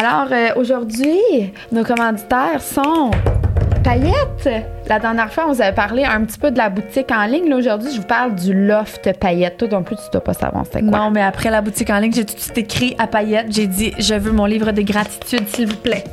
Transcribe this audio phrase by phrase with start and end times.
[0.00, 1.18] Alors, euh, aujourd'hui,
[1.72, 3.10] nos commanditaires sont
[3.82, 4.48] Paillettes.
[4.88, 7.46] La dernière fois, on vous avait parlé un petit peu de la boutique en ligne.
[7.50, 9.58] Là, aujourd'hui, je vous parle du loft Paillettes.
[9.58, 10.98] Toi non plus, tu dois pas savoir c'est quoi.
[10.98, 13.48] Non, mais après la boutique en ligne, j'ai tout de suite écrit à Paillettes.
[13.50, 16.04] J'ai dit, je veux mon livre de gratitude, s'il vous plaît.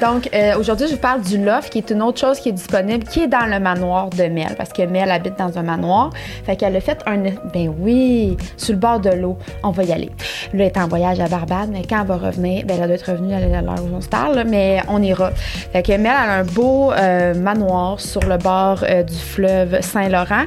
[0.00, 2.52] Donc, euh, aujourd'hui, je vous parle du loft, qui est une autre chose qui est
[2.52, 6.10] disponible, qui est dans le manoir de Mel, parce que Mel habite dans un manoir.
[6.44, 7.18] Fait qu'elle a fait un.
[7.52, 9.38] Ben oui, sur le bord de l'eau.
[9.64, 10.10] On va y aller.
[10.54, 12.94] Là, elle est en voyage à Barbade, mais quand elle va revenir, ben, elle doit
[12.94, 15.32] être revenue à l'heure où on se parle, mais on ira.
[15.72, 19.80] Fait que Mel, elle a un beau euh, manoir sur le bord euh, du fleuve
[19.80, 20.44] Saint-Laurent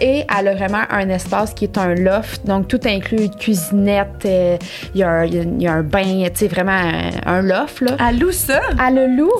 [0.00, 2.46] et elle a vraiment un espace qui est un loft.
[2.46, 4.56] Donc, tout inclut une cuisinette, euh,
[4.94, 6.72] il y, a un- il y a- il y a un bain, tu sais, vraiment
[6.72, 7.96] un, un loft, là.
[8.08, 8.60] Elle loue ça?
[8.86, 9.32] Elle le loue.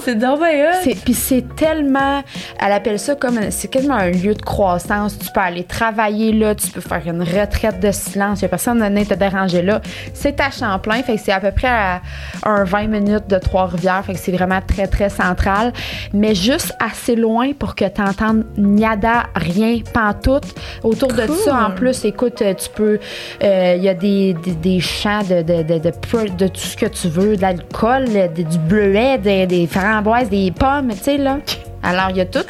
[0.83, 0.83] C'est.
[0.83, 2.23] C'est- Puis c'est tellement,
[2.65, 5.19] elle appelle ça comme, c'est quasiment un lieu de croissance.
[5.19, 8.41] Tu peux aller travailler là, tu peux faire une retraite de silence.
[8.41, 9.81] Il n'y a personne à te déranger là.
[10.15, 12.01] C'est à Champlain, fait que c'est à peu près à
[12.45, 15.73] un 20 minutes de Trois-Rivières, fait que c'est vraiment très, très central.
[16.13, 20.55] Mais juste assez loin pour que tu entendes niada, rien, pantoute.
[20.83, 22.99] Autour de ça, en plus, écoute, euh, tu peux,
[23.43, 26.87] euh, il y a des, des, des champs de, de, de, de, tout ce que
[26.87, 31.19] tu veux, de l'alcool, euh, de- du bleuet, des, des framboises, des pommes, tu sais,
[31.19, 31.39] là.
[31.83, 32.45] Alors, il y a tout.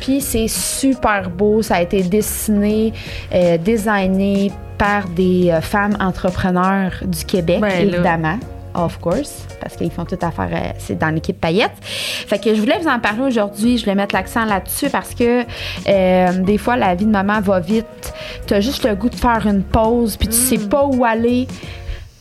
[0.00, 1.60] Puis c'est super beau.
[1.62, 2.92] Ça a été dessiné,
[3.34, 7.98] euh, designé par des euh, femmes entrepreneurs du Québec, Ben là.
[8.74, 11.76] Of course, parce qu'ils font tout affaire, euh, c'est dans l'équipe paillettes.
[11.82, 13.78] Fait que je voulais vous en parler aujourd'hui.
[13.78, 15.44] Je voulais mettre l'accent là-dessus parce que
[15.88, 18.12] euh, des fois, la vie de maman va vite.
[18.46, 21.46] Tu as juste le goût de faire une pause, puis tu sais pas où aller.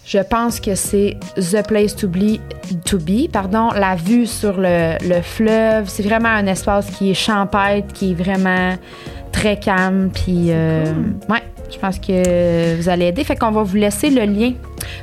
[0.06, 2.38] Je pense que c'est The Place to Be,
[2.86, 5.88] to be pardon, la vue sur le, le fleuve.
[5.88, 8.76] C'est vraiment un espace qui est champêtre, qui est vraiment
[9.32, 10.12] très calme.
[10.14, 10.86] Puis, euh,
[11.30, 11.42] ouais,
[11.74, 13.24] je pense que vous allez aider.
[13.24, 14.54] Fait qu'on va vous laisser le lien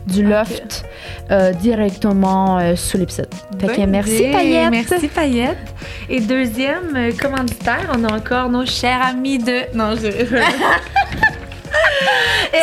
[0.06, 0.84] du loft
[1.30, 3.28] euh, directement euh, sous l'épisode.
[3.58, 4.30] Fait que merci.
[4.32, 4.70] Paillette.
[4.70, 5.74] Merci Paillette.
[6.08, 9.74] Et deuxième euh, commanditaire, on a encore nos chers amis de.
[9.74, 10.10] Non, je.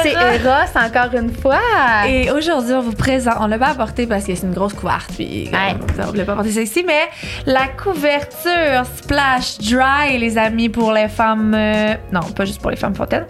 [0.04, 0.68] C'est Eros.
[0.76, 1.60] Encore une fois.
[2.08, 5.12] Et aujourd'hui, on vous présente, on l'a pas apporté parce que c'est une grosse couverte,
[5.16, 5.76] puis Ouais.
[6.00, 7.10] euh, on l'a pas apporté sexy, mais
[7.46, 12.78] la couverture Splash Dry, les amis, pour les femmes, euh, non, pas juste pour les
[12.78, 13.26] femmes fontaines.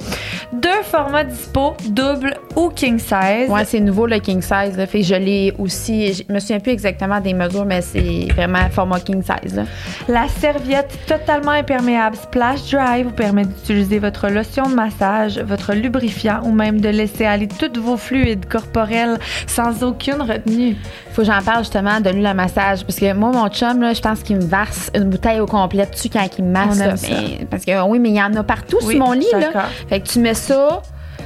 [0.53, 3.49] Deux formats dispo, double ou king size.
[3.49, 4.77] Ouais, c'est nouveau le king size.
[4.77, 4.87] Là.
[4.87, 6.13] Fait je l'ai aussi.
[6.13, 9.55] Je me souviens plus exactement des mesures, mais c'est vraiment format king size.
[9.55, 9.63] Là.
[10.07, 15.96] La serviette totalement imperméable Splash Dry vous permet d'utiliser votre lotion de massage, votre lubrifiant
[16.43, 20.75] ou même de laisser aller tous vos fluides corporels sans aucune retenue.
[21.13, 22.83] Faut que j'en parle justement de l'huile à massage.
[22.83, 25.85] Parce que moi, mon chum, là, je pense qu'il me verse une bouteille au complet
[25.91, 26.77] dessus quand il me masse.
[26.77, 26.97] On aime là.
[26.97, 27.07] ça.
[27.09, 29.25] Mais- parce que oui, mais il y en a partout Oui, sur mon lit.
[29.33, 29.65] Là.
[29.89, 30.81] Fait que tu mets ça.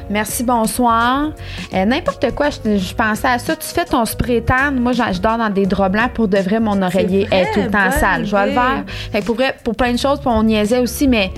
[0.10, 1.30] Merci, bonsoir.
[1.74, 3.56] Euh, N'importe quoi, je, je pensais à ça.
[3.56, 4.72] Tu fais ton spray tan.
[4.74, 6.12] Moi, je dors dans des draps blancs.
[6.14, 8.26] Pour de vrai, mon oreiller est tout le temps sale.
[8.26, 8.84] Je vais le faire.
[9.12, 11.32] Fait que pour vrai, pour plein de choses, puis on niaisait aussi, mais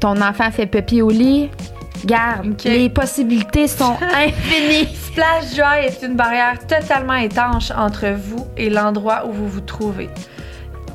[0.00, 1.48] ton enfant fait pipi au lit.
[2.04, 4.94] Garde, les possibilités sont infinies.
[4.94, 10.08] Splash Dry est une barrière totalement étanche entre vous et l'endroit où vous vous trouvez.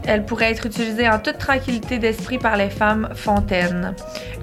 [0.08, 3.94] Elle pourrait être utilisée en toute tranquillité d'esprit par les femmes fontaines.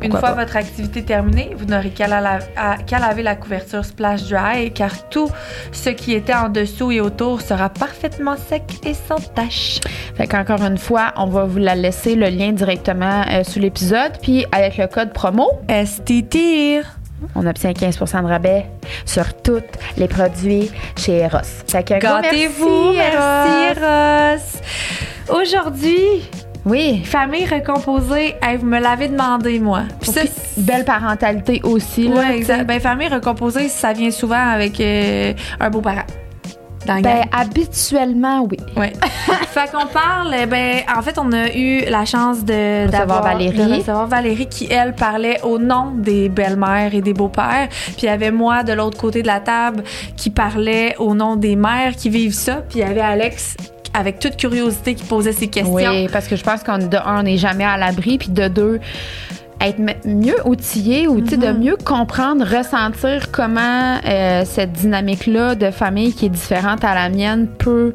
[0.02, 0.32] Une fois pas?
[0.34, 5.08] votre activité terminée, vous n'aurez qu'à la- à- qu'à laver la couverture Splash Dry car
[5.08, 5.30] tout
[5.70, 9.78] ce qui était en dessous et autour sera parfaitement sec et sans tache.
[10.16, 14.12] Fait qu'encore une fois, on va vous la laisser le lien directement euh, sous l'épisode.
[14.20, 16.82] Puis avec le code promo, STT.
[17.34, 18.66] On obtient 15% de rabais
[19.04, 19.62] sur tous
[19.96, 21.38] les produits chez Eros.
[21.72, 22.92] Gâtez-vous.
[22.92, 25.38] Merci, Eros.
[25.40, 26.28] Aujourd'hui,
[26.64, 27.02] Oui.
[27.04, 29.82] famille recomposée, hey, vous me l'avez demandé, moi.
[30.00, 30.22] Puis ça,
[30.56, 32.10] belle parentalité aussi.
[32.12, 32.36] Sais.
[32.36, 32.64] exact.
[32.66, 36.04] Ben, famille recomposée, ça vient souvent avec euh, un beau-parent.
[36.86, 37.24] Dans Ben, gang.
[37.32, 38.56] habituellement, oui.
[38.76, 38.92] Ouais.
[39.50, 43.56] fait qu'on parle, eh ben, en fait, on a eu la chance de d'avoir- Valérie.
[43.56, 47.68] de recevoir Valérie qui, elle, parlait au nom des belles-mères et des beaux-pères.
[47.70, 49.84] Puis il y avait moi, de l'autre côté de la table,
[50.16, 52.56] qui parlait au nom des mères qui vivent ça.
[52.68, 53.56] Puis il y avait Alex,
[53.94, 55.74] avec toute curiosité, qui posait ses questions.
[55.74, 58.48] Oui, parce que je pense qu'on de un, on n'est jamais à l'abri, puis de
[58.48, 58.80] deux,
[59.62, 66.26] être mieux outillé ou de mieux comprendre, ressentir comment euh, cette dynamique-là de famille qui
[66.26, 67.92] est différente à la mienne peut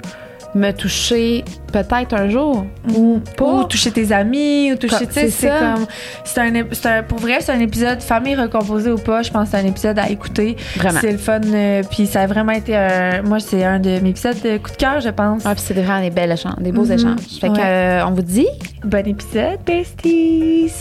[0.57, 2.65] me toucher peut-être un jour
[2.95, 3.45] ou pas.
[3.45, 5.86] Ou toucher tes amis, ou toucher, c'est comme,
[6.24, 9.57] c'est un, un- pour vrai, c'est un épisode famille recomposée ou pas, je pense que
[9.57, 10.57] c'est un épisode à écouter.
[10.75, 11.00] Vraiment.
[11.01, 14.09] C'est le fun, euh, puis ça a vraiment été un, moi, c'est un de mes
[14.09, 15.44] épisodes de coup de cœur, je pense.
[15.45, 16.92] Ah, puis c'est vraiment des belles échanges, des beaux Mhm.
[16.92, 17.19] échanges.
[17.39, 18.48] Fait que, euh, on vous dit
[18.83, 20.71] Bon épisode, besties!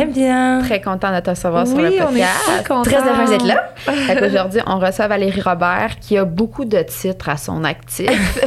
[0.00, 0.62] Très bien.
[0.62, 2.40] Très content de te recevoir sur le Oui, on est podcast.
[2.44, 2.82] super contents.
[2.82, 3.72] Très heureuse d'être là.
[3.76, 8.10] Fait qu'aujourd'hui, on reçoit Valérie Robert qui a beaucoup de titres à son actif.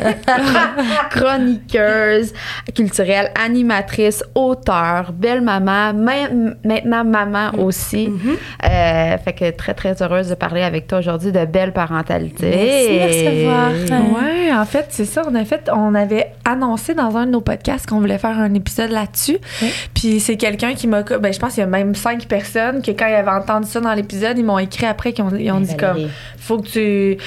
[1.12, 2.34] Chroniqueuse,
[2.76, 8.10] culturelle, animatrice, auteure, belle maman, maintenant maman aussi.
[8.64, 12.50] Euh, fait que très, très heureuse de parler avec toi aujourd'hui de belle parentalité.
[12.50, 14.24] Merci de recevoir.
[14.24, 15.22] Ouais, en fait, c'est ça.
[15.30, 18.54] On a fait, on avait annoncé dans un de nos podcasts qu'on voulait faire un
[18.54, 19.38] épisode là-dessus.
[19.94, 22.92] Puis c'est quelqu'un qui m'a, ben je pense qu'il y a même cinq personnes que
[22.92, 25.60] quand ils avaient entendu ça dans l'épisode, ils m'ont écrit après qu'ils ont, ils ont
[25.60, 26.12] dit comme, Valérie.
[26.38, 27.18] faut que tu.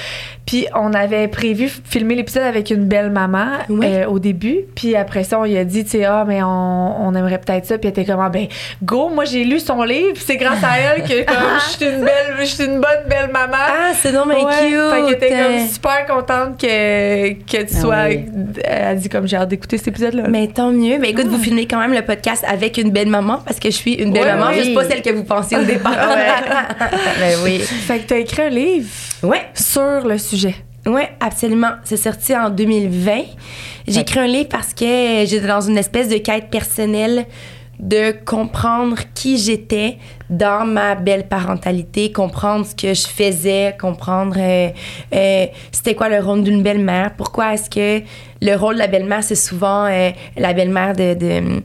[0.45, 4.59] Puis on avait prévu filmer l'épisode avec une belle maman euh, au début.
[4.75, 7.65] Puis après ça, on lui a dit, tu sais, ah, mais on, on aimerait peut-être
[7.65, 7.77] ça.
[7.77, 8.47] Puis elle était comme, ah, ben,
[8.81, 10.13] go, moi j'ai lu son livre.
[10.13, 11.35] Puis c'est grâce à elle que comme,
[11.67, 13.57] je suis une belle, je suis une bonne belle maman.
[13.59, 14.91] Ah, c'est donc bien Ouais, cute.
[14.91, 18.03] Fait qu'elle était comme super contente que, que tu Ah sois.
[18.07, 18.25] oui.
[18.63, 20.23] Elle a dit comme j'ai hâte d'écouter cet épisode-là.
[20.29, 20.97] Mais tant mieux.
[20.97, 23.75] Mais écoute, vous filmez quand même le podcast avec une belle maman parce que je
[23.75, 24.63] suis une belle Ouais, maman, oui.
[24.63, 25.93] juste pas celle que vous pensiez au départ.
[27.19, 27.59] Ben oui.
[27.59, 28.87] Fait que t'as écrit un livre
[29.23, 29.41] ouais.
[29.53, 30.55] sur le sujet.
[30.85, 31.71] Oui, absolument.
[31.83, 33.21] C'est sorti en 2020.
[33.87, 37.25] J'ai écrit un livre parce que j'étais dans une espèce de quête personnelle
[37.79, 39.97] de comprendre qui j'étais
[40.29, 44.69] dans ma belle parentalité, comprendre ce que je faisais, comprendre euh,
[45.13, 48.03] euh, c'était quoi le rôle d'une belle-mère, pourquoi est-ce que
[48.41, 51.61] le rôle de la belle-mère, c'est souvent euh, la belle-mère de, de,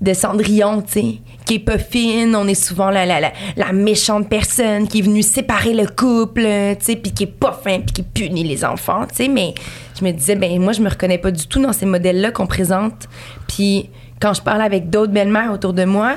[0.00, 1.06] de Cendrillon, tu sais,
[1.44, 5.22] qui est pas fine, on est souvent la, la, la, méchante personne qui est venue
[5.22, 8.64] séparer le couple, euh, tu sais, puis qui est pas fin, puis qui punit les
[8.64, 9.54] enfants, tu sais, mais
[9.98, 12.46] je me disais, ben moi, je me reconnais pas du tout dans ces modèles-là qu'on
[12.46, 13.08] présente,
[13.48, 13.90] puis
[14.20, 16.14] quand je parle avec d'autres belles-mères autour de moi,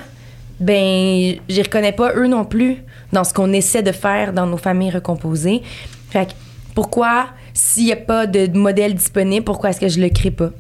[0.59, 2.77] ben j'y reconnais pas eux non plus
[3.11, 5.61] dans ce qu'on essaie de faire dans nos familles recomposées.
[6.09, 6.31] Fait que
[6.75, 10.51] pourquoi, s'il y a pas de modèle disponible, pourquoi est-ce que je le crée pas?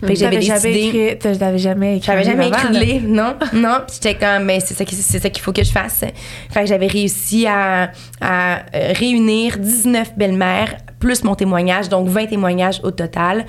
[0.00, 1.18] Fait que j'avais jamais écrit.
[1.18, 2.06] T'avais jamais écrit.
[2.06, 3.78] J'avais jamais écrit de livre, non, non.
[3.86, 6.04] Puis j'étais comme, ben c'est ça, c'est ça qu'il faut que je fasse.
[6.50, 7.90] Fait que j'avais réussi à,
[8.20, 13.46] à, euh, réunir 19 belles-mères plus mon témoignage, donc 20 témoignages au total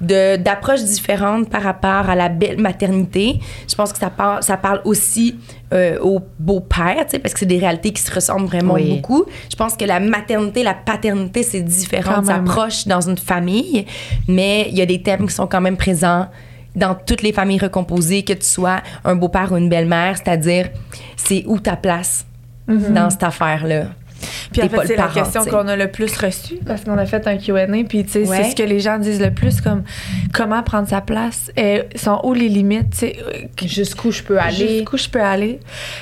[0.00, 3.40] d'approches différentes par rapport à la belle maternité.
[3.68, 5.36] Je pense que ça parle ça parle aussi
[5.72, 8.96] euh, au beau-père, tu sais, parce que c'est des réalités qui se ressemblent vraiment Oui.
[8.96, 9.24] beaucoup.
[9.50, 12.42] Je pense que la maternité, la paternité, c'est différent, Quand ça même.
[12.48, 13.86] approche dans une famille,
[14.28, 16.26] mais il y a des thèmes qui sont quand même présents
[16.74, 20.68] dans toutes les familles recomposées, que tu sois un beau-père ou une belle-mère, c'est-à-dire
[21.16, 22.26] c'est où ta place
[22.68, 23.86] dans cette affaire-là?
[24.52, 27.26] Puis en fait, c'est la question qu'on a le plus reçue parce qu'on a fait
[27.26, 27.66] un Q&A.
[27.88, 28.42] Puis tu sais, Ouais.
[28.44, 29.82] c'est ce que les gens disent le plus, comme
[30.32, 31.50] comment prendre sa place.
[31.56, 34.78] Et sont où les limites, tu sais, euh, Jusqu'où je peux aller.
[34.78, 35.60] Jusqu'où je peux aller.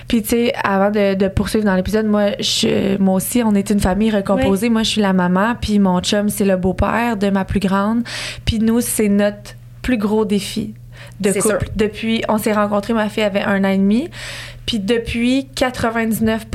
[0.09, 3.71] Puis, tu sais, avant de, de poursuivre dans l'épisode, moi, je, moi aussi, on est
[3.71, 4.69] une famille recomposée.
[4.69, 8.03] Moi, je suis la maman, puis mon chum, c'est le beau-père de ma plus grande.
[8.45, 10.75] Puis nous, c'est notre plus gros défi
[11.21, 11.49] de couple.
[11.49, 11.59] sûr.
[11.77, 14.09] Depuis, on s'est rencontrés, ma fille avait un an et demi.
[14.67, 16.47] Puis depuis, 99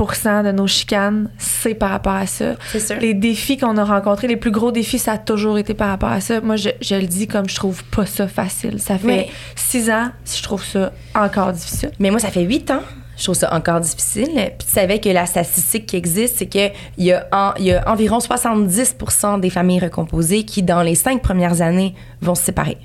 [0.44, 2.54] de nos chicanes, c'est par rapport à ça.
[2.72, 2.96] C'est sûr.
[3.00, 6.10] Les défis qu'on a rencontrés, les plus gros défis, ça a toujours été par rapport
[6.10, 6.40] à ça.
[6.40, 8.80] Moi, je, je le dis comme je trouve pas ça facile.
[8.80, 9.26] Ça fait Oui.
[9.54, 11.92] six ans, je trouve ça encore difficile.
[12.00, 12.82] Mais moi, ça fait huit ans.
[13.16, 14.30] Je trouve ça encore difficile.
[14.34, 17.72] Puis tu savais que la statistique qui existe, c'est qu'il y, a en- il y
[17.72, 18.96] a environ 70
[19.40, 22.78] des familles recomposées qui, dans les cinq premières années, vont se séparer.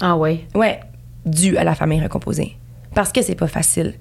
[0.00, 0.44] Ah oui.
[0.54, 0.80] Ouais,
[1.24, 2.56] dû à la famille recomposée.
[2.94, 3.94] Parce que c'est pas facile.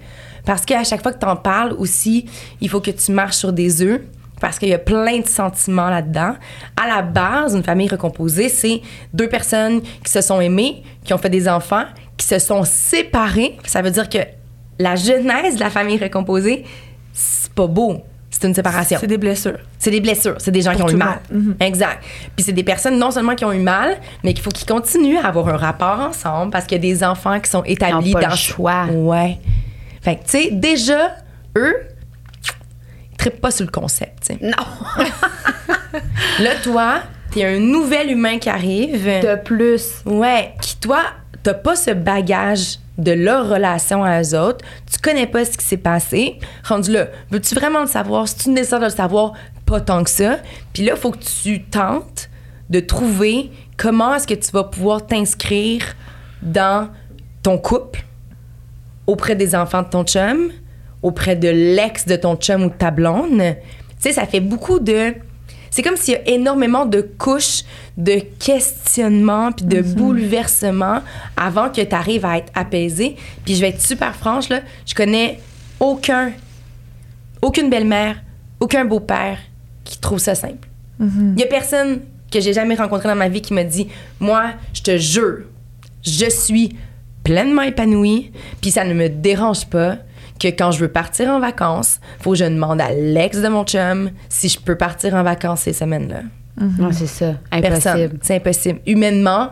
[0.45, 2.25] Parce qu'à chaque fois que tu en parles aussi,
[2.61, 4.01] il faut que tu marches sur des œufs.
[4.39, 6.35] Parce qu'il y a plein de sentiments là-dedans.
[6.75, 8.81] À la base, une famille recomposée, c'est
[9.13, 11.85] deux personnes qui se sont aimées, qui ont fait des enfants,
[12.17, 13.57] qui se sont séparées.
[13.65, 14.17] Ça veut dire que
[14.79, 16.65] la genèse de la famille recomposée,
[17.13, 18.03] c'est pas beau.
[18.33, 18.97] C'est une séparation.
[18.99, 19.59] C'est des blessures.
[19.77, 21.19] C'est des blessures, c'est des gens Pour qui ont eu mal.
[21.31, 21.55] Mhm.
[21.59, 22.03] Exact.
[22.35, 25.19] Puis c'est des personnes non seulement qui ont eu mal, mais qu'il faut qu'ils continuent
[25.19, 28.21] à avoir un rapport ensemble parce qu'il y a des enfants qui sont établis pas
[28.21, 28.85] dans le choix.
[28.85, 29.37] Ouais.
[30.01, 31.15] Fait que tu sais déjà
[31.55, 31.75] eux
[33.11, 34.33] ils trippent pas sur le concept.
[34.41, 34.51] Non.
[36.39, 39.05] Là toi, t'es un nouvel humain qui arrive.
[39.05, 40.01] De plus.
[40.05, 41.03] Ouais, qui toi,
[41.43, 45.65] t'as pas ce bagage de leur relation à eux autres, tu connais pas ce qui
[45.65, 46.39] s'est passé.
[46.63, 48.27] Rendu là, veux-tu vraiment le savoir?
[48.27, 49.33] Si tu nécessaire de le savoir,
[49.65, 50.37] pas tant que ça.
[50.73, 52.29] Puis là, il faut que tu tentes
[52.69, 55.95] de trouver comment est-ce que tu vas pouvoir t'inscrire
[56.41, 56.89] dans
[57.41, 58.05] ton couple,
[59.07, 60.51] auprès des enfants de ton chum,
[61.01, 63.37] auprès de l'ex de ton chum ou de ta blonde.
[63.37, 63.55] Tu
[63.99, 65.13] sais, ça fait beaucoup de...
[65.73, 67.63] C'est comme s'il y a énormément de couches
[67.97, 70.99] de questionnements puis de bouleversements
[71.35, 73.15] avant que tu arrives à être apaisé.
[73.43, 75.39] Puis je vais être super franche, là, je connais
[75.79, 76.31] aucun,
[77.41, 78.21] aucune belle-mère,
[78.59, 79.39] aucun beau-père
[79.83, 80.67] qui trouve ça simple.
[80.99, 82.01] Il y a personne
[82.31, 83.87] que j'ai jamais rencontré dans ma vie qui m'a dit
[84.19, 85.39] Moi, je te jure,
[86.03, 86.77] je suis
[87.23, 89.97] pleinement épanouie, puis ça ne me dérange pas
[90.39, 93.63] que quand je veux partir en vacances, faut que je demande à l'ex de mon
[93.63, 96.21] chum si je peux partir en vacances ces semaines-là.
[96.59, 97.33] Ouais, c'est ça.
[97.51, 97.91] Personne.
[97.93, 98.19] Impossible.
[98.21, 98.79] C'est impossible.
[98.85, 99.51] Humainement,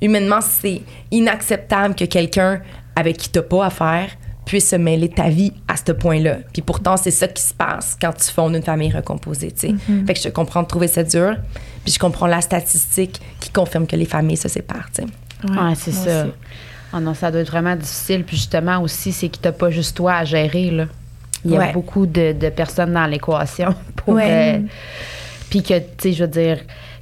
[0.00, 2.60] humainement, c'est inacceptable que quelqu'un
[2.94, 4.10] avec qui t'as pas affaire
[4.44, 6.38] puisse se mêler de ta vie à ce point-là.
[6.52, 9.74] Puis pourtant, c'est ça qui se passe quand tu fondes une famille recomposée, tu sais.
[10.06, 11.36] Fait que je comprends de trouver ça dur.
[11.84, 15.08] Puis je comprends la statistique qui confirme que les familles se séparent, tu sais.
[15.48, 16.24] Ouais, c'est ça.
[16.24, 16.32] aussi.
[16.92, 18.24] Ah non, ça doit être vraiment difficile.
[18.24, 20.86] Puis justement aussi, c'est que t'as pas juste toi à gérer, là.
[21.44, 21.72] Il y a Ouais.
[21.72, 24.14] beaucoup de, de personnes dans l'équation pour...
[24.14, 24.56] Ouais.
[24.56, 24.58] euh,
[25.50, 26.58] puis que, tu sais, je veux dire,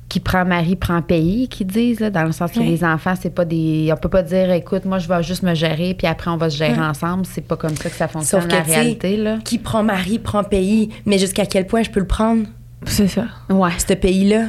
[0.09, 3.33] qui prend mari prend pays, qu'ils disent, là, dans le sens que les enfants, c'est
[3.35, 3.91] pas des...
[3.93, 6.51] On peut pas dire, écoute, moi, je vais juste me gérer, puis après, on va
[6.51, 6.79] se gérer Ouais.
[6.81, 7.27] ensemble.
[7.27, 9.39] C'est pas comme ça que ça fonctionne, Sauf que, la tu réalité, là.
[9.45, 12.45] Qui prend mari, prend pays, mais jusqu'à quel point je peux le prendre,
[12.87, 13.25] C'est ça.
[13.51, 13.71] Ouais.
[13.87, 14.47] ce pays-là?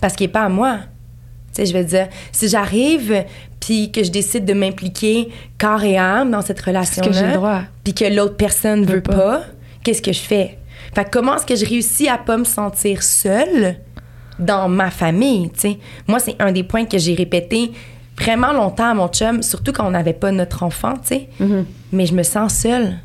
[0.00, 0.78] Parce qu'il n'est pas à moi.
[1.54, 3.24] Tu sais, je veux dire, si j'arrive
[3.68, 7.34] puis que je décide de m'impliquer corps et âme dans cette relation-là, que j'ai le
[7.34, 7.60] droit?
[7.84, 9.12] puis que l'autre personne Veut veut pas.
[9.14, 9.42] pas,
[9.84, 10.56] qu'est-ce que je fais?
[10.94, 13.76] Fait que comment est-ce que je réussis à pas me sentir seule
[14.38, 15.78] dans ma famille, tu sais?
[16.06, 17.72] Moi, c'est un des points que j'ai répété
[18.18, 21.28] vraiment longtemps à mon chum, surtout quand on n'avait pas notre enfant, tu sais.
[21.38, 21.66] Mhm.
[21.92, 22.96] Mais je me sens seule.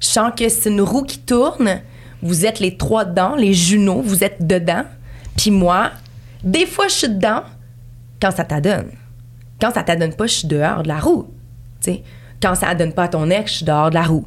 [0.00, 1.80] Je sens que c'est une roue qui tourne.
[2.22, 4.82] Vous êtes les trois dedans, les jumeaux, vous êtes dedans.
[5.36, 5.90] Puis moi,
[6.42, 7.42] des fois, je suis dedans
[8.20, 8.90] quand ça t'adonne.
[9.62, 11.28] Quand ça t'adonne pas, je suis dehors de la roue.
[12.42, 14.26] Quand ça adonne pas à ton ex, je suis dehors de la roue.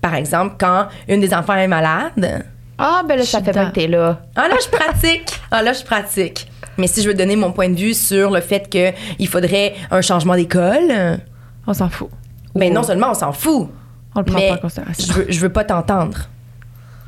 [0.00, 2.44] Par exemple, quand une des enfants est malade,
[2.78, 4.20] Ah, ben là, ça fait pas que t'es là.
[4.36, 5.28] ah là, je pratique.
[5.50, 6.48] Ah là, je pratique.
[6.78, 10.00] Mais si je veux donner mon point de vue sur le fait qu'il faudrait un
[10.00, 11.18] changement d'école,
[11.66, 12.08] On s'en fout.
[12.54, 13.68] ben non seulement on s'en fout,
[14.14, 15.04] On le prend mais pas en considération.
[15.08, 16.16] je veux, je veux pas t'entendre.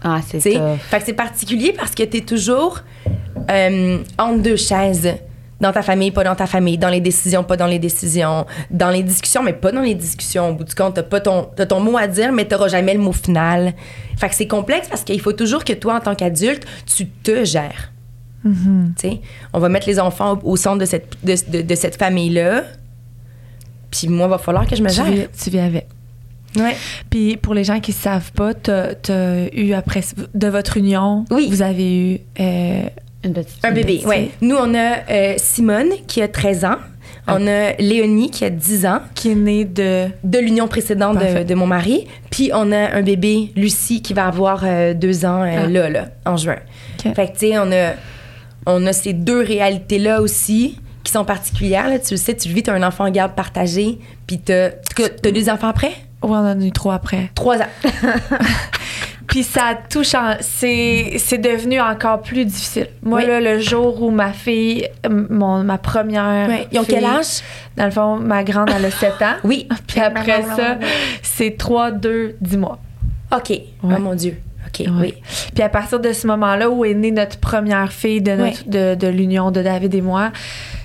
[0.03, 0.77] Ah, c'est ça.
[0.79, 2.81] Fait que c'est particulier parce que t'es toujours
[3.51, 5.15] euh, entre deux chaises.
[5.63, 6.77] Dans ta famille, pas dans ta famille.
[6.77, 8.45] Dans les décisions, pas dans les décisions.
[8.71, 10.51] Dans les discussions, mais pas dans les discussions.
[10.51, 12.93] Au bout du compte, t'as pas ton, t'as ton mot à dire, mais t'auras jamais
[12.95, 13.73] le mot final.
[14.19, 16.65] Fait que c'est complexe parce qu'il faut toujours que toi, en tant qu'adulte,
[16.95, 17.93] tu te gères.
[18.45, 18.51] Tu
[18.97, 19.21] sais,
[19.53, 22.65] on va mettre les enfants au, au centre de cette, de, de- de cette famille-là.
[23.91, 25.05] Puis moi, il va falloir que je me Tu gère.
[25.07, 25.87] vis, tu vis avec.
[26.57, 26.77] Ouais.
[27.09, 30.01] Puis pour les gens qui ne savent pas, t'as as eu après
[30.35, 31.47] de votre union, Oui.
[31.51, 32.83] vous avez eu euh,
[33.25, 34.31] Une petite Un bébé, oui.
[34.41, 36.77] Nous, on a euh, Simone qui a 13 ans.
[37.29, 41.45] On a Léonie qui a 10 ans qui est né de de l'union précédente de,
[41.45, 42.09] de mon mari.
[42.31, 45.67] Puis on a un bébé, Lucie, qui va avoir euh, deux ans euh, Ah.
[45.69, 46.57] là, là, en juin.
[46.99, 47.15] Ok.
[47.15, 47.93] Fait que, tu sais, on a,
[48.67, 51.89] on a ces deux réalités-là aussi qui sont particulières.
[51.89, 52.01] Là.
[52.01, 54.53] Tu le sais, tu le vis, tu as un enfant en garde partagé, puis tu
[54.53, 54.71] as,
[55.23, 55.93] deux enfants après?
[56.23, 57.31] Ouais, on en a eu trois après.
[57.37, 57.71] Trois ans.
[59.33, 60.35] Puis ça touche en...
[60.41, 62.89] c'est c'est devenu encore plus difficile.
[63.03, 63.27] Moi Oui.
[63.27, 66.51] là le jour où ma fille mon ma première.
[66.71, 67.41] Ils ont fille, quel âge?
[67.79, 69.35] Dans le fond ma grande elle a 7 ans.
[69.45, 69.67] Oui.
[69.87, 70.77] Puis après ça
[71.23, 72.79] c'est 3 2 10 mois.
[73.35, 73.53] OK.
[73.83, 74.37] Oh mon Dieu.
[74.67, 74.93] OK, Ouais.
[75.01, 75.15] oui.
[75.55, 78.95] Puis à partir de ce moment-là où est née notre première fille de, notre, de,
[78.95, 80.31] de l'union de David et moi,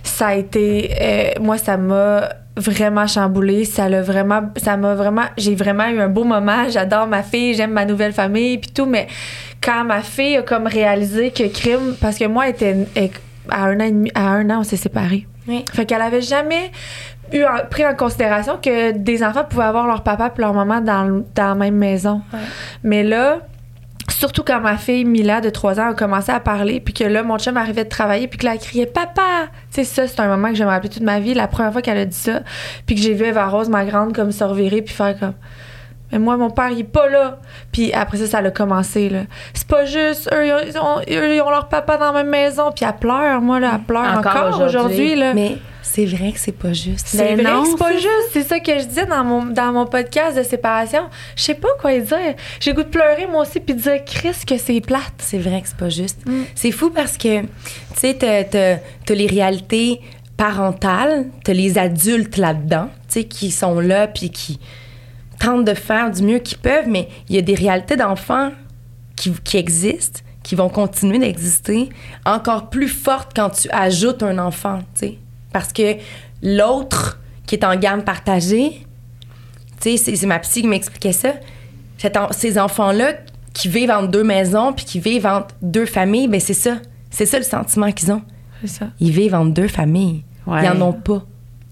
[0.03, 5.23] ça a été, euh, moi ça m'a vraiment chamboulé, ça l'a vraiment, ça m'a vraiment,
[5.37, 6.67] j'ai vraiment eu un beau moment.
[6.69, 9.07] J'adore ma fille, j'aime ma nouvelle famille puis tout, mais
[9.61, 13.09] quand ma fille a comme réalisé que crime, parce que moi elle était elle-
[13.49, 15.25] à un an et demi, à un an on s'est séparés.
[15.47, 15.63] Oui.
[15.71, 16.71] Fait qu'elle avait jamais
[17.31, 20.81] eu en- pris en considération que des enfants pouvaient avoir leur papa et leur maman
[20.81, 22.21] dans, dans la même maison.
[22.33, 22.39] Ouais.
[22.83, 23.39] Mais là,
[24.17, 27.21] surtout quand ma fille Mila de 3 ans a commencé à parler, puis que là,
[27.21, 29.47] mon chum arrivait de travailler, puis que là, elle criait Papa!
[29.71, 31.71] Tu sais, ça, c'est un moment que je me rappeler toute ma vie, la première
[31.71, 32.39] fois qu'elle a dit ça,
[32.87, 35.33] puis que j'ai vu Eva Rose, ma grande, comme se revirer, puis faire comme.
[36.11, 37.37] Mais moi, mon père, il est pas là.
[37.71, 39.21] Puis après ça, ça a commencé, là.
[39.53, 42.71] C'est pas juste, eux, ils ont, eux, ils ont leur papa dans la même maison,
[42.75, 44.65] puis elle pleure, moi, là, elle pleure Encore encore, aujourd'hui.
[44.65, 45.33] aujourd'hui, là.
[45.35, 45.57] Mais
[45.89, 47.07] c'est vrai que c'est pas juste.
[47.07, 48.29] C'est vrai non, que c'est pas juste.
[48.33, 51.03] C'est ça que je disais dans mon, dans mon podcast de séparation.
[51.35, 52.35] Je sais pas quoi dire.
[52.59, 55.13] J'ai goût de pleurer, moi aussi, puis de dire, Chris, que c'est plate.
[55.19, 56.19] C'est vrai que c'est pas juste.
[56.25, 56.43] Mm.
[56.55, 57.47] C'est fou parce que, tu
[57.95, 60.01] sais, t'as, t'as- t'as les réalités
[60.35, 64.59] parentales, t'as les adultes là-dedans, tu sais, qui sont là puis qui
[65.39, 68.51] tentent de faire du mieux qu'ils peuvent, mais il y a des réalités d'enfants
[69.15, 71.89] qui, qui existent, qui vont continuer d'exister,
[72.25, 75.17] encore plus fortes quand tu ajoutes un enfant, tu sais.
[75.53, 75.95] Parce que
[76.41, 78.85] l'autre qui est en gamme partagée,
[79.81, 81.33] tu sais, c'est, ma psy qui m'expliquait ça.
[82.15, 83.13] En- ces enfants-là
[83.53, 86.77] qui vivent entre deux maisons puis qui vivent entre deux familles, ben c'est ça.
[87.09, 88.21] C'est ça le sentiment qu'ils ont.
[88.61, 88.87] C'est ça.
[88.99, 90.23] Ils vivent entre deux familles.
[90.45, 90.63] Ouais.
[90.65, 91.23] Ils n'en ont pas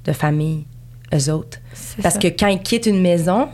[0.06, 0.66] de famille,
[1.14, 1.58] eux autres.
[1.74, 2.22] C'est Parce ça.
[2.22, 3.50] que quand ils quittent une maison,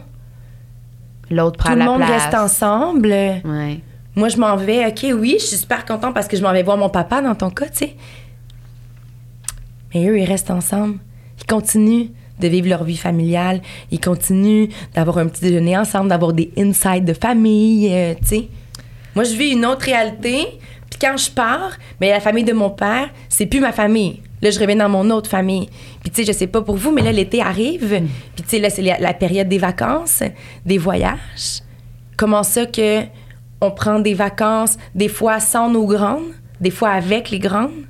[1.30, 2.24] L'autre prend tout le la monde place.
[2.26, 3.08] reste ensemble.
[3.10, 3.80] Ouais.
[4.16, 4.86] Moi, je m'en vais.
[4.88, 7.36] OK, oui, je suis super contente parce que je m'en vais voir mon papa dans
[7.36, 7.96] ton cas, tu sais.
[9.94, 10.98] Mais eux, ils restent ensemble.
[11.40, 12.08] Ils continuent
[12.40, 13.62] de vivre leur vie familiale.
[13.92, 18.48] Ils continuent d'avoir un petit déjeuner ensemble, d'avoir des insights de famille, euh, tu sais.
[19.16, 20.48] Moi, je vis une autre réalité.
[20.90, 24.22] Puis quand je pars, mais la famille de mon père, c'est plus ma famille.
[24.42, 25.70] Là, je reviens dans mon autre famille.
[26.02, 28.02] Puis, tu sais, je sais pas pour vous, mais là, l'été arrive.
[28.36, 30.24] Puis, tu sais, là, c'est la, la période des vacances,
[30.66, 31.62] des voyages.
[32.18, 33.02] Comment ça que
[33.62, 37.86] on prend des vacances, des fois sans nos grandes, des fois avec les grandes?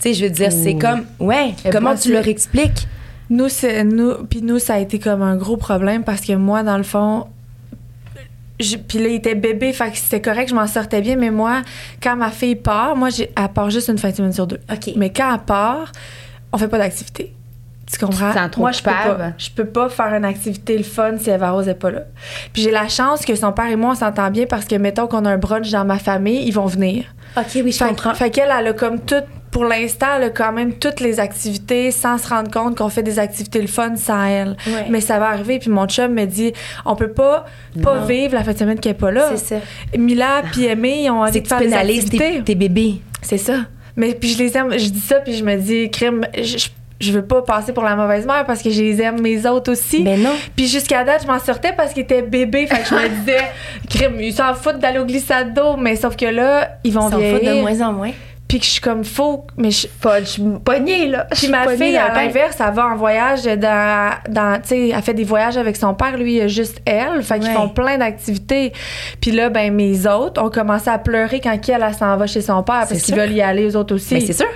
[0.00, 1.04] Tu sais, je veux dire, c'est comme...
[1.18, 2.86] Ouais, Et comment moi, tu leur expliques?
[3.30, 6.62] Nous, c'est nous, puis nous, ça a été comme un gros problème parce que moi,
[6.62, 7.26] dans le fond,
[8.60, 11.30] je- puis là, il était bébé, fait que c'était correct, je m'en sortais bien, mais
[11.30, 11.62] moi,
[12.02, 14.60] quand ma fille part, moi, j'ai, elle part juste une fin de semaine sur deux.
[14.72, 14.92] OK.
[14.96, 15.92] Mais quand elle part,
[16.52, 17.32] on fait pas d'activité.
[17.90, 18.32] Tu comprends?
[18.32, 19.32] Tu trop moi, je peux pas.
[19.38, 22.00] Je peux pas faire une activité le fun si Eva Rose est pas là.
[22.52, 25.06] Puis j'ai la chance que son père et moi, on s'entend bien parce que, mettons
[25.06, 27.04] qu'on a un brunch dans ma famille, ils vont venir.
[27.36, 28.14] OK, oui, je Fait, comprends.
[28.14, 29.14] fait qu'elle, elle a comme tout,
[29.50, 33.60] pour l'instant, quand même toutes les activités sans se rendre compte qu'on fait des activités
[33.60, 34.56] le fun sans elle.
[34.90, 35.58] Mais ça va arriver.
[35.58, 36.52] Puis mon chum me dit,
[36.84, 37.46] on peut pas,
[37.82, 38.04] pas Non.
[38.06, 39.30] vivre la fin de semaine qu'elle est pas là.
[39.36, 39.64] C'est ça.
[39.96, 42.18] Mila puis Aimé, ils ont envie de faire des activités.
[42.18, 42.96] tes, tes bébés.
[43.22, 43.60] C'est ça.
[43.96, 44.72] Mais puis je les aime.
[44.78, 47.82] Je dis ça, puis je me dis, crime, je, je- je veux pas passer pour
[47.84, 50.02] la mauvaise mère parce que je les aime mes autres aussi.
[50.02, 50.32] Ben non.
[50.56, 52.66] Puis jusqu'à date, je m'en sortais parce qu'ils étaient bébés.
[52.66, 53.36] Fait que je me disais,
[53.90, 55.76] crime, ils s'en foutent d'aller au glissade d'eau.
[55.76, 58.12] Mais sauf que là, ils vont Ils s'en foutent de moins en moins.
[58.48, 59.46] Puis que je suis comme faux.
[59.56, 59.88] Mais je,
[60.24, 61.26] suis pognée, là.
[61.32, 64.12] Puis ma pognée fille, à l'inverse, elle va en voyage dans.
[64.28, 66.16] dans tu sais, elle fait des voyages avec son père.
[66.16, 67.22] Lui, il a juste elle.
[67.22, 67.54] Fait qu'ils Ouais.
[67.54, 68.72] font plein d'activités.
[69.20, 72.40] Puis là, ben, mes autres ont commencé à pleurer quand elle, elle s'en va chez
[72.40, 74.14] son père parce qu'ils veulent y aller, eux autres aussi.
[74.14, 74.46] Mais c'est sûr.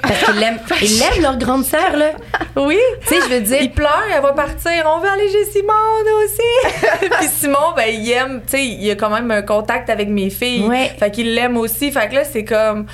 [0.00, 0.58] Parce qu'ils l'aiment.
[0.82, 2.10] Ils l'aiment, leur grande sœur, là.
[2.56, 2.78] Oui.
[3.02, 3.58] Tu sais, je veux dire.
[3.60, 4.72] Il pleure, elle va partir.
[4.86, 5.72] On veut aller chez Simon,
[6.06, 7.08] nous aussi.
[7.18, 10.30] Puis Simon, ben, il aime, tu sais, il a quand même un contact avec mes
[10.30, 10.66] filles.
[10.66, 10.92] Ouais.
[10.98, 11.90] Fait qu'il l'aime aussi.
[11.90, 12.86] Fait que là, c'est comme.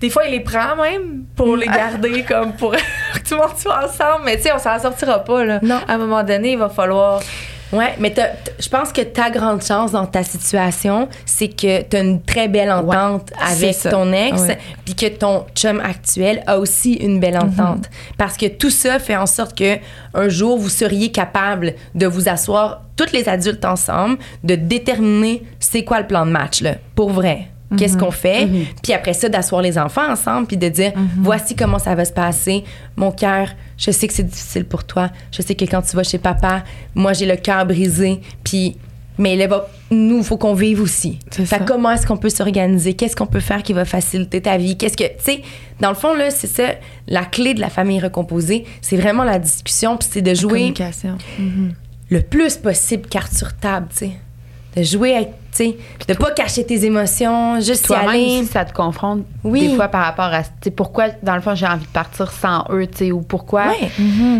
[0.00, 2.76] Des fois, il les prend même pour les garder, comme pour que
[3.28, 4.24] tout le monde soit ensemble.
[4.24, 5.58] Mais tu sais, on s'en sortira pas, là.
[5.62, 5.80] Non.
[5.86, 7.20] À un moment donné, il va falloir.
[7.72, 8.14] Ouais, mais
[8.60, 12.46] je pense que ta grande chance dans ta situation, c'est que tu as une très
[12.46, 14.42] belle entente avec ton ex,
[14.84, 17.86] puis que ton chum actuel a aussi une belle entente.
[18.16, 19.78] Parce que tout ça fait en sorte que
[20.14, 25.84] un jour vous seriez capable de vous asseoir toutes les adultes ensemble, de déterminer c'est
[25.84, 27.48] quoi le plan de match là, pour vrai.
[27.76, 28.48] Qu'est-ce qu'on fait?
[28.82, 32.12] Puis après ça, d'asseoir les enfants ensemble, puis de dire voici comment ça va se
[32.12, 32.62] passer.
[32.96, 35.10] Mon cœur, je sais que c'est difficile pour toi.
[35.32, 36.62] Je sais que quand tu vas chez papa,
[36.94, 38.20] moi j'ai le cœur brisé.
[38.44, 38.76] Puis,
[39.18, 41.18] mais là, va- nous, il faut qu'on vive aussi.
[41.30, 41.58] Fait ça.
[41.60, 42.94] comment est-ce qu'on peut s'organiser?
[42.94, 44.76] Qu'est-ce qu'on peut faire qui va faciliter ta vie?
[44.76, 45.42] Qu'est-ce que, tu sais,
[45.80, 46.64] dans le fond, là, c'est ça,
[47.08, 51.16] la clé de la famille recomposée, c'est vraiment la discussion, puis c'est de jouer Communication.
[52.10, 54.10] le plus possible carte sur table, tu sais.
[54.76, 55.76] De jouer avec, sais,
[56.08, 58.42] de pas cacher tes émotions, juste y Toi-même, aller.
[58.42, 59.68] si ça te confronte Oui.
[59.68, 60.42] des fois par rapport à
[60.76, 63.66] pourquoi, dans le fond, j'ai envie de partir sans eux, tu sais, ou pourquoi.
[63.68, 63.90] Ouais.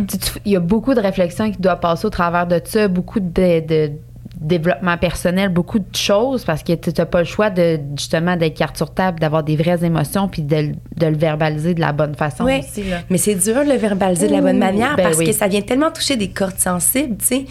[0.08, 3.20] Tu- Il y a beaucoup de réflexions qui doivent passer au travers de ça, beaucoup
[3.20, 3.92] de, de
[4.38, 8.54] développement personnel, beaucoup de choses, parce que tu n'as pas le choix de justement d'être
[8.56, 12.14] carte sur table, d'avoir des vraies émotions, puis de, de le verbaliser de la bonne
[12.14, 12.60] façon Ouais.
[12.60, 12.84] aussi.
[12.84, 12.98] Là.
[13.08, 15.26] Mais c'est dur de le verbaliser de la bonne manière ben parce oui.
[15.26, 17.44] que ça vient tellement toucher des cordes sensibles, tu sais.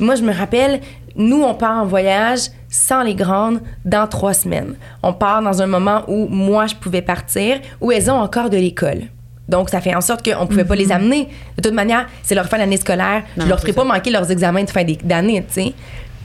[0.00, 0.80] Moi, je me rappelle,
[1.14, 2.40] nous, on part en voyage
[2.74, 4.74] sans les grandes dans trois semaines.
[5.04, 8.56] On part dans un moment où moi, je pouvais partir, où elles ont encore de
[8.56, 9.02] l'école.
[9.48, 11.28] Donc, ça fait en sorte qu'on ne pouvait pas les amener.
[11.56, 13.22] De toute manière, c'est leur fin d'année scolaire.
[13.36, 15.72] Non, je leur c'est ferai pas manquer leurs examens de fin d'année, tu sais.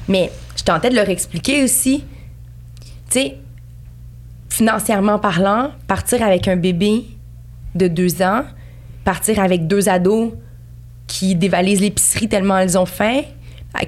[0.08, 2.04] Mais je tentais de leur expliquer aussi,
[3.12, 3.38] tu sais,
[4.50, 7.06] financièrement parlant, partir avec un bébé
[7.76, 8.42] de deux ans,
[9.04, 10.32] partir avec deux ados
[11.06, 13.22] qui dévalisent l'épicerie tellement elles ont faim,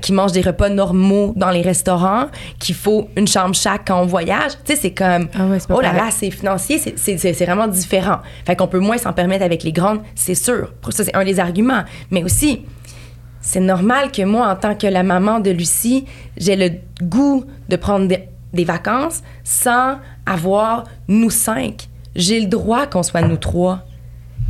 [0.01, 2.27] qui mangent des repas normaux dans les restaurants,
[2.59, 4.51] qu'il faut une chambre chaque quand on voyage.
[4.63, 8.17] Tu sais, c'est comme, Ah ouais, oh là là, c'est financier, c'est- vraiment différent.
[8.45, 10.71] Fait qu'on peut moins s'en permettre avec les grandes, c'est sûr.
[10.89, 11.83] Ça, c'est un des arguments.
[12.11, 12.61] Mais aussi,
[13.41, 16.05] c'est normal que moi, en tant que la maman de Lucie,
[16.37, 16.69] j'ai le
[17.03, 21.87] goût de prendre des, des vacances sans avoir nous cinq.
[22.15, 23.79] J'ai le droit qu'on soit nous trois.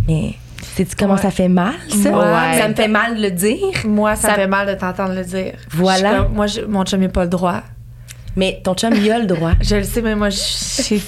[0.08, 0.34] Mais
[0.76, 1.22] sais-tu comment Ouais.
[1.22, 2.10] ça fait mal, ça?
[2.12, 2.58] Ouais.
[2.60, 3.58] Ça me fait mal de le dire.
[3.86, 5.54] Moi, ça, Ça- me fait mal de t'entendre le dire.
[5.72, 6.18] Voilà.
[6.24, 7.62] Comme- moi, je- mon chum n'a pas le droit.
[8.36, 9.52] Mais ton chum, il a le droit.
[9.62, 11.02] Je le sais, mais moi, j'ai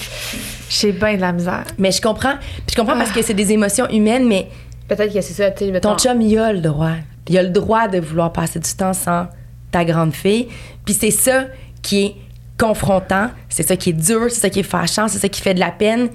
[0.69, 1.63] j'ai bien de la misère.
[1.77, 2.33] Mais je comprends.
[2.39, 4.49] Puis je comprends parce que c'est des émotions humaines, mais
[4.87, 6.91] Peut-être que c'est ça, tu ton chum, il a le droit.
[7.29, 9.27] Il a le droit de vouloir passer du temps sans
[9.71, 10.49] ta grande fille.
[10.83, 11.45] Puis c'est ça
[11.81, 12.15] qui est
[12.59, 15.53] confrontant, c'est ça qui est dur, c'est ça qui est fâchant, c'est ça qui fait
[15.53, 16.09] de la peine.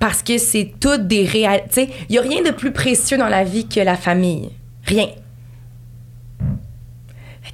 [0.00, 1.90] Parce que c'est toutes des réalités.
[2.08, 4.50] Il n'y a rien de plus précieux dans la vie que la famille.
[4.84, 5.08] Rien.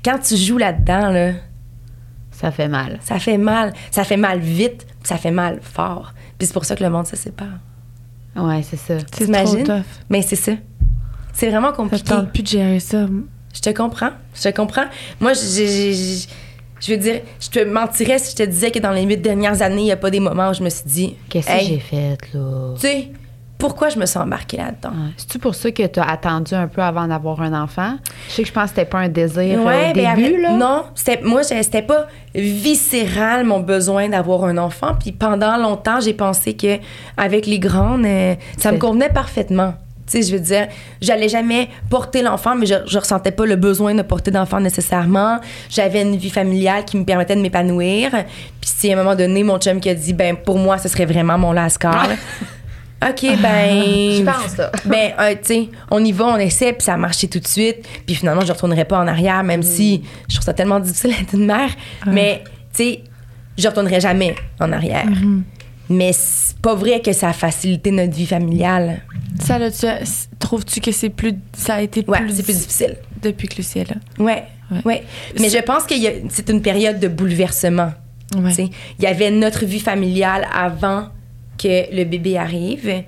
[0.04, 1.33] Quand tu joues là-dedans, là,
[2.30, 2.98] ça fait mal.
[3.02, 3.72] ça fait mal.
[3.90, 6.12] Ça fait mal vite, puis ça fait mal fort.
[6.38, 7.59] Puis c'est pour ça que le monde se sépare.
[8.37, 8.98] Ouais, c'est ça.
[9.12, 9.62] C'est T'imagines?
[9.64, 9.85] trop tough.
[10.11, 10.52] Mais c'est ça.
[11.33, 12.04] C'est vraiment Ça compliqué.
[12.04, 13.07] tente plus de gérer ça.
[13.54, 14.11] Je te comprends.
[14.35, 14.85] Je te comprends.
[15.20, 16.28] Moi, j'ai- j'ai- j'ai-
[16.84, 19.62] je veux dire, je te mentirais si je te disais que dans les huit dernières
[19.62, 21.78] années, il n'y a pas des moments où je me suis dit, Qu'est-ce que j'ai
[21.78, 22.74] fait, là?
[22.74, 23.08] tu sais,
[23.56, 24.90] pourquoi je me suis embarquée là-dedans?
[24.90, 25.12] Ouais.
[25.16, 27.96] C'est-tu pour ça que tu as attendu un peu avant d'avoir un enfant?
[28.28, 30.42] Je sais que je pense que c'était pas un désir euh, Ouais, au ben, début,
[30.42, 30.52] là.
[30.52, 34.94] Non, c'était, moi, c'était pas viscéral mon besoin d'avoir un enfant.
[35.00, 36.78] Puis pendant longtemps, j'ai pensé que
[37.16, 39.74] avec les grandes, euh, ça me convenait parfaitement.
[40.14, 40.68] Tu sais, je veux dire,
[41.00, 45.40] j'allais jamais porter l'enfant, mais je, je ressentais pas le besoin de porter d'enfant nécessairement.
[45.68, 48.11] J'avais une vie familiale qui me permettait de m'épanouir.
[48.11, 50.88] Puis c'est à un moment donné, mon chum qui a dit, ben pour moi, ce
[50.88, 52.09] serait vraiment mon lascar.
[53.03, 53.83] OK, ben.
[53.83, 54.70] Je pense, là.
[54.85, 57.46] Ben, euh, tu sais, on y va, on essaie, puis ça a marché tout de
[57.46, 57.87] suite.
[58.07, 61.35] Puis finalement, je retournerai pas en arrière, même si je trouve ça tellement difficile d'être
[61.35, 61.70] une mère.
[62.07, 63.00] Mais, tu sais,
[63.59, 65.07] je retournerai jamais en arrière.
[65.90, 69.03] Mais c'est pas vrai que ça a facilité notre vie familiale.
[69.44, 69.87] Ça, là, tu
[70.38, 71.35] trouves-tu que c'est plus.
[71.57, 72.42] Ça a été Ouais, plus.
[72.42, 72.96] plus difficile.
[73.22, 73.96] Depuis que Lucie est là?
[74.18, 74.80] Ouais, Ouais.
[74.85, 75.02] ouais.
[75.38, 75.94] Mais je pense que
[76.30, 77.92] c'est une période de bouleversement.
[78.35, 81.09] Il y avait notre vie familiale avant
[81.59, 83.02] que le bébé arrive.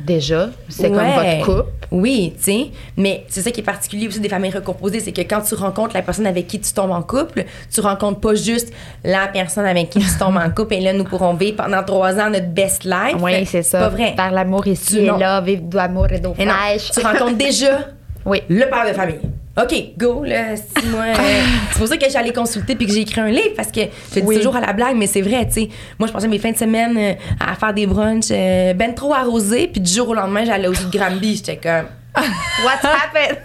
[0.00, 0.96] Déjà, c'est Ouais.
[0.96, 1.70] comme votre couple.
[1.90, 2.66] Oui, tu sais.
[2.96, 5.94] Mais c'est ça qui est particulier aussi des familles recomposées, c'est que quand tu rencontres
[5.94, 8.72] la personne avec qui tu tombes en couple, tu rencontres pas juste
[9.04, 12.14] la personne avec qui tu tombes en couple et là, nous pourrons vivre pendant trois
[12.18, 13.16] ans notre best life.
[13.20, 13.78] Oui, c'est ça.
[13.80, 14.14] pas vrai.
[14.16, 16.90] Faire l'amour ici Tu- et là, vivre d'amour et d'eau fraîche.
[16.90, 17.78] tu rencontres déjà
[18.24, 18.42] Oui.
[18.48, 19.20] le père de famille.
[19.58, 21.04] OK, go, là, c'est moi.
[21.04, 21.42] euh,
[21.72, 23.80] c'est pour ça que j'allais consulter puis que j'ai écrit un livre parce que
[24.14, 25.68] je dis toujours à la blague, mais c'est vrai, tu sais.
[25.98, 29.14] Moi, je passais mes fins de semaine euh, à faire des brunchs euh, ben trop
[29.14, 31.36] arrosés, puis du jour au lendemain, j'allais au de Granby.
[31.36, 31.86] J'étais comme.
[32.64, 33.38] What's happened?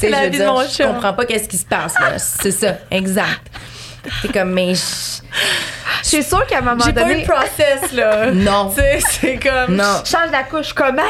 [0.00, 2.18] C'est la je vie de mon je comprends pas qu'est-ce qui se passe là.
[2.18, 3.46] C'est ça, exact.
[4.22, 5.22] C'est comme mais je-
[6.02, 7.20] suis sûre qu'à un moment J'ai pas eu donné.
[7.20, 8.30] le process, là.
[8.32, 8.70] non.
[8.74, 9.74] Tu sais, c'est comme.
[9.76, 10.02] Non.
[10.04, 11.02] Change la couche comment?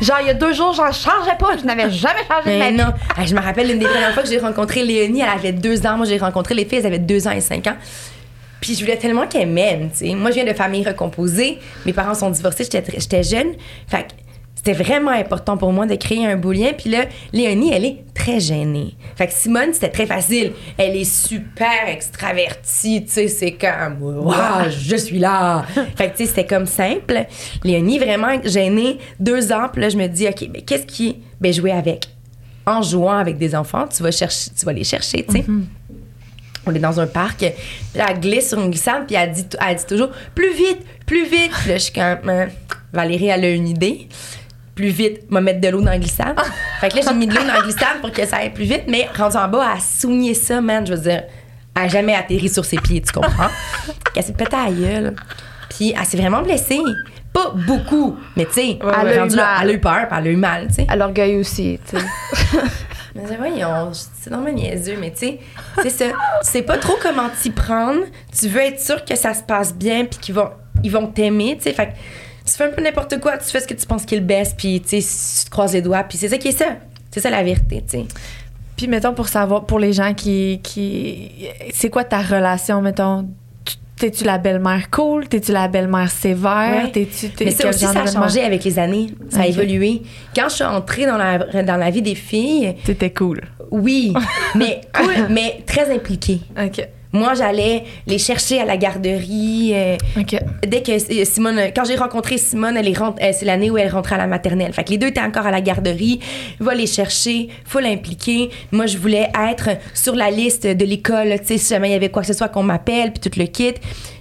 [0.00, 1.56] Genre, il y a deux jours, j'en changeais pas.
[1.60, 2.76] Je n'avais jamais changé de ma Mais vie.
[2.78, 2.92] non.
[3.16, 5.86] Ah, je me rappelle une des premières fois que j'ai rencontré Léonie, elle avait deux
[5.86, 5.96] ans.
[5.98, 7.76] Moi, j'ai rencontré les filles, elles avaient deux ans et cinq ans.
[8.60, 10.14] Puis je voulais tellement qu'elles m'aiment, tu sais.
[10.14, 11.58] Moi, je viens de famille recomposée.
[11.86, 13.52] Mes parents sont divorcés, j'étais jeune.
[13.88, 14.08] Fait que
[14.58, 16.72] c'était vraiment important pour moi de créer un beau lien.
[16.76, 18.96] Puis là, Léonie, elle est très gênée.
[19.14, 20.50] Fait que Simone, c'était très facile.
[20.76, 23.28] Elle est super extravertie, tu sais.
[23.28, 25.64] C'est comme, waouh, je suis là.
[25.96, 27.26] fait que, tu sais, c'était comme simple.
[27.62, 29.68] Léonie, vraiment gênée, deux ans.
[29.72, 31.18] Puis là, je me dis, OK, mais qu'est-ce qui.
[31.40, 32.08] Ben, jouer avec?
[32.66, 35.44] En jouant avec des enfants, tu vas, chercher, tu vas les chercher, tu sais.
[36.66, 37.52] On est dans un parc, puis
[37.94, 41.52] elle glisse sur une glissade, puis elle dit, elle dit toujours plus vite, plus vite.
[41.60, 42.48] Puis là, je suis comme, Hein,
[42.92, 44.08] Valérie, elle a une idée.
[44.78, 46.38] Plus vite, m'a mettre de l'eau dans la glissade.
[46.80, 48.62] fait que là, j'ai mis de l'eau dans la glissade pour que ça aille plus
[48.62, 50.86] vite, mais rendu en bas, elle a soigné ça, man.
[50.86, 51.24] Je veux dire,
[51.74, 53.48] elle a jamais atterri sur ses pieds, tu comprends?
[54.14, 55.16] elle s'est pété à la gueule.
[55.68, 56.78] Puis elle s'est vraiment blessée.
[57.32, 60.26] Pas beaucoup, mais tu sais, Ouais, elle, elle a eu elle a peur, puis elle
[60.28, 60.86] a eu mal, tu sais.
[60.88, 62.04] À l'orgueil aussi, tu sais.
[63.16, 65.40] Mais voyons, c'est normal niaiseux, mais tu sais,
[65.82, 66.04] c'est ça.
[66.04, 66.12] Tu
[66.42, 68.02] sais pas trop comment t'y prendre.
[68.38, 70.50] Tu veux être sûr que ça se passe bien puis qu'ils vont,
[70.84, 71.72] ils vont t'aimer, tu sais.
[71.72, 71.92] Fait que
[72.48, 74.80] tu fais un peu n'importe quoi, tu fais ce que tu penses qu'il baisse puis
[74.80, 76.76] tu te croises les doigts puis c'est ça qui est ça.
[77.10, 78.04] C'est ça la vérité, tu sais.
[78.76, 80.60] Puis, mettons, pour savoir, pour les gens qui.
[80.62, 81.32] qui
[81.74, 83.28] c'est quoi ta relation, mettons?
[83.64, 85.26] Tu- T'es-tu la belle-mère cool?
[85.26, 86.84] T'es-tu la belle-mère sévère?
[86.84, 86.90] Ouais.
[86.92, 87.30] T'es-tu.
[87.30, 89.08] t'es- Mais ça aussi, ça a changé avec les années.
[89.30, 90.02] Ça a évolué.
[90.36, 93.40] Quand je suis entrée dans la, dans la vie des filles, T'étais cool.
[93.72, 94.12] oui,
[94.54, 96.40] mais cool, mais très impliquée.
[96.56, 96.86] OK.
[97.12, 99.72] Moi, j'allais les chercher à la garderie.
[99.74, 99.96] euh,
[100.66, 103.78] dès que euh, Simone, quand j'ai rencontré Simone, elle est rentre- euh, c'est l'année où
[103.78, 104.72] elle rentrait à la maternelle.
[104.72, 106.20] Fait que les deux étaient encore à la garderie.
[106.60, 108.50] Va les chercher, faut l'impliquer.
[108.72, 111.96] Moi, je voulais être sur la liste de l'école, tu sais, si jamais il y
[111.96, 113.74] avait quoi que ce soit qu'on m'appelle, puis tout le kit.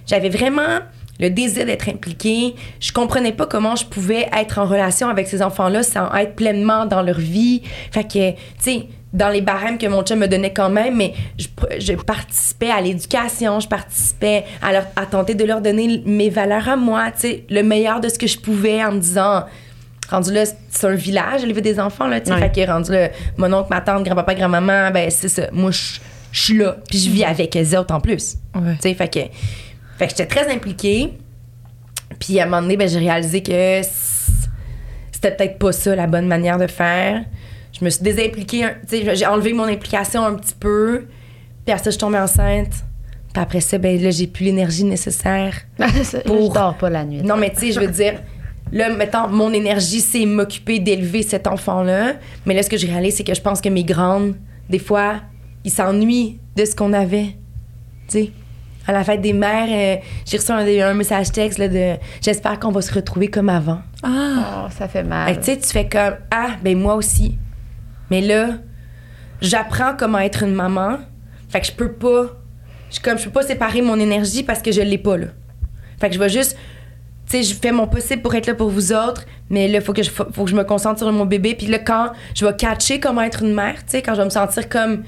[0.05, 0.79] J'avais vraiment
[1.19, 2.53] le désir d'être impliquée.
[2.79, 6.85] Je comprenais pas comment je pouvais être en relation avec ces enfants-là sans être pleinement
[6.85, 7.63] dans leur vie.
[7.91, 11.13] Fait que, tu sais, dans les barèmes que mon chum me donnait quand même, mais
[11.39, 11.47] je,
[11.79, 16.67] je participais à l'éducation, je participais à, leur, à tenter de leur donner mes valeurs
[16.67, 19.45] à moi, tu sais, le meilleur de ce que je pouvais en me disant,
[20.09, 22.39] rendu là, c'est un village, élever des enfants, là, tu sais, Ouais.
[22.51, 25.99] fait que rendu là, mon oncle, ma tante, grand-papa, grand-maman, ben c'est ça, moi, je
[26.41, 28.35] suis là, puis je vis avec eux autres en plus.
[28.55, 28.73] Ouais.
[28.75, 29.19] Tu sais, fait que,
[29.97, 31.13] fait que j'étais très impliquée.
[32.19, 33.81] Puis à un moment donné, ben, j'ai réalisé que
[35.11, 37.23] c'était peut-être pas ça la bonne manière de faire.
[37.79, 41.05] Je me suis désimpliquée, un- tu sais, j'ai enlevé mon implication un petit peu.
[41.65, 42.71] Puis après ça, je suis tombée enceinte.
[43.33, 45.53] Puis après ça, ben là, j'ai plus l'énergie nécessaire.
[46.25, 46.49] Pour...
[46.49, 47.21] Je dors pas la nuit.
[47.21, 48.21] Non, mais tu sais, je veux dire,
[48.71, 52.13] là, mettons, mon énergie, c'est m'occuper d'élever cet enfant-là.
[52.45, 54.35] Mais là, ce que je réalise, c'est que je pense que mes grandes,
[54.69, 55.15] des fois,
[55.63, 57.35] ils s'ennuient de ce qu'on avait.
[58.07, 58.31] Tu sais,
[58.87, 60.59] à la fête des mères, euh, j'ai reçu un,
[60.89, 63.79] un message texte là, de J'espère qu'on va se retrouver comme avant.
[64.01, 64.65] Ah.
[64.65, 65.37] Oh, ça fait mal.
[65.37, 67.37] tu sais, tu fais comme Ah, ben moi aussi.
[68.11, 68.49] Mais là,
[69.41, 70.97] j'apprends comment être une maman.
[71.49, 72.27] Fait que je peux pas.
[72.91, 75.27] Je, comme, je peux pas séparer mon énergie parce que je l'ai pas, là.
[75.99, 76.57] Fait que je vais juste.
[77.29, 79.91] Tu sais, je fais mon possible pour être là pour vous autres, mais là, faut
[79.91, 81.55] que je, faut, faut que je me concentre sur mon bébé.
[81.55, 84.25] Puis là, quand je vais catcher comment être une mère, tu sais, quand je vais
[84.25, 85.03] me sentir comme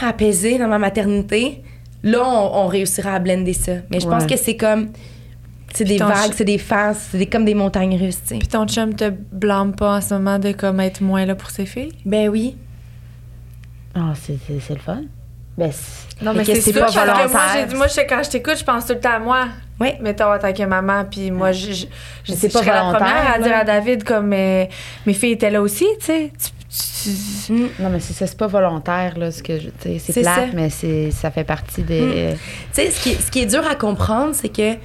[0.00, 1.62] apaisée dans ma maternité,
[2.02, 3.72] là, on, on réussira à blender ça.
[3.90, 4.30] Mais je pense Ouais.
[4.30, 4.88] que c'est comme.
[5.74, 8.38] C'est des vagues, c'est des phases, c'est des- comme des montagnes russes, tu sais.
[8.38, 11.50] Puis ton chum te blâme pas en ce moment de comme être moins là pour
[11.50, 11.92] ses filles?
[12.04, 12.56] Ben oui.
[13.94, 15.02] Ah, c'est c'est- c'est le fun.
[15.58, 17.40] Ben, c'est- Non, mais c'est pas parce que moi, volontaire?
[17.54, 19.48] j'ai dit, moi, je sais, quand je t'écoute, je pense tout le temps à moi.
[19.80, 19.88] Oui.
[20.00, 21.86] Mettons, en tant que maman, puis moi, je, je, je,
[22.30, 24.68] Mais c'est je pas serais la volontaire, première à dire à David comme mes,
[25.04, 26.32] mes filles étaient là aussi, tu sais.
[27.50, 27.66] Mm.
[27.80, 29.30] Non, mais c'est ça, c'est pas volontaire, là.
[29.30, 30.46] Ce que c'est C'est plate, ça.
[30.54, 32.34] mais c'est, ça fait partie des.
[32.72, 34.76] Tu sais, ce qui, ce qui est dur à comprendre, c'est que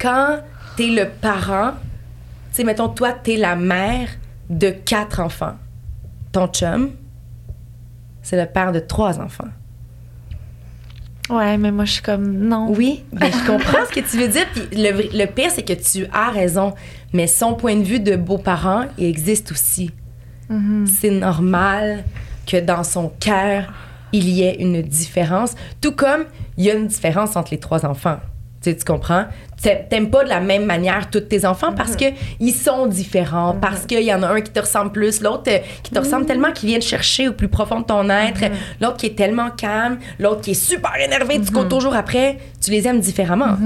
[0.00, 0.38] quand
[0.76, 1.72] t'es le parent,
[2.50, 4.08] tu sais, mettons, toi, t'es la mère
[4.48, 5.54] de quatre enfants.
[6.32, 6.90] Ton chum,
[8.22, 9.48] c'est le père de trois enfants.
[11.28, 12.72] Ouais, mais moi, je suis comme, non.
[12.76, 14.46] Oui, ben, je comprends ce que tu veux dire.
[14.52, 16.74] Puis le, pire, c'est que tu as raison.
[17.12, 19.92] Mais son point de vue de beau-parent, il existe aussi.
[20.48, 20.86] Mhm.
[20.86, 22.04] C'est normal
[22.46, 23.72] que dans son cœur,
[24.12, 25.54] il y ait une différence.
[25.80, 26.24] Tout comme
[26.56, 28.18] il y a une différence entre les trois enfants.
[28.62, 29.24] Tu, sais, tu comprends?
[29.62, 32.04] T'a- T'aimes pas de la même manière tous tes enfants parce que
[32.40, 35.58] ils sont différents, parce qu'il y en a un qui te ressemble plus, l'autre euh,
[35.82, 38.42] qui te ressemble tellement qu'il vient te chercher au plus profond de ton être,
[38.80, 42.36] l'autre qui est tellement calme, l'autre qui est super énervé, tu cours toujours après.
[42.60, 43.56] Tu les aimes différemment.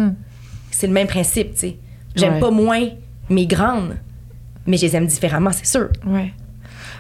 [0.71, 1.77] C'est le même principe, tu sais.
[2.15, 2.41] J'aime Ouais.
[2.41, 2.87] pas moins
[3.29, 3.97] mes grandes,
[4.67, 5.89] mais je les aime différemment, c'est sûr.
[6.07, 6.33] Ouais.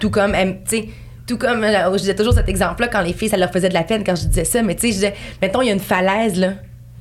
[0.00, 0.88] Tout comme, tu sais,
[1.28, 3.74] tout comme, là, je disais toujours cet exemple-là quand les filles, ça leur faisait de
[3.74, 5.74] la peine quand je disais ça, mais tu sais, je disais, mettons, il y a
[5.74, 6.54] une falaise, là.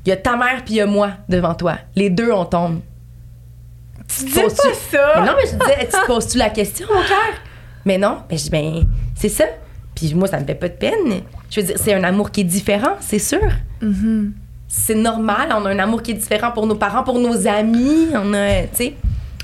[0.06, 1.76] Il y a ta mère puis il y a moi devant toi.
[1.96, 2.82] Les deux, on tombe.
[4.08, 5.14] Tu dis Poses-tu- pas ça!
[5.22, 7.18] Mais non, mais je disais, tu te poses-tu la question, mon cœur?
[7.86, 8.84] Mais non, ben, je dis, ben,
[9.16, 9.46] c'est ça.
[9.96, 11.22] Puis moi, ça me fait pas de peine.
[11.50, 13.40] Je veux dire, c'est un amour qui est différent, c'est sûr.
[13.82, 14.34] Mhm.
[14.68, 18.08] C'est normal, on a un amour qui est différent pour nos parents, pour nos amis,
[18.14, 18.94] on a, tu sais.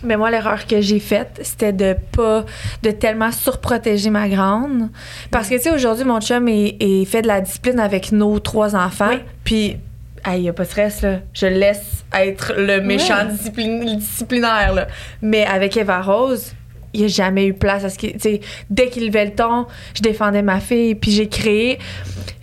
[0.02, 2.46] Mais moi, l'erreur que j'ai faite, c'était de pas,
[2.84, 4.90] de tellement surprotéger ma grande.
[5.30, 8.40] Parce que, tu sais, aujourd'hui, mon chum est, est fait de la discipline avec nos
[8.40, 9.10] trois enfants.
[9.12, 9.20] Oui.
[9.44, 9.78] Puis,
[10.28, 11.20] il n'y a pas de stress, là.
[11.34, 13.96] Je laisse être le méchant Ouais.
[13.96, 14.88] disciplinaire, là.
[15.22, 16.54] Mais avec Eva Rose,
[16.94, 17.98] il n'y a jamais eu place à ce
[18.70, 20.96] dès qu'il levait le ton, je défendais ma fille.
[20.96, 21.78] Puis j'ai créé,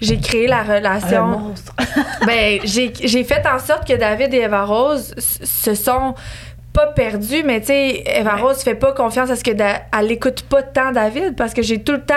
[0.01, 1.27] j'ai créé la relation.
[1.27, 1.75] monstre.
[2.27, 6.15] Ben, j'ai j'ai fait en sorte que David et Eva Rose se sont
[6.73, 8.41] pas perdus, mais tu sais, Eva Ouais.
[8.43, 11.63] Rose fait pas confiance à ce que Da- elle écoute pas tant David parce que
[11.63, 12.15] j'ai tout le temps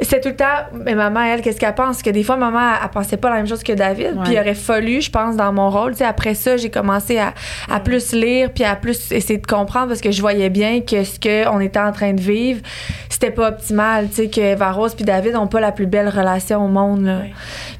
[0.00, 2.02] c'est tout le temps mais maman elle qu'est-ce qu'elle pense?
[2.02, 4.38] Que des fois maman elle, elle pensait pas la même chose que David puis il
[4.38, 7.34] aurait fallu je pense dans mon rôle sais après ça j'ai commencé à,
[7.70, 11.04] à plus lire puis à plus essayer de comprendre parce que je voyais bien que
[11.04, 12.60] ce que on était en train de vivre
[13.08, 16.08] c'était pas optimal tu sais que Eva Rose puis David ont pas la plus belle
[16.08, 17.22] relation au monde là.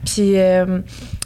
[0.05, 0.81] Puis, euh,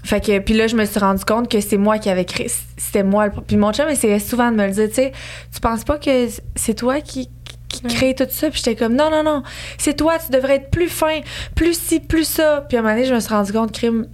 [0.05, 2.51] fait que, puis là, je me suis rendu compte que c'est moi qui avais créé.
[2.77, 3.29] C'était moi.
[3.31, 5.13] Puis mon chum essayait souvent de me le dire, tu sais,
[5.53, 7.31] tu penses pas que c'est toi qui,
[7.69, 8.49] qui crée tout ça?
[8.51, 9.43] Puis j'étais comme, non, non, non,
[9.79, 11.21] c'est toi, tu devrais être plus fin,
[11.55, 12.65] plus ci, plus ça.
[12.69, 14.07] Puis à un moment donné, je me suis rendu compte, crime,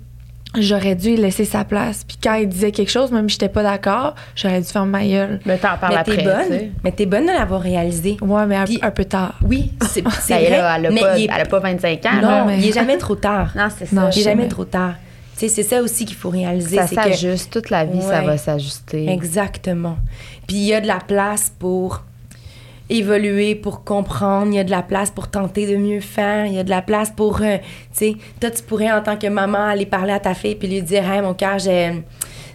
[0.58, 2.04] j'aurais dû laisser sa place.
[2.04, 5.02] Puis quand il disait quelque chose, même si j'étais pas d'accord, j'aurais dû faire ma
[5.04, 5.40] gueule.
[5.46, 6.16] Mais t'en parles mais après.
[6.16, 6.70] t'es bonne.
[6.84, 8.16] Mais t'es bonne de l'avoir réalisé.
[8.20, 9.38] Ouais, mais un, Puis- un peu tard.
[9.46, 10.76] Oui, c'est c'est Ben, vrai.
[10.78, 12.10] elle, a mais pas, il est- elle a pas 25 ans.
[12.16, 12.44] non, là.
[12.46, 13.50] mais- il est jamais trop tard.
[13.56, 14.10] Non, c'est Non, ça.
[14.14, 14.94] Il est jamais mais- trop tard.
[15.38, 16.76] Tu sais, c'est ça aussi qu'il faut réaliser.
[16.76, 17.50] Ça c'est que- s'ajuste.
[17.50, 19.08] Toute la vie, ça va s'ajuster.
[19.08, 19.96] Exactement.
[20.46, 22.02] Puis il y a de la place pour
[22.90, 26.54] évoluer, pour comprendre, il y a de la place pour tenter de mieux faire, il
[26.54, 29.26] y a de la place pour, euh, tu sais, toi tu pourrais en tant que
[29.26, 31.92] maman aller parler à ta fille puis lui dire, hey mon cœur, je,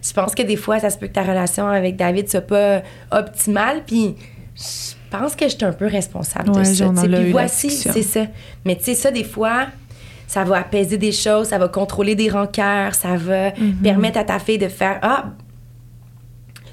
[0.03, 2.81] je pense que des fois ça se peut que ta relation avec David soit pas
[3.11, 4.15] optimale, puis
[4.55, 6.85] je pense que je suis un peu responsable de ça.
[7.19, 8.25] Puis voici, c'est ça.
[8.65, 9.67] Mais tu sais ça des fois.
[10.29, 13.81] Ça va apaiser des choses, ça va contrôler des rancœurs, ça va Mm-hmm.
[13.81, 15.31] permettre à ta fille de faire Ah,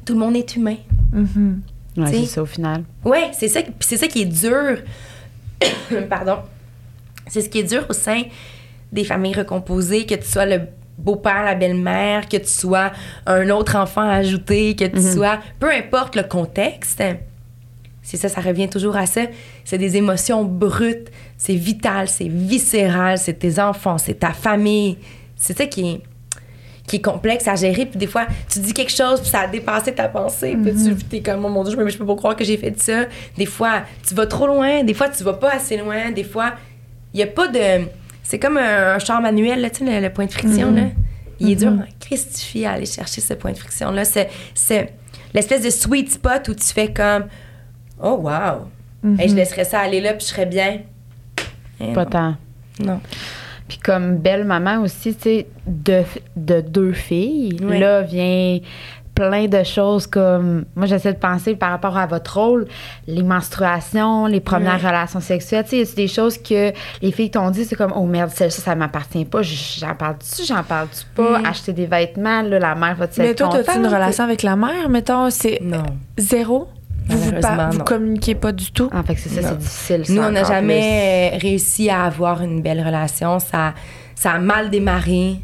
[0.04, 0.74] tout le monde est humain.
[1.12, 1.60] Mhm.
[1.96, 2.84] Ouais, c'est ça au final.
[3.04, 4.78] Ouais, c'est ça, c'est ça qui est dur.
[6.08, 6.38] Pardon.
[7.28, 8.22] C'est ce qui est dur au sein
[8.92, 10.60] des familles recomposées, que tu sois le
[10.98, 12.92] beau-père, la belle-mère, que tu sois
[13.26, 15.40] un autre enfant ajouté, que tu sois.
[15.58, 17.02] Peu importe le contexte.
[18.02, 19.22] C'est ça, ça revient toujours à ça.
[19.64, 24.98] C'est des émotions brutes, c'est vital, c'est viscéral, c'est tes enfants, c'est ta famille.
[25.36, 26.02] C'est ça qui est,
[26.86, 27.86] qui est complexe à gérer.
[27.86, 30.56] Puis des fois, tu dis quelque chose, puis ça a dépassé ta pensée.
[30.62, 30.72] Puis
[31.10, 32.78] tu es comme, oh mon Dieu, je peux, je peux pas croire que j'ai fait
[32.80, 33.04] ça.
[33.38, 34.82] Des fois, tu vas trop loin.
[34.84, 36.10] Des fois, tu vas pas assez loin.
[36.10, 36.52] Des fois,
[37.12, 37.86] il y a pas de...
[38.22, 40.82] C'est comme un, un char manuel, là, tu sais, le, le point de friction, là.
[41.40, 44.04] Il est dur en Christifie à aller chercher ce point de friction-là?
[44.04, 44.94] C'est, c'est
[45.34, 47.24] l'espèce de sweet spot où tu fais comme,
[48.02, 48.68] oh wow,
[49.18, 50.80] Hey, je laisserais ça aller là, puis je serais bien.
[51.80, 52.10] Eh Pas non.
[52.10, 52.34] tant.
[52.80, 53.00] Non.
[53.68, 56.02] Puis comme belle maman aussi, tu sais, de,
[56.36, 58.58] de deux filles, là vient
[59.14, 62.66] plein de choses comme moi j'essaie de penser par rapport à votre rôle
[63.06, 67.50] les menstruations les premières relations sexuelles tu sais c'est des choses que les filles t'ont
[67.50, 70.88] dit c'est comme oh merde ça ça, ça m'appartient pas j'en parle tu j'en parle
[70.88, 71.46] tu pas Mm.
[71.46, 74.56] acheter des vêtements là la mère va te Mais toi, as-tu une relation avec la
[74.56, 75.84] mère, mettons, c'est Non.
[76.18, 76.66] zéro?
[77.06, 78.88] Vous, vous, par- vous communiquez pas du tout?
[78.92, 79.48] en fait que c'est ça Non.
[79.48, 83.38] c'est difficile ça, Nous, on n'a jamais réussi à avoir une belle relation.
[83.38, 83.74] Ça,
[84.14, 85.36] ça a mal démarré.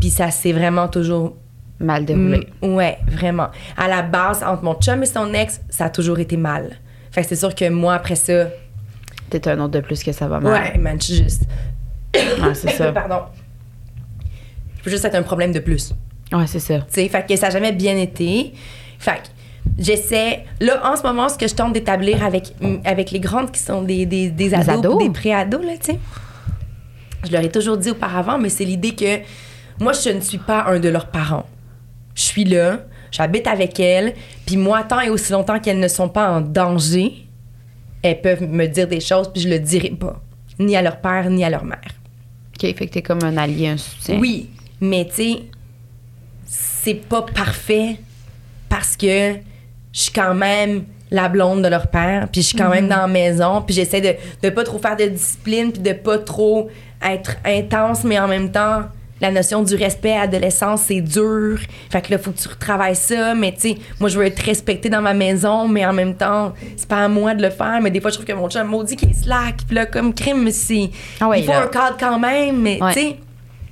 [0.00, 1.36] Puis ça s'est vraiment toujours.
[1.80, 3.48] mal déroulé Mm, ouais, vraiment.
[3.76, 6.76] À la base, entre mon chum et son ex, ça a toujours été mal.
[7.10, 8.48] Fait que c'est sûr que moi, après ça,
[9.30, 11.42] t'es un autre de plus que ça va mal ouais, man, je suis juste.
[12.54, 13.22] C'est ça Pardon.
[14.78, 15.94] Je peux juste être un problème de plus.
[16.32, 18.52] ouais c'est ça Tu sais, fait que ça n'a jamais bien été.
[18.98, 19.28] Fait que
[19.78, 20.44] j'essaie.
[20.60, 22.54] Là, en ce moment, ce que je tente d'établir avec,
[22.84, 25.98] avec les grandes qui sont des, des, des ados, des pré-ados, là, tu sais.
[27.26, 29.18] Je leur ai toujours dit auparavant, mais c'est l'idée que
[29.80, 31.46] moi, je ne suis pas un de leurs parents.
[32.14, 34.14] Je suis là, j'habite avec elles,
[34.46, 37.26] puis moi, tant et aussi longtemps qu'elles ne sont pas en danger,
[38.02, 40.20] elles peuvent me dire des choses, puis je le dirai pas.
[40.58, 41.78] Ni à leur père, ni à leur mère.
[42.54, 44.50] ok fait que t'es comme un allié un soutien Oui,
[44.80, 45.42] mais tu sais,
[46.46, 47.96] c'est pas parfait
[48.68, 49.34] parce que
[49.98, 52.98] je suis quand même la blonde de leur père, puis je suis quand même dans
[52.98, 56.68] la maison, puis j'essaie de, de pas trop faire de discipline, puis de pas trop
[57.04, 58.82] être intense, mais en même temps,
[59.20, 61.58] la notion du respect à l'adolescence, c'est dur.
[61.90, 64.38] Fait que là, faut que tu retravailles ça, mais tu sais, moi, je veux être
[64.38, 67.80] respectée dans ma maison, mais en même temps, c'est pas à moi de le faire,
[67.82, 70.14] mais des fois, je trouve que mon chum maudit qu'il est slack, puis là, comme
[70.14, 70.90] crime, c'est...
[71.20, 71.64] Ah ouais, il faut là.
[71.64, 72.92] un cadre quand même, mais Ouais.
[72.94, 73.16] tu sais...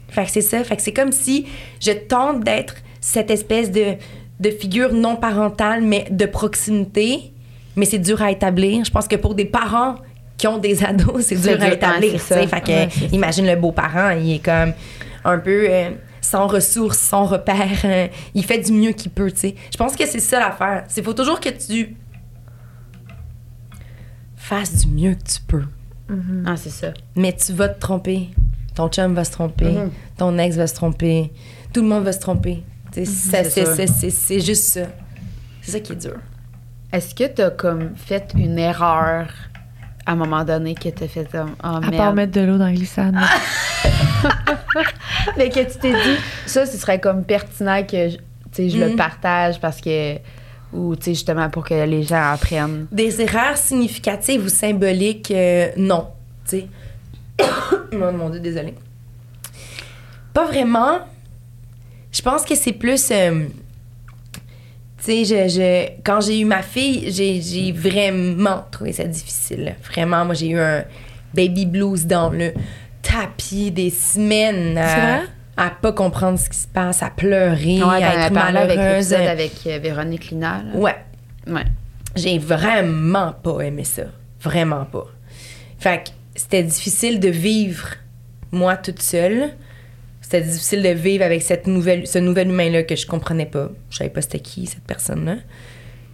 [0.08, 0.64] Fait que c'est ça.
[0.64, 1.46] Fait que c'est comme si
[1.80, 3.94] je tente d'être cette espèce de,
[4.40, 7.32] de figure non parentale, mais de proximité.
[7.76, 8.84] Mais c'est dur à établir.
[8.84, 9.96] Je pense que pour des parents
[10.38, 12.20] qui ont des ados, c'est dur à établir.
[12.20, 13.06] Fait que Ouais, ça.
[13.12, 14.72] imagine le beau-parent, il est comme
[15.24, 17.80] un peu euh, sans ressources, sans repères.
[17.84, 19.54] euh, il fait du mieux qu'il peut, tu sais.
[19.72, 20.84] Je pense que c'est ça l'affaire.
[20.96, 21.96] Il faut toujours que tu
[24.36, 25.64] fasses du mieux que tu peux.
[26.46, 28.28] ah c'est ça Mais tu vas te tromper.
[28.74, 29.64] Ton chum va se tromper.
[29.72, 29.90] Mhm.
[30.18, 31.32] Ton ex va se tromper.
[31.72, 32.62] Tout le monde va se tromper.
[33.04, 34.80] Tu ça- c'est juste ça.
[35.62, 36.16] C'est ça qui est dur.
[36.92, 39.28] Est-ce que t'as comme fait une erreur
[40.06, 42.70] à un moment donné que t'as fait comme oh À part mettre de l'eau dans
[42.72, 43.14] glissade.
[45.36, 48.78] mais que tu t'es dit ça ce serait comme pertinent que je- tu sais je
[48.78, 48.96] le Mhm.
[48.96, 50.16] partage parce que
[50.72, 55.68] ou tu sais justement pour que les gens apprennent Des erreurs significatives ou symboliques, euh,
[55.76, 56.08] non.
[56.48, 56.66] Tu sais.
[57.92, 58.74] oh mon Dieu, désolée.
[60.34, 60.98] Pas vraiment.
[62.16, 63.10] Je pense que c'est plus.
[63.10, 63.44] euh,
[64.98, 69.74] tu sais, je, je- quand j'ai eu ma fille, j'ai, j'ai vraiment trouvé ça difficile.
[69.84, 70.84] Vraiment, moi, j'ai eu un
[71.34, 72.52] baby blues dans le
[73.02, 74.78] tapis des semaines.
[74.78, 75.20] à-?
[75.58, 79.10] À pas comprendre ce qui se passe, à pleurer, Ouais, à être avec malheureuse.
[79.10, 80.78] l'épisode avec euh, Véronique Lina là.
[80.78, 80.96] Ouais.
[81.46, 81.64] ouais
[82.14, 84.02] J'ai vraiment pas aimé ça.
[84.42, 85.06] Vraiment pas.
[85.78, 87.88] Fait que c'était difficile de vivre,
[88.52, 89.50] moi, toute seule.
[90.26, 93.70] C'était difficile de vivre avec cette nouvelle, ce nouvel humain-là que je comprenais pas.
[93.90, 95.36] Je savais pas c'était qui, cette personne-là.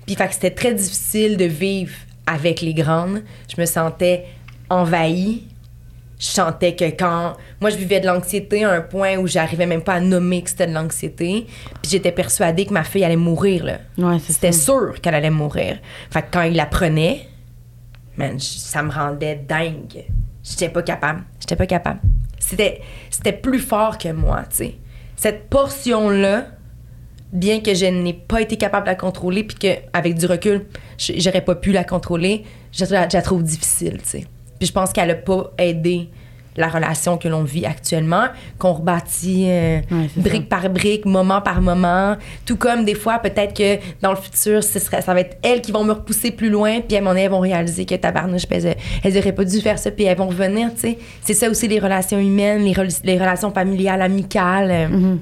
[0.05, 1.94] Puis, fait que c'était très difficile de vivre
[2.27, 3.22] avec les grandes.
[3.48, 4.27] Je me sentais
[4.68, 5.44] envahie.
[6.18, 7.38] Je sentais que quand.
[7.62, 10.51] Moi, je vivais de l'anxiété à un point où j'arrivais même pas à nommer que
[10.51, 11.46] c'était de l'anxiété.
[11.81, 13.79] Puis j'étais persuadée que ma fille allait mourir, là.
[13.96, 15.79] ouais C'était sûr qu'elle allait mourir.
[16.11, 17.29] Fait que quand il la prenait,
[18.18, 20.05] man, ça me rendait dingue.
[20.44, 21.22] J'étais pas capable.
[21.40, 22.01] J'étais pas capable.
[23.10, 24.74] C'était, plus fort que moi, tu sais.
[25.16, 26.46] Cette portion-là,
[27.32, 30.66] bien que je n'ai pas été capable de la contrôler, puis qu'avec du recul,
[30.98, 34.26] j'aurais pas pu la contrôler, je la, je la trouve difficile, tu sais.
[34.58, 36.08] Puis je pense qu'elle a pas aidé
[36.56, 38.24] la relation que l'on vit actuellement,
[38.58, 42.16] qu'on rebâtit euh, Ouais, brique par brique, moment par moment.
[42.44, 45.62] Tout comme des fois, peut-être que dans le futur, ce serait, ça va être elles
[45.62, 48.77] qui vont me repousser plus loin, puis à donné, elles vont réaliser que tabarnouche, elles,
[49.02, 50.98] elles auraient pas dû faire ça, puis elles vont revenir, tu sais.
[51.22, 54.70] C'est ça aussi les relations humaines, les, rel- les relations familiales, amicales.
[54.70, 55.18] euh, Mhm.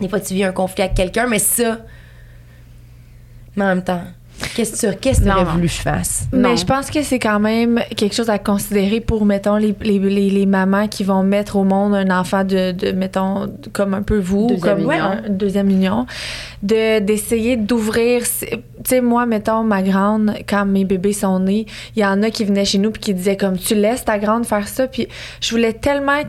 [0.00, 1.80] Des fois, tu vis un conflit avec quelqu'un, mais ça.
[3.56, 4.00] Mais en même temps,
[4.54, 6.26] qu'est-ce que tu qu'est-ce que voulu que je fasse?
[6.32, 6.50] Non.
[6.50, 9.98] Mais je pense que c'est quand même quelque chose à considérer pour, mettons, les, les,
[9.98, 14.02] les, les mamans qui vont mettre au monde un enfant de, de mettons, comme un
[14.02, 14.88] peu vous, Deuxième comme union.
[14.88, 16.06] ouais, un- une deuxième union,
[16.62, 18.22] de, d'essayer d'ouvrir.
[18.22, 18.46] Tu
[18.84, 22.44] sais, moi, mettons, ma grande, quand mes bébés sont nés, il y en a qui
[22.44, 25.06] venaient chez nous puis qui disaient comme, tu laisses ta grande faire ça, puis
[25.40, 26.20] je voulais tellement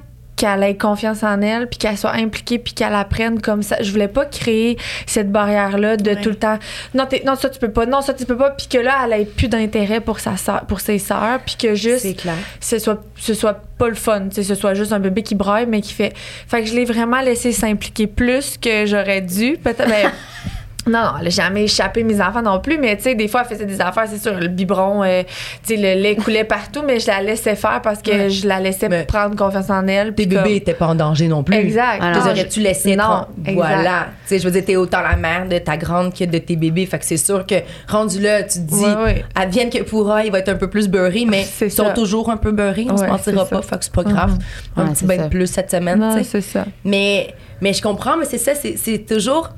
[0.41, 3.77] qu'elle ait confiance en elle, puis qu'elle soit impliquée, puis qu'elle apprenne comme ça.
[3.81, 6.21] Je voulais pas créer cette barrière-là de Ouais.
[6.21, 6.57] tout le temps.
[6.95, 7.85] Non, t'es- non, ça tu peux pas.
[7.85, 8.49] Non, ça tu peux pas.
[8.51, 11.75] Puis que là, elle ait plus d'intérêt pour sa sœur, pour ses sœurs, puis que
[11.75, 12.33] juste C'est clair.
[12.59, 15.35] ce soit ce soit pas le fun, tu sais, ce soit juste un bébé qui
[15.35, 16.13] braille mais qui fait
[16.47, 20.11] fait que je l'ai vraiment laissé s'impliquer plus que j'aurais dû peut-être ben,
[20.88, 23.41] non, non, elle a jamais échappé mes enfants non plus, mais tu sais, des fois,
[23.43, 25.23] elle faisait des affaires, c'est sûr, le biberon, euh,
[25.65, 28.29] tu sais, le lait coulait partout, mais je la laissais faire parce que Ouais.
[28.29, 30.13] je la laissais Mais prendre confiance en elle.
[30.15, 31.55] Tes comme- bébés étaient pas en danger non plus.
[31.55, 32.01] Exact.
[32.03, 33.53] Les non, aurais-tu laissé Non, exact.
[33.55, 34.07] Voilà.
[34.23, 36.55] Tu sais, je veux dire, t'es autant la mère de ta grande que de tes
[36.55, 36.86] bébés.
[36.86, 37.55] Fait que c'est sûr que
[37.88, 39.25] rendu là, tu te dis, Ouais, ouais.
[39.36, 41.91] advienne que pourra, il va être un peu plus beurré, mais C'est ils sont ça.
[41.93, 42.88] toujours un peu beurrés.
[42.89, 43.61] On se mentira pas.
[43.61, 43.67] ça.
[43.67, 44.38] Fait que c'est pas grave.
[44.75, 46.23] Un Ouais, petit bain de plus cette semaine, tu sais.
[46.23, 46.65] c'est ça.
[46.84, 49.49] Mais, mais je comprends, mais c'est ça, c'est toujours.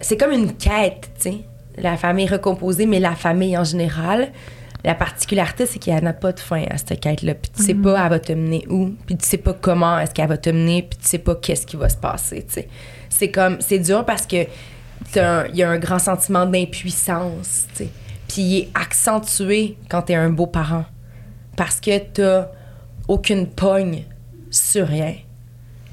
[0.00, 1.34] C'est comme une quête, tu sais.
[1.78, 4.28] La famille recomposée, mais la famille en général.
[4.82, 7.34] La particularité, c'est qu'il n'y en a pas de fin à cette quête-là.
[7.34, 7.82] Puis tu sais Mhm.
[7.82, 8.90] pas, elle va te mener où.
[9.06, 10.82] Puis tu sais pas comment est-ce qu'elle va te mener.
[10.82, 12.68] Puis tu sais pas qu'est-ce qui va se passer, tu sais.
[13.10, 13.58] C'est comme.
[13.60, 14.46] C'est dur parce que
[15.14, 17.88] il y a un grand sentiment d'impuissance, tu sais.
[18.28, 20.84] Puis il est accentué quand t'es un beau parent.
[21.56, 22.48] Parce que t'as
[23.08, 24.04] aucune pogne
[24.50, 25.14] sur rien.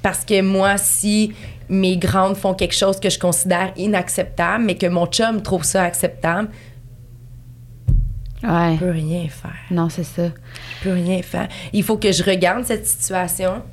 [0.02, 1.34] Parce que moi, si
[1.70, 5.84] mes grandes font quelque chose que je considère inacceptable, mais que mon chum trouve ça
[5.84, 6.50] acceptable,
[8.44, 8.76] Ouais.
[8.76, 9.56] je peux rien faire.
[9.72, 10.28] Non, c'est ça.
[10.28, 11.48] Je peux rien faire.
[11.74, 13.64] Il faut que je regarde cette situation,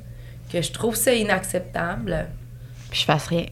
[0.51, 2.27] que je trouve ça inacceptable.
[2.89, 3.45] Puis je fasse rien.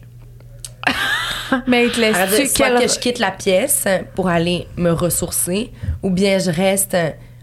[1.68, 2.80] Mais il te Alors, laisse-tu soit quel...
[2.80, 3.86] que je quitte la pièce
[4.16, 5.70] pour aller me ressourcer,
[6.02, 6.96] ou bien je reste.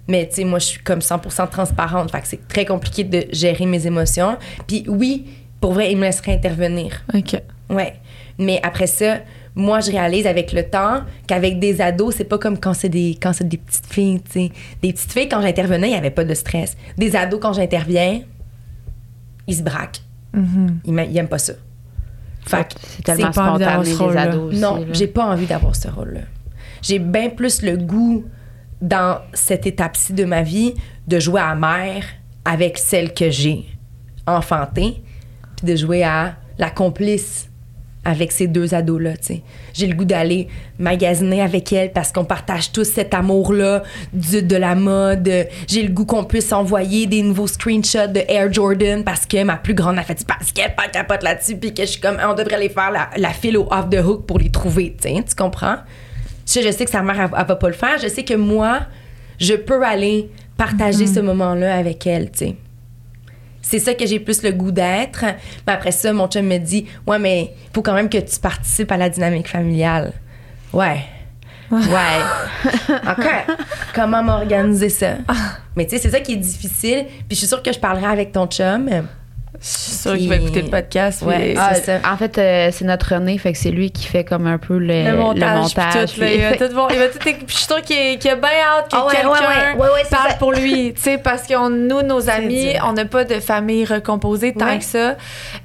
[0.07, 2.11] Mais tu sais, moi, je suis comme 100% transparente.
[2.11, 4.37] Fait que c'est très compliqué de gérer mes émotions.
[4.67, 5.27] Puis oui,
[5.61, 7.03] pour vrai, il me laisserait intervenir.
[7.13, 7.41] OK.
[7.69, 7.93] Ouais.
[8.37, 9.19] Mais après ça,
[9.55, 13.17] moi, je réalise avec le temps qu'avec des ados, c'est pas comme quand c'est des,
[13.21, 14.51] quand c'est des petites filles, tu sais.
[14.81, 16.75] Des petites filles, quand j'intervenais, il n'y avait pas de stress.
[16.97, 18.21] Des ados, quand j'interviens,
[19.47, 20.01] ils se braquent.
[20.33, 20.79] Mhm.
[20.85, 21.53] Ils, m'a- ils aiment pas ça.
[22.45, 24.59] Fait que C'est tellement pas envie d'avoir spontané, ce les ados aussi.
[24.61, 24.85] non, là.
[24.93, 26.21] j'ai pas envie d'avoir ce rôle-là.
[26.81, 28.25] J'ai bien plus le goût,
[28.81, 30.73] dans cette étape-ci de ma vie,
[31.07, 32.03] de jouer à mère
[32.45, 33.65] avec celle que j'ai
[34.25, 35.03] enfantée,
[35.63, 37.47] puis de jouer à la complice
[38.03, 39.11] avec ces deux ados-là.
[39.75, 40.47] J'ai le goût d'aller
[40.79, 45.29] magasiner avec elle parce qu'on partage tous cet amour-là du- de la mode.
[45.67, 49.57] J'ai le goût qu'on puisse envoyer des nouveaux screenshots de Air Jordan parce que ma
[49.57, 52.33] plus grande a fait du basket, pas capote là-dessus, puis que je suis comme, on
[52.33, 55.23] devrait les faire la, la file au off the hook pour les trouver, tu sais,
[55.23, 55.75] tu comprends?
[56.47, 57.99] Je, je sais que sa mère, elle, elle va pas le faire.
[58.01, 58.79] Je sais que moi,
[59.39, 62.55] je peux aller partager ce moment-là avec elle, sais.
[63.61, 65.23] C'est ça que j'ai plus le goût d'être.
[65.67, 68.39] Mais après ça, mon chum me dit Ouais, mais il faut quand même que tu
[68.39, 70.13] participes à la dynamique familiale.
[70.73, 71.01] Ouais.
[71.71, 72.19] Ouais.
[72.89, 73.27] OK.
[73.93, 75.17] Comment m'organiser ça?
[75.75, 77.05] Mais tu sais, c'est ça qui est difficile.
[77.27, 78.89] Puis je suis sûre que je parlerai avec ton chum.
[79.61, 81.21] Je suis sûre qu'il va écouter le podcast.
[81.21, 81.53] Ouais.
[81.55, 81.99] Ah, c'est ça.
[82.11, 84.79] En fait, euh, c'est notre René, fait que c'est lui qui fait comme un peu
[84.79, 87.19] le, le montage, puis montage, tout, là, puis- il va tout voir, il va tout
[87.23, 89.29] je suis sûre qu'il est- bien hâte que Ah ouais, quelqu'un
[89.77, 90.37] ouais, parle ça.
[90.37, 94.53] pour lui, tu sais, parce que nous, nos amis, on n'a pas de famille recomposée
[94.53, 95.15] tant que ça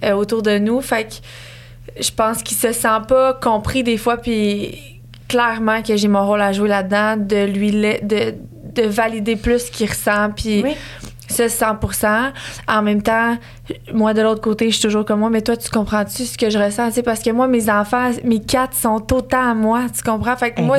[0.04, 4.18] euh, autour de nous, fait que je pense qu'il se sent pas compris des fois,
[4.18, 4.78] puis
[5.26, 8.34] clairement que j'ai mon rôle à jouer là-dedans, de lui de,
[8.74, 10.76] de valider plus ce qu'il ressent, puis Oui.
[11.28, 12.32] Ça 100%.
[12.68, 13.36] En même temps,
[13.92, 16.50] moi de l'autre côté, je suis toujours comme moi, mais toi tu comprends-tu ce que
[16.50, 19.86] je ressens, tu sais, parce que moi mes enfants, mes quatre sont autant à moi,
[19.94, 20.36] tu comprends?
[20.36, 20.78] Fait que moi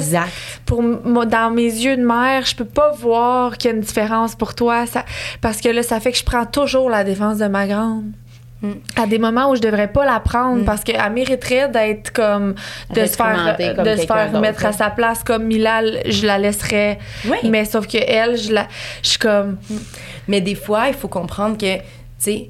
[0.65, 3.83] pour moi dans mes yeux de mère, je peux pas voir qu'il y a une
[3.83, 5.05] différence pour toi, ça
[5.41, 8.11] parce que là ça fait que je prends toujours la défense de ma grande.
[8.61, 8.71] Mm.
[8.95, 10.65] À des moments où je devrais pas la prendre Mm.
[10.65, 12.55] parce qu'elle mériterait d'être comme
[12.93, 16.97] de se faire de se faire mettre à sa place comme Mila, je la laisserais
[17.25, 17.37] Oui.
[17.49, 18.67] mais sauf que elle, je la
[19.03, 19.57] je suis comme
[20.27, 21.83] Mais des fois, il faut comprendre que, tu
[22.17, 22.49] sais,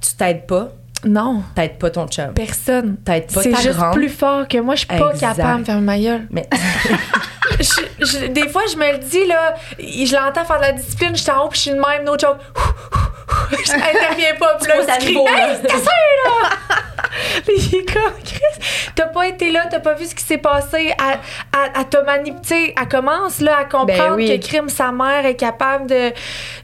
[0.00, 0.72] tu t'aides pas,
[1.04, 2.32] non, t'aides pas ton chum.
[2.34, 2.96] personne.
[3.04, 3.94] T'aides pas C'est ta juste grande.
[3.94, 4.74] plus fort que moi.
[4.74, 5.36] Je suis pas Exact.
[5.36, 6.26] capable de faire ma gueule.
[6.30, 6.48] Mais
[7.60, 11.16] Je- je- des fois, je me le dis, là, je l'entends faire de la discipline,
[11.16, 12.36] je suis en haut, puis je suis de même, no joke.
[13.50, 15.16] Je n'interviens pas, puis là, je crie.
[15.16, 16.50] Hey, c'est là!
[17.46, 20.38] Puis il est comme, Chris, t'as pas été là, t'as pas vu ce qui s'est
[20.38, 20.92] passé.
[20.98, 21.18] Elle,
[21.54, 22.74] elle, elle t'a manipulé.
[22.78, 24.38] Elle commence là, à comprendre Ben oui.
[24.40, 26.10] que crime, sa mère est capable de,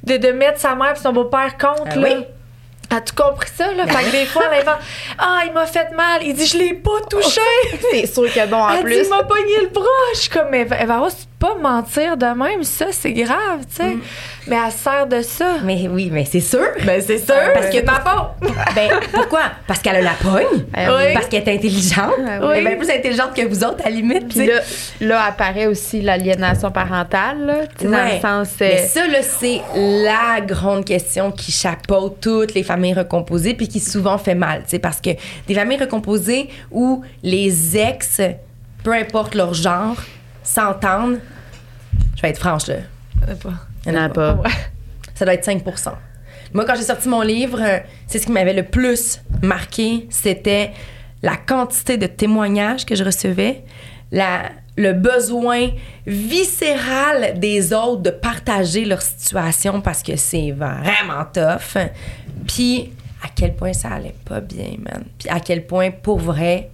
[0.04, 1.82] de, de mettre sa mère et son beau-père contre.
[1.92, 2.08] Ah là.
[2.16, 2.24] oui.
[2.90, 3.86] A tout compris ça, là?
[3.86, 4.80] Fait que des fois, elle invente
[5.18, 6.22] Ah, il m'a fait mal.
[6.22, 7.40] Il dit Je l'ai pas touché.
[7.90, 9.04] C'est sûr que bon, en Elle dit plus.
[9.04, 9.84] Il m'a pogné le bras.
[10.14, 12.62] Je suis comme Mais Eva, c'est pas mentir de même?
[12.62, 13.96] Ça, c'est grave, tu sais.
[14.46, 15.54] Mais elle sert de ça.
[15.64, 16.66] Mais oui, mais c'est sûr.
[16.84, 17.34] Ben, c'est sûr.
[17.54, 18.34] Parce que papa.
[18.74, 19.40] Ben, pourquoi?
[19.66, 20.64] Parce qu'elle a la pogne.
[20.72, 21.14] Ben oui.
[21.14, 22.12] Parce qu'elle est intelligente.
[22.18, 22.56] Ben Elle oui.
[22.58, 24.28] est bien plus intelligente que vous autres, à la limite.
[24.28, 24.60] Puis là,
[25.00, 28.16] là apparaît aussi l'aliénation parentale, là, tu sais, dans Ouais.
[28.16, 28.48] le sens.
[28.60, 33.66] euh, Mais ça, là, c'est la grande question qui chapeaute toutes les familles recomposées puis
[33.68, 35.10] qui souvent fait mal, tu sais, parce que
[35.46, 38.20] des familles recomposées où les ex,
[38.82, 39.96] peu importe leur genre,
[40.42, 41.18] s'entendent,
[42.16, 42.74] je vais être franche, là,
[43.86, 44.42] il y en a pas.
[45.14, 45.92] ça doit être 5%
[46.52, 50.72] Moi, quand j'ai sorti mon livre, euh, c'est ce qui m'avait le plus marqué, c'était
[51.22, 53.64] la quantité de témoignages que je recevais,
[54.12, 55.70] la, le besoin
[56.06, 61.78] viscéral des autres de partager leur situation parce que c'est vraiment tough.
[62.46, 65.04] Puis à quel point ça allait pas bien, man.
[65.18, 66.70] Puis à quel point, pour vrai,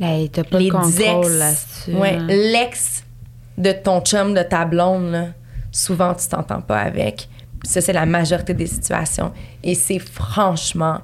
[0.00, 1.92] Hey, t'as pas les de contrôle ex, là-dessus.
[1.94, 2.26] ouais, hein.
[2.28, 3.04] l'ex
[3.56, 5.26] de ton chum, de ta blonde, là,
[5.72, 7.28] souvent tu t'entends pas avec.
[7.64, 9.32] Ça, c'est la majorité des situations.
[9.64, 11.00] Et c'est franchement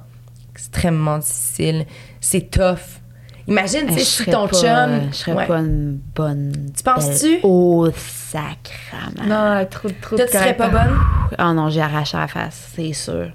[0.53, 1.85] extrêmement difficile.
[2.21, 2.99] C'est tough.
[3.47, 5.09] Imagine, tu sais, je si serais ton pas, chum.
[5.11, 5.47] Je serais Ouais.
[5.47, 6.71] pas une bonne.
[6.77, 7.39] Tu penses-tu?
[7.43, 9.25] Oh, sacrament.
[9.27, 10.97] Non, trop, trop Toi, de tu serais pas bonne?
[11.39, 13.31] Oh non, j'ai arraché la face, c'est sûr.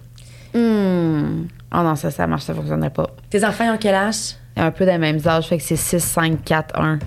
[0.54, 1.46] Hmm.
[1.72, 3.08] Oh non, ça, ça marche, ça fonctionnerait pas.
[3.28, 4.36] Tes enfants ont quel âge?
[4.56, 6.98] un peu des mêmes âges, fait que c'est 6, 5, 4, 1.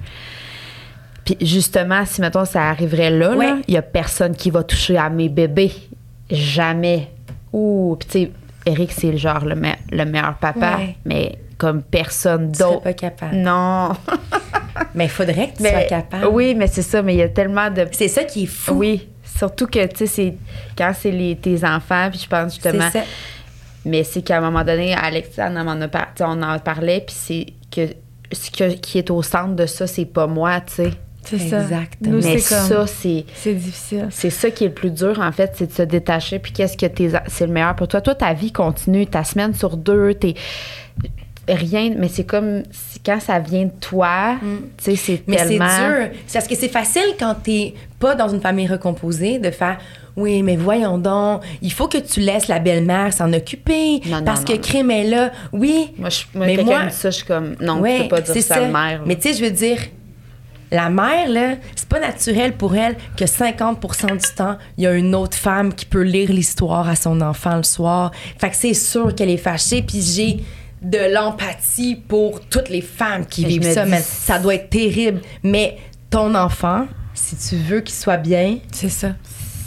[1.27, 3.53] Puis justement, si mettons ça arriverait là, Ouais.
[3.67, 5.73] il y a personne qui va toucher à mes bébés.
[6.31, 7.09] Jamais.
[7.51, 8.31] Ouh, puis tu sais,
[8.65, 10.95] Eric, c'est le genre le, me- le meilleur papa, Ouais.
[11.05, 12.81] mais comme personne d'autre.
[12.81, 13.35] pas capable.
[13.35, 13.89] Non.
[14.93, 16.27] Mais il faudrait que tu Mais- sois capable.
[16.27, 17.87] Oui, mais c'est ça, mais il y a tellement de.
[17.91, 18.75] C'est ça qui est fou.
[18.75, 19.07] Oui.
[19.23, 20.37] Surtout que, tu sais, c'est
[20.77, 22.89] quand c'est tes enfants, puis je pense justement.
[22.91, 23.01] ça.
[23.85, 27.45] Mais c'est qu'à un moment donné, Alexandre m'en a par- on en parlait, puis c'est
[27.71, 27.91] que
[28.31, 30.91] ce que- qui est au centre de ça, c'est pas moi, tu sais.
[31.29, 31.61] C'est ça.
[31.61, 32.11] Exactement.
[32.11, 32.41] Nous, Mais comme.
[32.41, 33.25] ça, c'est.
[33.35, 34.07] C'est difficile.
[34.11, 36.39] C'est ça qui est le plus dur, en fait, c'est de se détacher.
[36.39, 38.01] Puis qu'est-ce que tes, c'est le meilleur pour toi?
[38.01, 40.33] Toi, ta vie continue, ta semaine sur deux, t'es.
[41.49, 42.63] Rien, mais c'est comme
[43.05, 44.35] quand ça vient de toi,
[44.77, 45.17] tu sais, c'est Mm.
[45.27, 45.65] Mais c'est tellement.
[45.65, 46.09] dur.
[46.27, 49.77] C'est parce que c'est facile quand t'es pas dans une famille recomposée de faire
[50.17, 54.23] oui, mais voyons donc, il faut que tu laisses la belle-mère s'en occuper Non, non,
[54.25, 55.31] parce non, que crime est là.
[55.53, 55.91] Oui.
[55.99, 57.55] Moi, je, moi Mais moi- ça, je suis comme.
[57.61, 59.03] Non, ouais, tu peux pas dire ça la mère.
[59.05, 59.77] Mais tu sais, je veux dire,
[60.71, 64.93] la mère, là, c'est pas naturel pour elle que 50% du temps, il y a
[64.93, 68.11] une autre femme qui peut lire l'histoire à son enfant le soir.
[68.39, 70.43] Fait que c'est sûr qu'elle est fâchée, puis j'ai
[70.81, 75.21] de l'empathie pour toutes les femmes qui vivent ça, dis- mais ça doit être terrible.
[75.43, 75.77] Mais
[76.09, 79.09] ton enfant, si tu veux qu'il soit bien, C'est ça.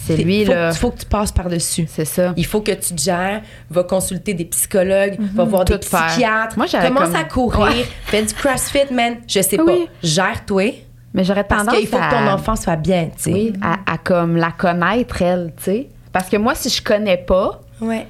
[0.07, 0.70] c'est lui, faut, là.
[0.70, 1.86] Il faut que tu passes par-dessus.
[1.88, 2.32] C'est ça.
[2.36, 6.07] Il faut que tu te gères, va consulter des psychologues, va voir des faire.
[6.07, 7.86] psychiatres, Moi, commence comme- à courir, Ouais.
[8.07, 9.16] fais du CrossFit, man.
[9.26, 9.64] Je sais pas.
[9.64, 9.88] Oui.
[10.03, 10.84] Gère-toi.
[11.14, 12.08] Mais j'aurais Parce tendance qu'il faut à...
[12.08, 13.32] que ton enfant soit bien, tu sais.
[13.32, 15.88] Oui, à, à comme la connaître, elle, tu sais.
[16.12, 18.06] Parce que moi, si je connais pas, Ouais.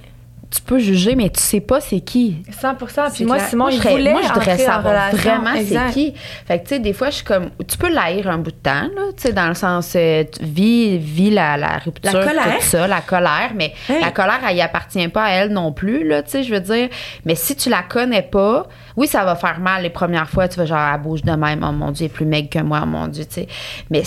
[0.50, 2.42] Tu peux juger, mais tu sais pas c'est qui.
[2.50, 3.48] 100 C'est Puis moi, clair.
[3.48, 6.14] Simon, moi, je voulait moi, je voudrais savoir vraiment c'est qui.
[6.46, 7.50] Fait que, tu sais, des fois, je suis comme.
[7.68, 9.92] Tu peux l'haïr un bout de temps, là, tu sais, dans le sens.
[9.96, 12.58] euh, vis, vis la, la rupture, La colère.
[12.58, 16.06] tout ça, la colère, mais la colère, elle y appartient pas à elle non plus,
[16.06, 16.88] là, tu sais, je veux dire.
[17.24, 20.58] Mais si tu la connais pas, oui, ça va faire mal les premières fois, tu
[20.58, 22.80] vas genre, elle bouge de même, oh mon Dieu, elle est plus maigre que moi,
[22.82, 23.48] oh mon Dieu, tu sais.
[23.88, 24.02] Mais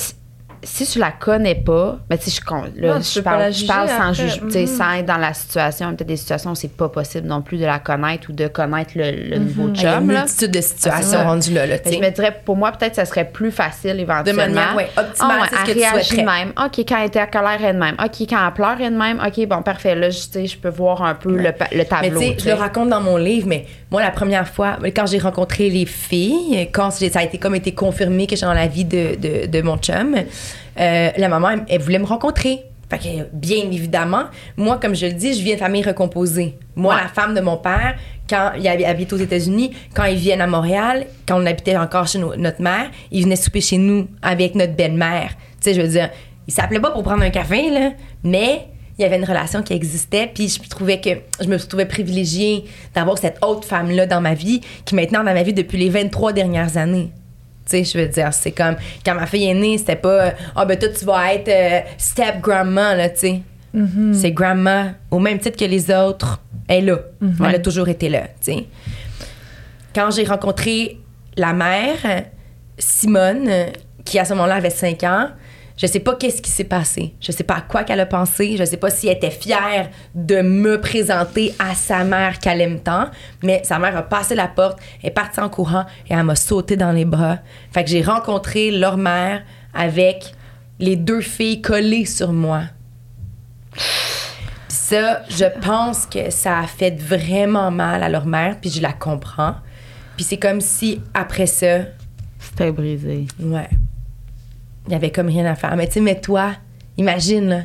[0.64, 3.74] si, tu la connais pas, mais tu sais, je, là, Non, je parle, je sans
[4.10, 4.14] après.
[4.14, 4.68] juger, sais, Mhm.
[4.68, 5.90] sans être dans la situation.
[5.96, 8.92] Peut-être des situations où c'est pas possible non plus de la connaître ou de connaître
[8.96, 11.94] le, le nouveau Il y a chum, une multitude de Ah, situations rendues là, sais.
[11.94, 14.44] Je me dirais, pour moi, peut-être, ça serait plus facile éventuellement.
[14.56, 16.22] manière, ouais, optimale, c'est ce elle que tu réagit souhaiterais.
[16.22, 16.54] de même.
[16.66, 17.96] OK, quand elle était à colère, elle est de même.
[18.04, 19.22] OK, quand elle pleure, elle est de même.
[19.26, 19.96] OK, bon, parfait.
[19.96, 21.52] Là, je, je peux voir un peu le,
[21.86, 22.22] tableau.
[22.38, 25.86] je le raconte dans mon livre, mais moi, la première fois, quand j'ai rencontré les
[25.86, 29.46] filles, quand ça a été comme été confirmé que j'étais dans la vie de, de,
[29.48, 30.16] de mon chum,
[30.80, 32.60] euh, la maman, elle, elle voulait me rencontrer.
[32.90, 34.26] Fait que, bien évidemment,
[34.58, 36.58] moi, comme je le dis, je viens de famille recomposée.
[36.76, 37.02] Moi, Ouais.
[37.02, 37.96] la femme de mon père,
[38.30, 42.08] quand il hab- habite aux États-Unis, quand ils viennent à Montréal, quand on habitait encore
[42.08, 45.30] chez no- notre mère, ils venaient souper chez nous avec notre belle-mère.
[45.62, 46.10] Tu sais, je veux dire,
[46.48, 47.92] ils s'appelaient pas pour prendre un café, là,
[48.24, 48.68] mais
[49.00, 51.10] il y avait une relation qui existait, puis je trouvais que
[51.42, 55.42] je me trouvais privilégiée d'avoir cette autre femme-là dans ma vie, qui maintenant dans ma
[55.42, 57.10] vie depuis les 23 dernières années.
[57.66, 60.66] Tu sais, je veux dire, c'est comme quand ma fille est née, c'était pas ah
[60.66, 63.42] ben toi tu vas être euh, step grandma là, tu sais.
[64.14, 67.00] C'est grandma au même titre que les autres, elle est là.
[67.48, 68.66] Elle a toujours été là, tu sais.
[69.96, 71.00] Quand j'ai rencontré
[71.38, 72.24] la mère,
[72.78, 73.50] Simone,
[74.06, 75.28] qui à ce moment-là avait 5 ans,
[75.76, 77.16] je sais pas qu'est-ce qui s'est passé.
[77.20, 78.58] Je sais pas à quoi qu'elle a pensé.
[78.58, 82.80] Je sais pas si elle était fière de me présenter à sa mère qu'elle aime
[82.80, 83.08] tant.
[83.44, 86.78] Mais sa mère a passé la porte, est partie en courant et elle m'a sauté
[86.78, 87.40] dans les bras.
[87.72, 89.42] Fait que j'ai rencontré leur mère
[89.74, 90.34] avec
[90.80, 92.62] les deux filles collées sur moi.
[93.72, 93.82] Puis
[94.68, 98.94] ça, je pense que ça a fait vraiment mal à leur mère, puis je la
[98.94, 99.56] comprends.
[100.16, 101.80] Puis c'est comme si, après ça,
[102.40, 103.26] C'était brisé.
[103.40, 103.70] ouais,
[104.88, 105.76] il y avait comme rien à faire.
[105.76, 106.52] Mais tu sais, mais toi,
[106.98, 107.58] imagine, là,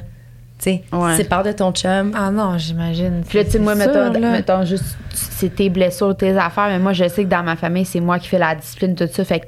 [0.59, 1.13] tu sais, Ouais.
[1.13, 2.13] tu sépares de ton chum.
[2.17, 3.23] Ah non, j'imagine.
[3.29, 4.31] Puis là, tu sais, moi, mettons, sûr, là.
[4.33, 7.85] mettons juste, c'est tes blessures, tes affaires, mais moi, je sais que dans ma famille,
[7.85, 9.25] c'est moi qui fais la discipline, tout ça.
[9.25, 9.47] Fait que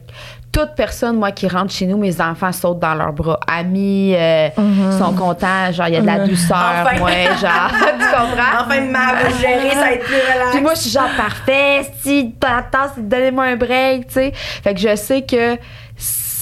[0.53, 3.39] toute personne, moi, qui rentre chez nous, mes enfants sautent dans leurs bras.
[3.47, 4.49] Amis, euh,
[4.99, 6.99] sont contents, genre, il y a de la douceur, Enfin.
[6.99, 7.11] moi,
[7.41, 8.63] genre, tu comprends?
[8.65, 10.51] Enfin, ma gérer, ça va être plus relax.
[10.53, 14.33] Puis moi, je suis genre parfait, si t'attends, c'est donnez-moi un break, tu sais.
[14.35, 15.57] Fait que je sais que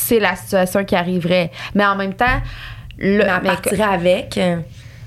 [0.08, 1.50] c'est la situation qui arriverait.
[1.74, 2.26] Mais en même temps,
[2.98, 4.38] le, Mais elle mais- partirait avec.
[4.38, 4.56] euh,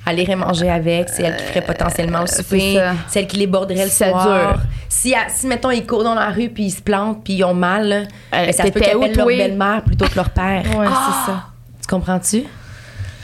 [0.08, 2.94] Elle irait manger avec, c'est elle qui ferait potentiellement le c'est souper, ça.
[3.08, 4.26] c'est elle qui les borderait le Ça soir.
[4.54, 4.62] dure.
[4.90, 7.54] Si, si, mettons, ils courent dans la rue puis ils se plantent puis ils ont
[7.54, 10.64] mal, là, ben, ça se peut qu'ils appellent leur belle-mère plutôt que leur père.
[10.76, 11.08] Ouais, Ah!
[11.26, 11.44] c'est ça.
[11.82, 12.44] Tu comprends-tu?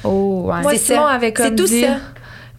[0.03, 0.61] Oh, ouais.
[0.61, 1.09] Moi, C'est Simon ça.
[1.13, 1.95] avait comme C'est tout dit- ça.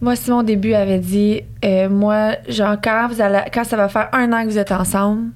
[0.01, 3.87] Moi, Simon, au début, avait dit euh, Moi, genre, quand, vous allez, quand ça va
[3.87, 5.29] faire un an que vous êtes ensemble,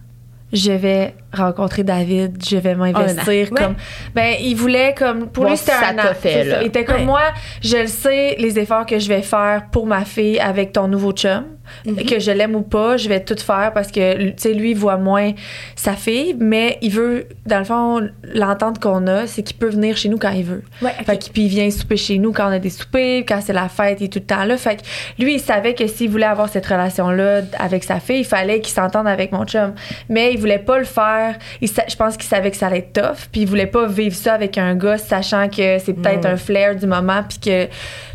[0.51, 3.49] je vais rencontrer David, je vais m'investir.
[3.51, 3.55] An.
[3.55, 3.75] comme
[4.15, 5.27] Ben, il voulait, comme.
[5.27, 6.13] Pour lui, c'était un an.
[6.13, 6.55] fait, c'est là.
[6.55, 6.61] ça.
[6.63, 7.05] Il était comme Ouais.
[7.05, 7.21] moi,
[7.61, 11.11] je le sais, les efforts que je vais faire pour ma fille avec ton nouveau
[11.11, 11.45] chum.
[11.85, 11.95] Mhm.
[12.05, 14.77] Que je l'aime ou pas, je vais tout faire parce que, tu sais, lui, il
[14.77, 15.31] voit moins
[15.77, 19.95] sa fille, mais il veut, dans le fond, l'entente qu'on a, c'est qu'il peut venir
[19.95, 20.61] chez nous quand il veut.
[20.81, 23.39] Ouais, Fait que, puis il vient souper chez nous quand on a des soupers, quand
[23.41, 24.57] c'est la fête, il est tout le temps là.
[24.57, 28.25] Fait que lui, il savait que s'il voulait avoir cette relation-là avec sa fille, il
[28.25, 29.73] fallait qu'il s'entende avec mon chum.
[30.09, 31.22] Mais il voulait pas le faire.
[31.61, 33.85] Il sa- je pense qu'il savait que ça allait être tough, puis il voulait pas
[33.87, 36.33] vivre ça avec un gars, sachant que c'est peut-être Mm.
[36.33, 37.67] un flair du moment, puis que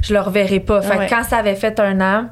[0.03, 0.81] je le reverrai pas.
[0.83, 1.07] Fait Ouais.
[1.07, 2.27] que quand ça avait fait un an,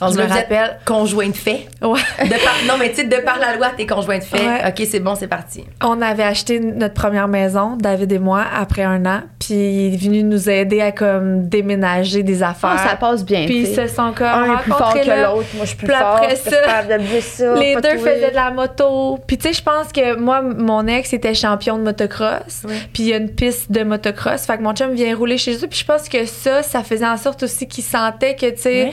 [0.00, 0.78] je me rappelle.
[0.84, 1.66] Conjoint de fait.
[1.82, 2.00] Ouais.
[2.24, 4.36] De par- non, mais tu sais, de par la loi, t'es conjoint de fait.
[4.46, 4.60] Ouais.
[4.68, 5.64] OK, c'est bon, c'est parti.
[5.82, 9.96] On avait acheté notre première maison, David et moi, après un an, puis il est
[9.96, 12.76] venu nous aider à comme déménager des affaires.
[12.78, 13.46] Ah, ça passe bien.
[13.46, 15.46] puis ils se sont comme un est plus fort rencontrés que l'autre.
[15.54, 16.16] Moi, je suis plus Puis fort.
[16.16, 19.18] après ça, de les deux faisaient de la moto.
[19.26, 22.64] Puis tu sais, je pense que moi, mon ex était champion de motocross.
[22.64, 22.74] Ouais.
[22.92, 24.44] Puis il y a une piste de motocross.
[24.46, 25.66] Fait que mon chum vient rouler chez eux.
[25.68, 28.90] Puis je pense que ça, ça faisait en sorte aussi qu'il sentait que, tu sais...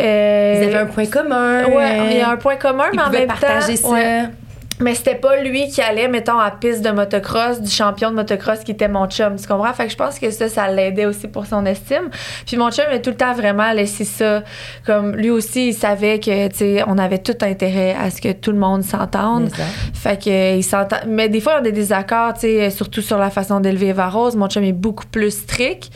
[0.00, 1.64] Euh, Ils avaient un point commun.
[1.66, 3.90] Ouais, il y a un point commun, mais en même partager temps...
[3.90, 3.94] ça.
[3.94, 4.22] ouais.
[4.78, 8.58] Mais c'était pas lui qui allait, mettons, à piste de motocross, du champion de motocross
[8.58, 9.72] qui était mon chum, tu comprends?
[9.72, 12.10] Fait que je pense que ça, ça l'aidait aussi pour son estime.
[12.46, 14.42] Puis mon chum a tout le temps vraiment laissé ça.
[14.84, 18.32] Comme lui aussi, il savait que, tu sais, on avait tout intérêt à ce que
[18.32, 19.48] tout le monde s'entende.
[19.94, 20.98] Fait que, euh, il s'entend.
[21.06, 24.10] Mais des fois, on a des désaccords, tu sais, surtout sur la façon d'élever Eva
[24.10, 24.36] Rose.
[24.36, 25.90] Mon chum est beaucoup plus strict.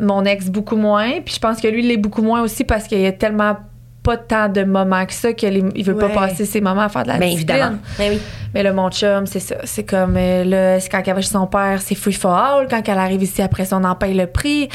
[0.00, 1.20] Mon ex, beaucoup moins.
[1.24, 3.56] Puis je pense que lui, il l'est beaucoup moins aussi parce qu'il y a tellement
[4.02, 6.08] pas tant de moments que ça qu'il il veut Ouais.
[6.08, 7.56] pas passer ses moments à faire de la Bien discipline.
[7.56, 7.78] évidemment.
[7.98, 8.20] Ben oui.
[8.54, 9.56] Mais là, mon chum, c'est ça.
[9.64, 12.68] C'est comme, euh, là, c'est quand elle va chez son père, c'est free for all.
[12.70, 14.68] Quand elle arrive ici, après ça, on en paye le prix.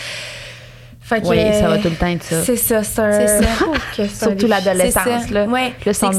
[1.01, 2.43] Fait que, Oui, ça va euh, tout le temps être ça.
[2.43, 3.45] C'est ça, c'est un- ça.
[3.97, 5.33] que un Surtout l'adolescence, ça.
[5.33, 5.45] là.
[5.47, 5.73] Ouais.
[5.85, 6.09] Le que c'est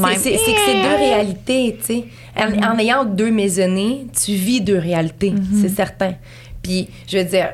[0.53, 2.03] que c'est deux réalités, tu sais.
[2.37, 2.69] En, Mm-hmm.
[2.75, 5.61] en ayant deux maisonnées, tu vis deux réalités, Mm-hmm.
[5.61, 6.13] c'est certain.
[6.61, 7.49] Puis, je veux dire,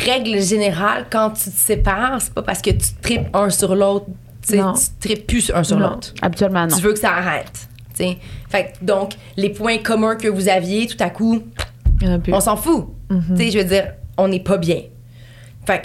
[0.00, 4.06] règle générale, quand tu te sépares, c'est pas parce que tu tripes un sur l'autre,
[4.46, 4.58] tu
[5.00, 6.14] tripes plus un sur l'autre.
[6.22, 6.76] Habituellement, non.
[6.76, 8.18] Tu veux que ça arrête, tu sais.
[8.48, 11.42] Fait donc, les points communs que vous aviez, tout à coup,
[12.28, 12.86] on s'en fout.
[13.08, 14.82] Tu sais, je veux dire, on n'est pas bien.
[15.66, 15.82] Fait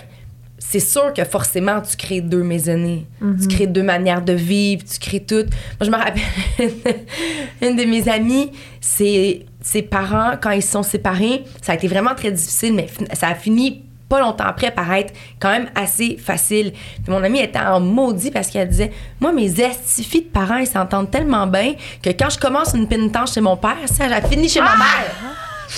[0.72, 3.05] c'est sûr que forcément, tu crées deux maisonnées.
[3.22, 3.41] Mm-hmm.
[3.41, 5.36] Tu crées deux manières de vivre, tu crées tout.
[5.36, 6.22] Moi, je me rappelle,
[7.62, 11.88] une de mes amies, c'est ses parents, quand ils se sont séparés, ça a été
[11.88, 16.18] vraiment très difficile, mais ça a fini pas longtemps après par être quand même assez
[16.18, 16.74] facile.
[16.74, 18.91] Puis mon amie était en maudit parce qu'elle disait
[19.22, 23.34] Moi, mes estifis de parents, ils s'entendent tellement bien que quand je commence une pénitence
[23.34, 25.16] chez mon père, ça, j'ai fini chez ma mère.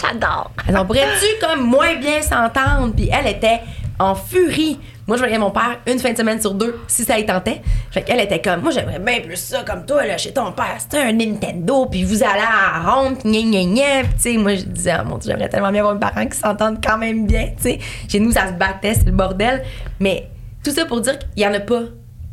[0.01, 0.51] J'adore.
[0.67, 2.93] Elles on pourrait-tu comme moins bien s'entendre?
[2.95, 3.61] Puis elle était
[3.99, 4.79] en furie.
[5.05, 7.61] Moi, je voyais mon père une fin de semaine sur deux, si ça y tentait.
[7.91, 10.77] Fait qu'elle était comme, moi, j'aimerais bien plus ça comme toi, là, chez ton père.
[10.77, 14.03] C'était un Nintendo, puis vous allez à ronde, gna gna gna.
[14.03, 16.25] Puis, tu sais, moi, je disais, oh mon Dieu, j'aimerais tellement bien avoir mes parents
[16.25, 17.79] qui s'entendent quand même bien, tu sais.
[18.07, 19.63] Chez nous, ça se battait, c'est le bordel.
[19.99, 20.29] Mais
[20.63, 21.83] tout ça pour dire qu'il y en a pas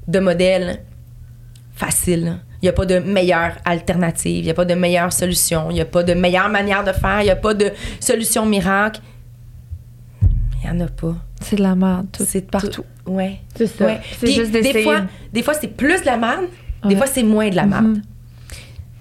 [0.07, 0.85] de modèle
[1.75, 2.39] facile.
[2.63, 5.75] Il n'y a pas de meilleure alternative, il n'y a pas de meilleure solution, il
[5.75, 9.01] n'y a pas de meilleure manière de faire, il n'y a pas de solution miracle.
[10.23, 11.17] Il n'y en a pas.
[11.41, 12.25] C'est de la merde, tout.
[12.27, 12.69] C'est partout.
[12.69, 13.41] tout- Ouais.
[13.57, 13.87] C'est ça.
[13.87, 14.01] Ouais.
[14.21, 14.85] Puis juste des d'essayer.
[14.85, 15.01] fois,
[15.33, 16.45] des fois c'est plus de la merde,
[16.85, 16.97] des Ouais.
[16.97, 17.87] fois c'est moins de la merde.
[17.87, 18.03] Mhm.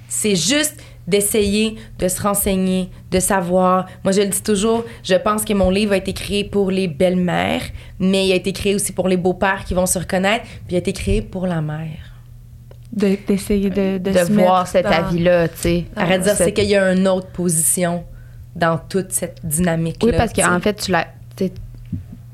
[0.07, 3.87] C'est juste d'essayer de se renseigner, de savoir.
[4.03, 6.87] Moi, je le dis toujours, je pense que mon livre a été créé pour les
[6.87, 7.63] belles-mères,
[7.99, 10.75] mais il a été créé aussi pour les beaux-pères qui vont se reconnaître, puis il
[10.75, 12.13] a été créé pour la mère.
[12.93, 15.85] De- D'essayer de, de, De se voir cet dans- avis-là, tu sais.
[15.95, 18.03] Arrête de dire, Cette- c'est qu'il y a une autre position
[18.55, 20.11] dans toute cette dynamique-là.
[20.11, 21.07] Oui, parce qu'en fait, tu la.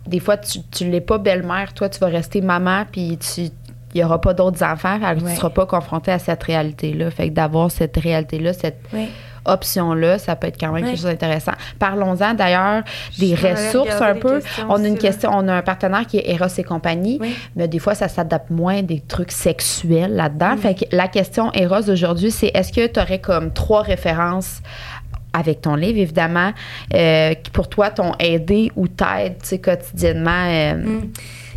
[0.07, 3.49] Des fois, tu, tu l'es pas belle-mère, toi, tu vas rester maman, puis tu
[3.93, 7.09] il n'y aura pas d'autres enfants, que tu ne seras pas confronté à cette réalité-là.
[7.11, 9.07] Fait que d'avoir cette réalité-là, cette Ouais.
[9.45, 10.89] option-là, ça peut être quand même Ouais.
[10.89, 11.53] quelque chose d'intéressant.
[11.79, 12.83] Parlons-en d'ailleurs
[13.19, 14.41] des ressources un peu.
[14.67, 14.99] On a une là.
[14.99, 17.21] question, on a un partenaire qui est Eros et compagnie,
[17.55, 20.57] mais des fois, ça s'adapte moins des trucs sexuels là-dedans.
[20.57, 24.61] Fait que la question Eros aujourd'hui, c'est est-ce que tu aurais comme trois références
[25.37, 26.51] avec ton livre, évidemment,
[26.93, 30.45] euh, qui pour toi t'ont aidé ou t'aident quotidiennement.
[30.47, 31.11] euh, Mm.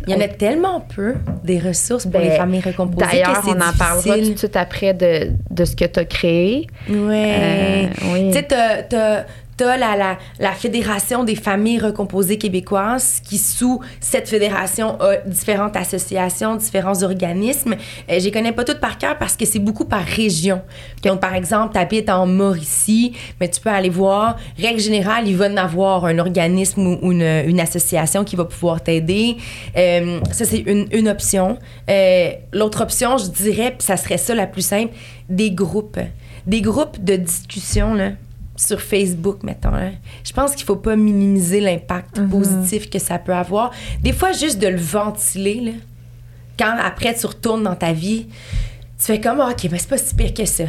[0.07, 3.05] Il y en a tellement peu des ressources pour Ben, les familles recomposées.
[3.05, 6.67] D'ailleurs, on en parlera tout de suite après de, de ce que tu as créé.
[6.89, 7.35] Ouais.
[7.39, 8.31] Euh, oui.
[8.31, 8.47] Tu sais,
[9.59, 15.75] t'as, la, la, la Fédération des familles recomposées québécoises qui, sous cette fédération, a différentes
[15.75, 17.75] associations, différents organismes.
[18.09, 20.61] Euh, je les connais pas toutes par cœur parce que c'est beaucoup par région.
[21.19, 24.37] Par exemple, tu habites en Mauricie, mais tu peux aller voir.
[24.57, 29.35] Règle générale, il va en avoir un organisme ou une, association qui va pouvoir t'aider.
[29.75, 31.57] Euh, ça, c'est une, une option.
[31.89, 34.93] Euh, L'autre option, je dirais, ça serait ça la plus simple,
[35.27, 35.99] des groupes.
[36.47, 38.11] Des groupes de discussion, là
[38.59, 39.71] sur Facebook, mettons.
[39.71, 39.91] là.
[40.23, 43.71] Je pense qu'il faut pas minimiser l'impact positif que ça peut avoir.
[44.03, 45.71] Des fois, juste de le ventiler, là,
[46.59, 48.27] quand après tu retournes dans ta vie,
[48.99, 50.65] tu fais comme, Ah, OK, mais c'est pas si pire que ça.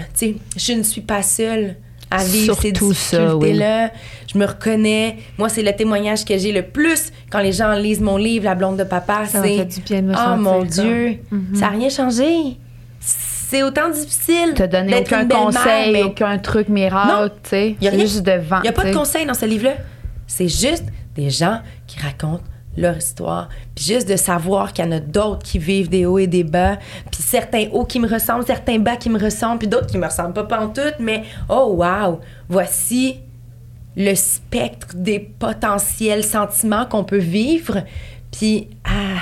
[0.56, 1.76] Je ne suis pas seule
[2.12, 3.50] à vivre ces Surtout ça, oui.
[3.50, 3.90] difficultés-là.
[4.32, 5.16] Je me reconnais.
[5.36, 8.54] Moi, c'est le témoignage que j'ai le plus quand les gens lisent mon livre, La
[8.54, 9.26] blonde de papa.
[9.26, 10.62] Ça C'est, fait du bien de me oh mon.
[10.64, 11.18] Dieu,
[11.54, 12.56] ça n'a rien changé.
[13.00, 13.29] C'est
[13.62, 14.52] autant difficile.
[14.54, 17.76] T'as donné d'être aucun conseil, mais- aucun truc miracle, tu sais.
[17.80, 18.58] Y a C'est juste de vent.
[18.60, 18.94] Il n'y a pas de sais.
[18.94, 19.74] conseils dans ce livre-là.
[20.26, 20.84] C'est juste
[21.14, 22.44] des gens qui racontent
[22.76, 23.48] leur histoire.
[23.74, 26.44] Puis juste de savoir qu'il y en a d'autres qui vivent des hauts et des
[26.44, 26.76] bas.
[27.10, 30.06] Puis certains hauts qui me ressemblent, certains bas qui me ressemblent, puis d'autres qui me
[30.06, 30.96] ressemblent pas pantoute.
[31.00, 33.20] Mais oh wow, voici
[33.96, 37.82] le spectre des potentiels sentiments qu'on peut vivre.
[38.30, 39.20] Puis ah,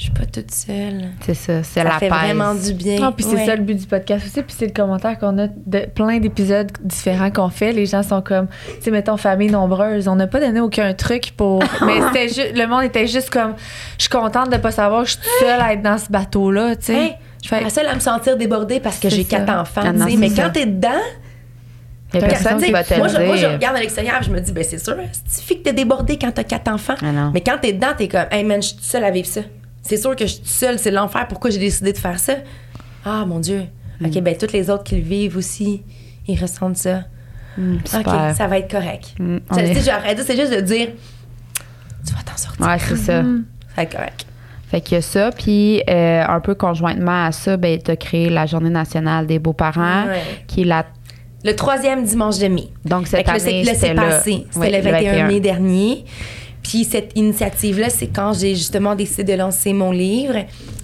[0.00, 1.08] je suis pas toute seule.
[1.26, 2.14] C'est ça, c'est Ça la fait paix.
[2.14, 2.98] vraiment du bien.
[3.00, 3.44] Non, puis c'est Ouais.
[3.44, 4.40] ça le but du podcast aussi.
[4.42, 7.72] Puis c'est le commentaire qu'on a de plein d'épisodes différents qu'on fait.
[7.72, 8.46] Les gens sont comme,
[8.78, 10.08] tu sais, mettons, famille nombreuse.
[10.08, 11.62] On n'a pas donné aucun truc pour.
[11.86, 13.54] Mais c'était juste, le monde était juste comme,
[13.98, 16.10] je suis contente de pas savoir que je suis toute seule à être dans ce
[16.10, 16.94] bateau-là, tu sais.
[16.94, 19.82] Hey, Je la seule à me sentir débordée parce que C'est j'ai quatre enfants.
[19.84, 20.16] Ah non, tu sais.
[20.16, 20.44] mais c'est ça.
[20.44, 20.88] quand t'es dedans,
[22.14, 24.30] Il y a personne qui va te moi, je, moi, je regarde à l'extérieur, je
[24.30, 26.94] me dis, ben c'est sûr, c'est suffit que t'es débordé quand t'as quatre enfants?
[27.02, 27.30] Ah.
[27.34, 29.42] Mais quand t'es dedans, t'es comme, hey man, je suis toute seule à vivre ça.
[29.90, 31.26] C'est sûr que je suis seule, c'est l'enfer.
[31.28, 32.34] Pourquoi j'ai décidé de faire ça?
[33.04, 33.64] Ah, mon Dieu.
[34.00, 34.06] Mm.
[34.06, 35.82] OK, ben toutes les autres qui le vivent aussi,
[36.28, 37.00] ils ressentent ça.
[37.58, 38.04] Mm, OK,
[38.36, 39.14] ça va être correct.
[39.18, 40.90] Mm, est- dit, c'est juste de dire,
[42.06, 42.64] tu vas t'en sortir.
[42.64, 43.22] Ouais, c'est ça.
[43.22, 44.26] Ça va être correct.
[44.70, 45.30] Fait qu'il y a ça.
[45.32, 49.40] Puis, euh, un peu conjointement à ça, ben, tu as créé la Journée nationale des
[49.40, 50.22] beaux-parents, Ouais.
[50.46, 50.86] qui est la.
[51.42, 52.68] Le troisième dimanche de mai.
[52.84, 54.46] Donc, cette année, là, c'est c'était passé.
[54.50, 56.04] C'était Ouais, le 21 mai dernier.
[56.62, 60.34] Puis cette initiative-là, c'est quand j'ai justement décidé de lancer mon livre.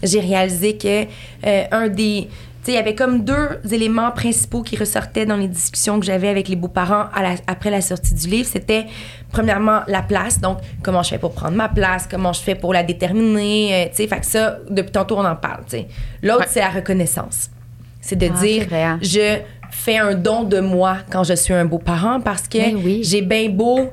[0.03, 1.05] J'ai réalisé que
[1.47, 2.29] euh, un des...
[2.64, 6.07] Tu sais, il y avait comme deux éléments principaux qui ressortaient dans les discussions que
[6.07, 7.05] j'avais avec les beaux-parents
[7.47, 8.49] après la sortie du livre.
[8.53, 8.87] C'était,
[9.31, 10.41] premièrement, la place.
[10.41, 13.72] Donc, comment je fais pour prendre ma place, comment je fais pour la déterminer?
[13.72, 15.62] euh, tu sais, fait que ça, depuis tantôt, on en parle.
[16.24, 16.47] L'autre, Ouais.
[16.51, 17.51] c'est la reconnaissance.
[18.01, 18.99] C'est de Ah, dire, hein.
[19.01, 19.39] je
[19.70, 23.01] fais un don de moi quand je suis un beau-parent parce que Ben oui.
[23.05, 23.91] j'ai bien beau,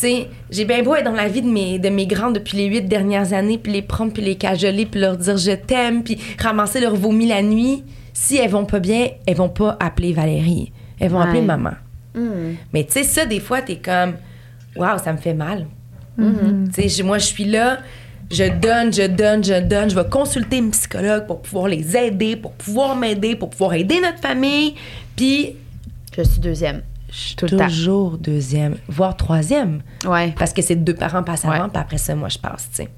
[0.00, 2.66] sais, j'ai bien beau être dans la vie de mes, de mes grands depuis les
[2.66, 6.18] huit dernières années, puis les prendre, puis les cajoler, puis leur dire je t'aime, puis
[6.38, 7.84] ramasser leur vomi la nuit.
[8.12, 10.72] Si elles vont pas bien, elles vont pas appeler Valérie.
[10.98, 11.24] Elles vont Ouais.
[11.24, 11.72] appeler maman.
[12.14, 12.54] Mm.
[12.72, 14.14] Mais tu sais, ça, des fois, t'es comme,
[14.76, 15.66] waouh, ça me fait mal.
[16.18, 16.72] Mm-hmm.
[16.74, 17.78] Tu sais, moi, je suis là,
[18.30, 19.88] je donne, je donne, je donne.
[19.90, 24.00] Je vais consulter une psychologue pour pouvoir les aider, pour pouvoir m'aider, pour pouvoir aider
[24.00, 24.74] notre famille.
[25.16, 25.56] Puis,
[26.16, 26.82] Je suis deuxième.
[27.36, 27.66] Tout le temps.
[27.66, 29.82] toujours deuxième, voire troisième.
[30.04, 30.32] Ouais.
[30.38, 32.88] Parce que c'est deux parents passent avant, puis après ça, moi, je passe, tu sais.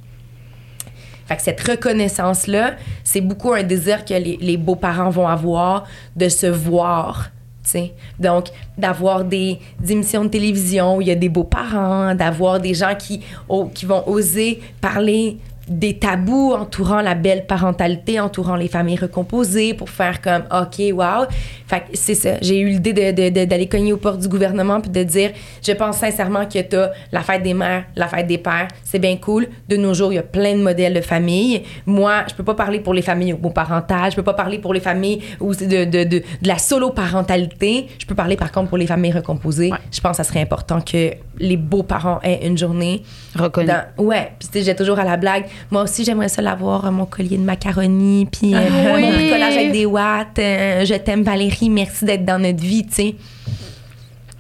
[1.26, 5.84] Fait que cette reconnaissance-là, c'est beaucoup un désir que les, les beaux-parents vont avoir
[6.16, 7.30] de se voir,
[7.64, 7.94] tu sais.
[8.18, 12.74] Donc, d'avoir des, des émissions de télévision où il y a des beaux-parents, d'avoir des
[12.74, 15.38] gens qui, oh, qui vont oser parler
[15.72, 21.26] des tabous entourant la belle parentalité, entourant les familles recomposées pour faire comme OK, wow.
[21.66, 22.34] Fait c'est ça.
[22.42, 25.30] J'ai eu l'idée de, de- de- d'aller cogner aux portes du gouvernement puis de dire
[25.66, 26.76] je pense sincèrement que tu
[27.12, 29.48] la fête des mères, la fête des pères, c'est bien cool.
[29.68, 31.62] De nos jours, il y a plein de modèles de famille.
[31.86, 34.80] Moi, je peux pas parler pour les familles homoparentales, je peux pas parler pour les
[34.80, 37.88] familles où de, la solo-parentalité.
[37.98, 39.70] Je peux parler par contre pour les familles recomposées.
[39.70, 39.78] Ouais.
[39.90, 43.02] Je pense que ça serait important que les beaux-parents aient une journée
[43.34, 43.68] Reconnu.
[43.68, 45.44] dans- ouais, puis j'ai toujours à la blague.
[45.70, 49.02] Moi aussi, j'aimerais ça l'avoir, euh, mon collier de macaroni, puis euh, Ah oui.
[49.02, 50.38] mon bricolage avec des watts.
[50.38, 53.14] euh, je t'aime, Valérie, merci d'être dans notre vie, tu sais.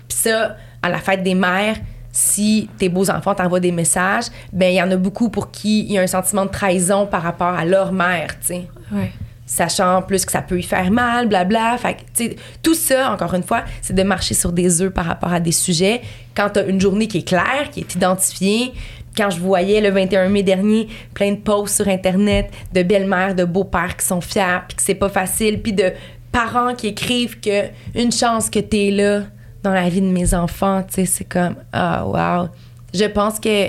[0.08, 1.76] Puis ça, à la fête des mères,
[2.10, 5.92] si tes beaux-enfants t'envoient des messages, ben il y en a beaucoup pour qui il
[5.92, 8.68] y a un sentiment de trahison par rapport à leur mère, tu sais.
[8.92, 9.10] Ouais.
[9.46, 11.76] Sachant en plus que ça peut y faire mal, blabla.
[11.76, 15.04] Fait que, tu tout ça, encore une fois, c'est de marcher sur des œufs par
[15.04, 16.00] rapport à des sujets.
[16.34, 18.72] Quand t'as une journée qui est claire, qui est identifiée,
[19.16, 23.44] quand je voyais le 21 mai dernier plein de posts sur Internet de belles-mères, de
[23.44, 25.92] beaux-pères qui sont fiers, puis que c'est pas facile, puis de
[26.30, 29.24] parents qui écrivent que une chance que t'es là
[29.62, 32.48] dans la vie de mes enfants, tu sais, c'est comme, ah, wow.
[32.94, 33.68] Je pense que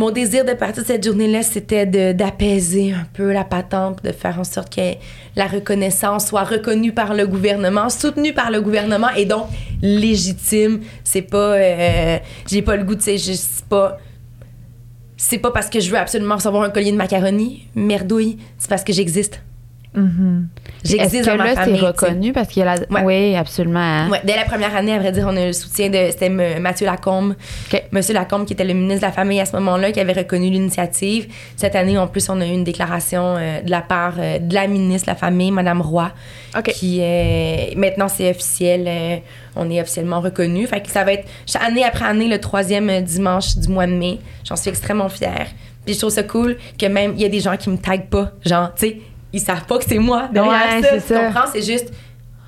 [0.00, 1.84] mon désir de partir de cette journée-là, c'était
[2.14, 4.94] d'apaiser un peu la patente, de faire en sorte que
[5.36, 9.48] la reconnaissance soit reconnue par le gouvernement, soutenue par le gouvernement et donc
[9.82, 10.80] légitime.
[11.04, 13.98] C'est pas, euh, j'ai pas le goût c'est juste c'est pas,
[15.22, 18.84] c'est pas parce que je veux absolument recevoir un collier de macaroni, merdouille, c'est parce
[18.84, 19.42] que j'existe.
[19.94, 21.80] Est-ce J'existe que dans ma là, famille.
[21.80, 22.80] c'est reconnu parce qu'il y a la.
[22.90, 23.02] Ouais.
[23.04, 23.80] Oui, absolument.
[23.80, 24.08] hein.
[24.08, 26.28] Ouais, dès la première année, à vrai dire, on a eu le soutien de c'était
[26.28, 27.34] Mathieu Lacombe.
[27.72, 27.82] OK.
[27.90, 30.48] Monsieur Lacombe, qui était le ministre de la Famille à ce moment-là, qui avait reconnu
[30.50, 31.26] l'initiative.
[31.56, 34.54] Cette année, en plus, on a eu une déclaration euh, de la part euh, de
[34.54, 36.12] la ministre de la Famille, Madame Roy,
[36.72, 38.84] qui euh, maintenant c'est officiel.
[38.86, 39.16] euh,
[39.56, 40.66] on est officiellement reconnu.
[40.68, 41.26] Fait que ça va être
[41.60, 44.20] année après année le troisième dimanche du mois de mai.
[44.44, 45.48] J'en suis extrêmement fière.
[45.84, 48.06] Puis je trouve ça cool que même il y a des gens qui me taguent
[48.08, 49.00] pas, genre, tu sais,
[49.32, 50.96] ils savent pas que c'est moi derrière Ouais, ça.
[50.96, 51.24] Tu ça.
[51.24, 51.50] comprends?
[51.52, 51.92] C'est juste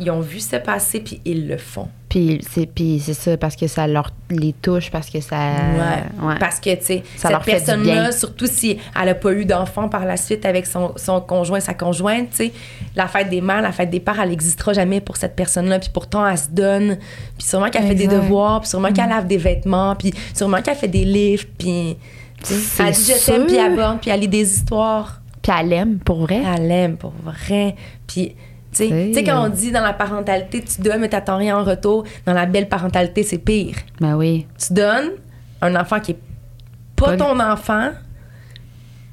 [0.03, 1.89] ils ont vu ça passer puis ils le font.
[2.09, 6.27] Puis c'est puis c'est ça parce que ça leur les touche parce que ça Ouais.
[6.27, 6.39] ouais.
[6.39, 10.17] Parce que, tu sais, cette personne-là, surtout si elle n'a pas eu d'enfant par la
[10.17, 12.53] suite avec son, son conjoint, sa conjointe, tu sais,
[12.97, 15.79] la fête des mères, la fête des pères, elle n'existera jamais pour cette personne-là.
[15.79, 16.99] Puis pourtant, elle se donne.
[17.39, 20.77] Puis sûrement qu'elle fait des devoirs, puis sûrement qu'elle lave des vêtements, puis sûrement qu'elle
[20.77, 21.97] fait des livres, puis...
[22.81, 25.22] Elle dit je t'aime, puis elle borne, puis elle lit des histoires.
[25.43, 26.43] Puis elle aime pour vrai.
[26.57, 27.75] Elle aime, pour vrai.
[28.07, 28.35] Puis...
[28.75, 32.05] Tu sais, quand on dit dans la parentalité, tu donnes, mais t'attends rien en retour,
[32.25, 34.47] dans la belle parentalité, c'est pire Ben oui.
[34.59, 35.11] tu donnes
[35.61, 36.19] un enfant qui est
[36.97, 37.91] pas, Pas- ton enfant,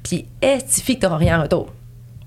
[0.02, 1.74] puis estifie que t'auras rien en retour?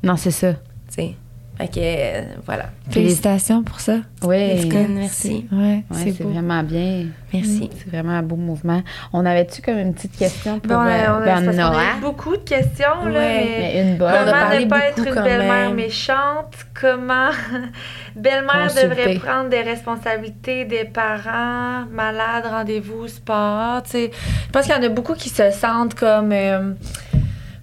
[0.04, 0.54] Non, c'est ça.
[0.54, 1.16] Tu sais.
[1.58, 2.66] Fait que, euh, voilà.
[2.90, 3.98] Félicitations pour ça.
[4.24, 4.70] Oui.
[4.90, 5.48] Merci.
[5.52, 7.06] Ouais, Ouais, c'est vraiment bien.
[7.32, 7.70] Merci.
[7.78, 8.82] C'est vraiment un beau mouvement.
[9.14, 11.54] On avait-tu comme une petite question pour Ben, on a, on a- euh, ben, a
[11.54, 11.84] Noah?
[11.98, 13.46] eu beaucoup de questions, là, mais...
[13.60, 14.10] Mais une bonne.
[14.12, 15.76] On a Comment parlé ne pas beaucoup être une belle-mère même.
[15.76, 16.54] méchante?
[16.80, 17.30] Comment
[18.16, 18.88] belle-mère Consulter.
[18.90, 23.84] devrait prendre des responsabilités des parents, malades, rendez-vous, sport?
[23.84, 24.12] tu sais?
[24.48, 26.74] Je pense qu'il y en a beaucoup qui se sentent comme euh,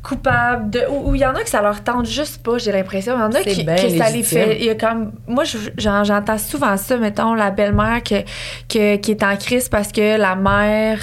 [0.02, 0.82] coupables de.
[0.90, 3.14] Ou il y en a que ça leur tente juste pas, j'ai l'impression.
[3.16, 4.58] Il y en a qui, que ça les fait.
[4.58, 8.22] Il y a comme, moi, je- j'en- j'entends souvent ça, mettons, la belle-mère que,
[8.68, 10.98] que- qui est en crise parce que la mère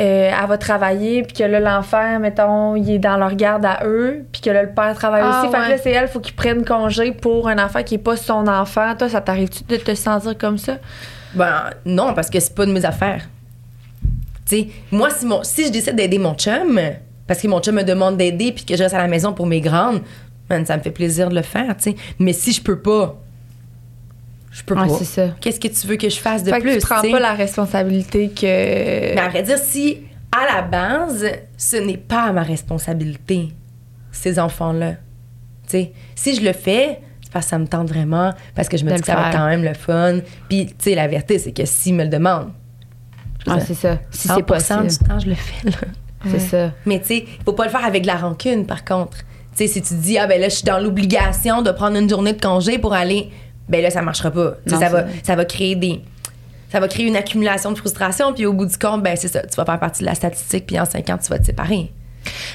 [0.00, 3.80] euh, elle va travailler, puis que là, l'enfant, mettons, il est dans leur garde à
[3.84, 5.52] eux, puis que là, le père travaille Ah, aussi.
[5.52, 5.68] Fait que ouais.
[5.68, 8.94] là, c'est elle, faut qu'il prenne congé pour un enfant qui est pas son enfant.
[8.96, 10.78] Toi, ça t'arrive-tu de te sentir comme ça?
[11.34, 13.28] Ben, non, parce que c'est pas de mes affaires.
[14.48, 16.80] Tu sais, moi, si, mon, si je décide d'aider mon chum,
[17.26, 19.46] parce que mon chum me demande d'aider, puis que je reste à la maison pour
[19.46, 20.00] mes grandes,
[20.50, 21.96] man, ça me fait plaisir de le faire, tu sais.
[22.18, 23.18] Mais si je peux pas,
[24.50, 24.94] je peux Ouais, pas.
[24.98, 25.28] c'est ça.
[25.40, 26.74] Qu'est-ce que tu veux que je fasse de fait plus?
[26.76, 29.14] que tu prends pas la responsabilité que.
[29.14, 29.98] Mais à vrai dire, si
[30.30, 33.48] à la base, ce n'est pas ma responsabilité,
[34.10, 34.92] ces enfants-là.
[34.92, 34.98] Tu
[35.68, 38.84] sais, si je le fais, c'est parce que ça me tente vraiment, parce que je
[38.84, 40.18] me De dis que ça va être quand même le fun.
[40.50, 42.50] Puis, tu sais, la vérité, c'est que s'ils me le demandent,
[43.46, 43.98] Ah, c'est ça.
[44.10, 44.86] Si 100% c'est possible.
[44.86, 45.76] du temps, je le fais, là.
[46.30, 46.70] C'est ça.
[46.86, 49.18] Mais tu sais, il faut pas le faire avec de la rancune, par contre.
[49.18, 51.96] Tu sais, si tu te dis, ah ben là, je suis dans l'obligation de prendre
[51.96, 53.30] une journée de congé pour aller,
[53.68, 54.54] ben là, ça marchera pas.
[54.66, 56.00] Non, ça, va, ça va créer des.
[56.70, 59.42] Ça va créer une accumulation de frustration, puis au bout du compte, ben c'est ça,
[59.42, 61.92] tu vas faire partie de la statistique, puis en cinq ans, tu vas te séparer.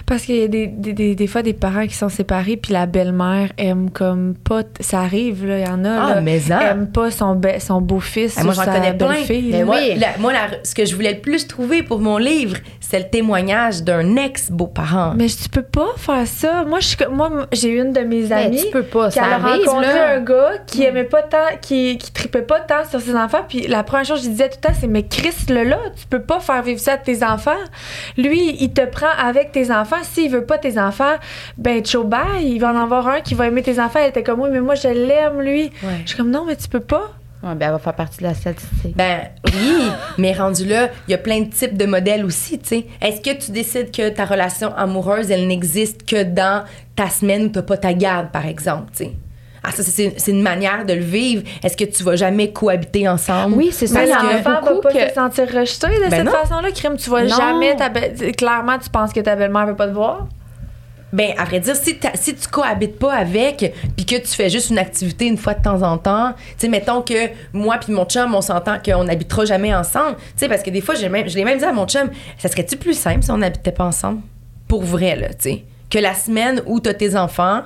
[0.05, 2.74] Parce qu'il y a des, des, des, des fois des parents qui sont séparés, puis
[2.74, 4.61] la belle-mère aime comme pas.
[4.80, 5.89] Ça arrive, là, il y en a.
[5.89, 6.59] Ah, là, mais en.
[6.59, 8.36] aime pas son, be- son beau-fils.
[8.38, 9.15] Ah, moi, j'en connais plein.
[9.30, 9.95] Mais oui.
[9.97, 13.09] la- moi la- ce que je voulais le plus trouver pour mon livre, c'est le
[13.09, 15.13] témoignage d'un ex-beau-parent.
[15.18, 16.63] Mais tu peux pas faire ça.
[16.65, 19.07] Moi, comme- moi j'ai une de mes Mais amies tu peux pas.
[19.09, 20.15] qui Ça a arrive, rencontré là.
[20.15, 23.41] un gars qui aimait pas tant, qui, qui tripait pas tant sur ses enfants.
[23.47, 25.78] Puis la première chose que je disais tout le temps, c'est mais Chris, le là,
[25.99, 27.51] tu peux pas faire vivre ça à tes enfants.
[28.18, 30.03] Lui, il te prend avec tes enfants.
[30.03, 31.16] S'il veut pas tes enfants,
[31.58, 32.43] ben ciao bye.
[32.43, 33.99] Il va en avoir un qui va aimer tes enfants.
[34.01, 35.64] Elle était comme oui, mais moi je l'aime lui.
[35.84, 36.01] Ouais.
[36.03, 37.12] Je suis comme non, mais tu peux pas.
[37.43, 38.97] Ouais, ben, elle va faire partie de la statistique.
[38.97, 42.68] Ben oui, mais rendu là, il y a plein de types de modèles aussi, tu
[42.68, 42.86] sais.
[42.99, 46.64] Est-ce que tu décides que ta relation amoureuse, elle n'existe que dans
[46.95, 49.12] ta semaine où t'as pas ta garde, par exemple, tu sais?
[49.64, 51.43] Ah, ça, c'est c'est une manière de le vivre.
[51.64, 53.55] Est-ce que tu vas jamais cohabiter ensemble?
[53.55, 53.99] Oui, c'est ça.
[54.01, 56.32] Mais l'enfant va pas que- se sentir rejeté de Ben cette non.
[56.32, 56.95] façon-là, crime.
[56.97, 57.36] Tu vas Non.
[57.36, 60.28] jamais ta be- clairement tu penses que ta belle-mère veut pas te voir?
[61.14, 64.72] Ben, à vrai dire, si, si tu cohabites pas avec, puis que tu fais juste
[64.72, 68.03] une activité une fois de temps en temps, tu sais, mettons que moi puis mon
[68.03, 71.30] chum, on s'entend qu'on n'habitera jamais ensemble, tu sais, parce que des fois, j'ai même,
[71.30, 73.86] je l'ai même dit à mon chum, ça serait-tu plus simple si on n'habitait pas
[73.86, 74.20] ensemble?
[74.68, 75.64] Pour vrai, là, tu sais.
[75.89, 77.62] Que la semaine où t'as tes enfants,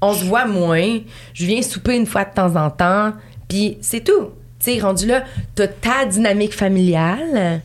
[0.00, 1.00] on se voit moins,
[1.34, 3.12] je viens souper une fois de temps en temps,
[3.48, 4.30] puis c'est tout.
[4.58, 5.24] Tu sais, rendu là,
[5.54, 7.62] t'as ta dynamique familiale,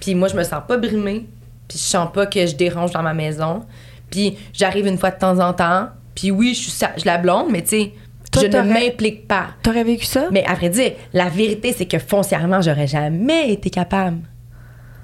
[0.00, 1.26] puis moi, je me sens pas brimée,
[1.66, 3.64] puis je sens pas que je dérange dans ma maison,
[4.10, 7.48] puis j'arrive une fois de temps en temps, puis oui, je suis je la blonde,
[7.50, 7.92] mais tu sais,
[8.34, 9.48] je ne m'implique pas.
[9.62, 10.28] T'aurais vécu ça?
[10.30, 14.18] Mais à vrai dire, la vérité, c'est que foncièrement, j'aurais jamais été capable.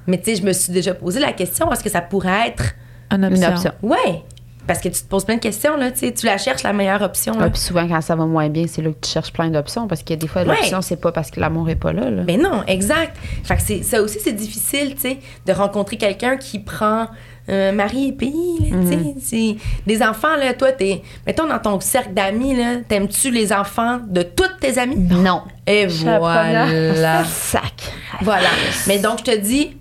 [0.07, 2.75] Mais tu sais, je me suis déjà posé la question, est-ce que ça pourrait être...
[3.11, 3.73] Une Une option?
[3.83, 4.23] Ouais!
[4.67, 7.35] Parce que tu te poses plein de questions, là, tu la cherches, la meilleure option,
[7.35, 7.45] là.
[7.45, 9.87] Ouais, puis souvent, quand ça va moins bien, c'est là que tu cherches plein d'options
[9.87, 10.49] parce que des fois, Ouais.
[10.57, 12.09] l'option, c'est pas parce que l'amour est pas là.
[12.11, 12.23] là.
[12.23, 13.17] Ben non, exact.
[13.45, 17.09] Fait que c'est, ça aussi, c'est difficile, tu sais, de rencontrer quelqu'un qui prend
[17.51, 18.79] euh, mari et pays, là.
[19.21, 19.57] C'est-
[19.87, 21.03] Des enfants, là, toi, t'es...
[21.27, 24.97] Mettons, dans ton cercle d'amis, là, t'aimes-tu les enfants de toutes tes amies?
[24.97, 25.43] non.
[25.67, 27.25] Et voilà.
[27.27, 27.93] Sac.
[28.23, 28.49] voilà.
[28.87, 29.77] Mais donc, je te dis,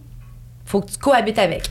[0.65, 1.63] faut que tu cohabites avec.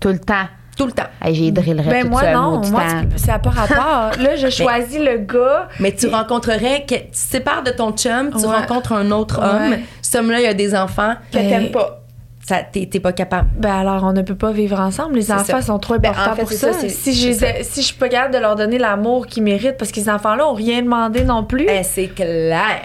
[0.00, 0.46] Tout le temps.
[0.76, 1.04] Tout le temps.
[1.22, 4.18] Hey, j'ai drillerais Ben tout moi ça, non, moi tu- c'est à pas rapport.
[4.22, 5.68] Là, je choisis le gars.
[5.80, 6.84] Mais tu rencontrerais...
[6.86, 8.54] Que, tu te sépares de ton chum, tu Ouais.
[8.56, 9.46] rencontres un autre Ouais.
[9.74, 9.76] homme.
[10.02, 12.02] Ce homme-là, il a des enfants que Ben- t'aimes pas.
[12.46, 13.48] Ça, t'es, t'es pas capable.
[13.58, 15.16] Ben alors, on ne peut pas vivre ensemble.
[15.16, 15.62] Les C'est enfants ça.
[15.62, 16.72] sont trop Ben, importants en fait, pour c'est ça.
[16.74, 19.78] ça, c'est- si, je si je suis pas capable de leur donner l'amour qu'ils méritent,
[19.78, 22.82] parce que les enfants-là ont rien demandé non plus, Ben, c'est clair.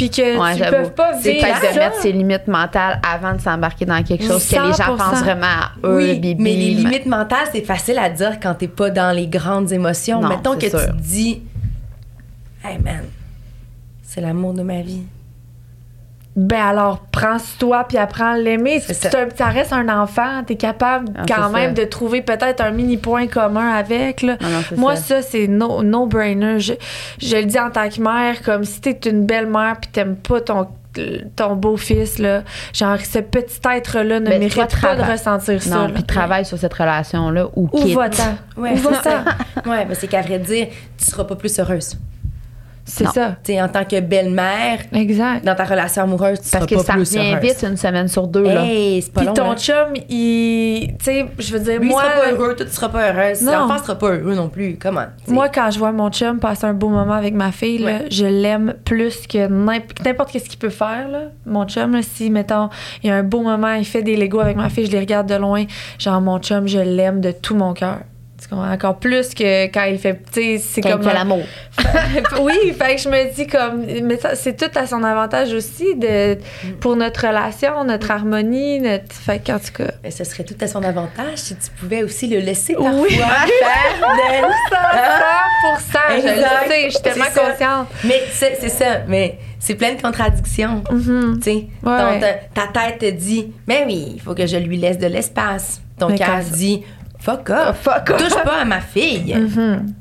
[0.00, 3.34] Puis que Ouais, tu peuvent pas C'est vivre peut-être de mettre ses limites mentales avant
[3.34, 4.96] de s'embarquer dans quelque chose que les gens 100%.
[4.96, 6.42] pensent vraiment à eux, Oui, bibi.
[6.42, 10.20] mais les limites mentales, c'est facile à dire quand t'es pas dans les grandes émotions.
[10.20, 10.86] Non, Mettons que c'est sûr.
[10.86, 11.42] tu te dis,
[12.64, 13.04] hey man,
[14.02, 15.02] c'est l'amour de ma vie.
[16.36, 18.78] Ben alors, prends-toi puis apprends à l'aimer.
[18.80, 19.08] Ça.
[19.18, 20.42] un- ça reste un enfant.
[20.46, 21.82] T'es capable Ah, quand même ça.
[21.82, 24.22] de trouver peut-être un mini point commun avec.
[24.22, 24.36] Là.
[24.40, 25.20] Non, non, c'est Moi, ça.
[25.20, 26.60] ça, c'est no, no-brainer.
[26.60, 26.74] Je,
[27.18, 30.40] je le dis en tant que mère, comme si t'es une belle-mère puis t'aimes pas
[30.40, 30.68] ton
[31.36, 32.42] ton beau-fils, là.
[32.74, 35.70] Genre, ce petit être-là ne Ben, mérite toi, pas de ressentir ça.
[35.76, 35.90] Non, là.
[35.94, 38.34] puis travaille sur cette relation-là ou Où va-t'en?
[38.56, 39.22] Ouais, Où va-t'en?
[39.70, 40.66] Ouais, mais c'est qu'à vrai dire,
[40.98, 41.96] tu seras pas plus heureuse.
[42.84, 43.36] C'est ça.
[43.62, 45.44] En tant que belle-mère, Exact.
[45.44, 47.42] dans ta relation amoureuse, tu Parce seras que pas ça plus revient heureuse.
[47.50, 48.46] vite une semaine sur deux.
[48.46, 49.56] Hey, Puis long, ton là.
[49.56, 50.88] chum, il.
[50.98, 52.02] Tu sais, je veux dire, Lui, moi.
[52.04, 53.42] il sera pas heureux, toi, tu seras pas heureuse.
[53.42, 53.52] Non.
[53.52, 54.76] L'enfant sera pas heureux non plus.
[54.80, 55.06] Comment?
[55.28, 58.06] Moi, quand je vois mon chum passer un beau moment avec ma fille, là, Ouais.
[58.10, 61.08] je l'aime plus que n'imp- n'importe qu'est-ce qu'il peut faire.
[61.08, 61.20] Là.
[61.46, 62.68] Mon chum, là, si, mettons,
[63.02, 65.00] il y a un beau moment, il fait des Legos avec ma fille, je les
[65.00, 65.64] regarde de loin.
[65.98, 67.98] Genre, mon chum, je l'aime de tout mon cœur.
[68.52, 70.20] Encore plus que quand il fait.
[70.32, 71.02] Tu sais, c'est comme.
[71.02, 71.42] fait l'amour.
[72.40, 73.84] oui, fait que je me dis comme.
[74.02, 76.36] Mais ça, c'est tout à son avantage aussi de,
[76.80, 78.80] pour notre relation, notre harmonie.
[78.80, 79.92] Notre, fait qu'en tout cas.
[80.02, 83.10] Mais ce serait tout à son avantage si tu pouvais aussi le laisser parfois Oui.
[83.10, 84.46] faire de
[85.76, 87.88] 100%, je le sais, je suis tellement consciente.
[88.04, 90.82] Mais c'est c'est ça, mais c'est plein de contradictions.
[90.90, 91.38] Mhm.
[91.42, 92.20] Tu sais, Ouais,
[92.54, 95.80] ta, ta tête te dit, mais oui, il faut que je lui laisse de l'espace.
[95.98, 96.82] Ton cœur dit,
[97.20, 98.16] fuck off, fuck off.
[98.18, 99.34] touche pas à ma fille.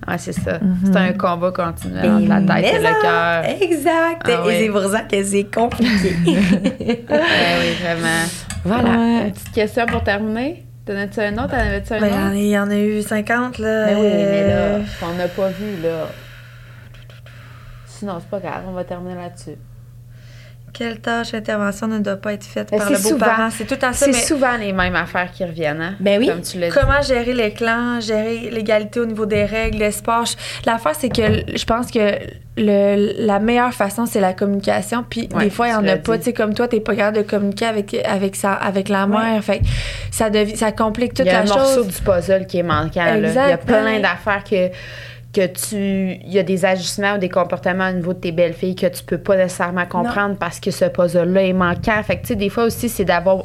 [0.08, 0.60] Ouais, c'est ça.
[0.86, 3.44] C'est un combat continuel Et entre la tête et mais le cœur.
[3.62, 4.22] Exact.
[4.26, 6.16] Ah et c'est pour ça que c'est compliqué.
[6.26, 8.26] Ouais, oui, vraiment.
[8.64, 8.90] voilà.
[8.90, 9.24] Ouais.
[9.28, 10.66] Une petite question pour terminer.
[10.86, 11.50] T'en as-tu un autre?
[11.52, 12.36] T'en avais-tu un Ben, autre?
[12.36, 13.86] il y en a eu 50, là.
[13.88, 16.08] Ben oui, mais là, Euh, qu'on n'a pas vu, là.
[17.86, 19.58] Sinon, c'est pas grave, on va terminer là-dessus.
[20.74, 23.50] Quelle tâche d'intervention ne doit pas être faite Ben, par le beau-parent?
[23.50, 25.96] souvent- C'est tout ça, C'est mais souvent les mêmes affaires qui reviennent, hein?
[26.00, 26.28] Ben oui.
[26.28, 26.74] Comme tu l'as dit.
[26.74, 30.26] comment gérer les clans, gérer l'égalité au niveau des règles, le sport?
[30.26, 32.00] Je- L'affaire, c'est que je pense que
[32.58, 35.06] le, la meilleure façon, c'est la communication.
[35.10, 36.18] Puis Ouais, des fois, il y tu en a pas.
[36.18, 39.18] Tu sais, comme toi, t'es pas capable de communiquer avec, avec, sa, avec la Ouais.
[39.18, 39.44] mère.
[39.44, 39.62] Fait
[40.12, 41.88] ça, devient, ça complique toute Il y a la un morceau chose.
[41.88, 43.04] du puzzle qui est manquant.
[43.06, 43.16] là.
[43.18, 44.00] Il y a plein ouais.
[44.02, 44.70] d'affaires que,
[45.34, 46.20] que tu.
[46.26, 48.88] Il y a des ajustements ou des comportements au niveau de tes belles filles que
[48.88, 52.02] tu peux pas nécessairement comprendre parce que ce puzzle-là est manquant.
[52.04, 53.44] Fait que, tu sais, des fois aussi, c'est d'avoir.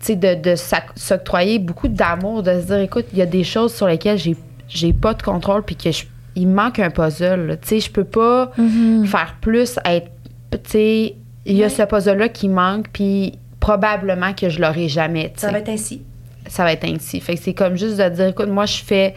[0.00, 3.26] Tu sais, de, de s'oc- s'octroyer beaucoup d'amour, de se dire, écoute, il y a
[3.26, 4.36] des choses sur lesquelles j'ai,
[4.68, 6.04] j'ai pas de contrôle puis que je-
[6.36, 7.46] il me manque un puzzle.
[7.48, 7.56] là.
[7.56, 9.06] Tu sais, je peux pas Mhm.
[9.06, 10.08] faire plus, être.
[10.52, 11.14] Tu sais,
[11.46, 15.32] il y a ce puzzle-là qui manque puis probablement que je l'aurai jamais.
[15.36, 16.02] Ça va être ainsi.
[16.46, 17.20] ça va être ainsi.
[17.20, 19.14] Fait que c'est comme juste de dire, écoute, moi, je fais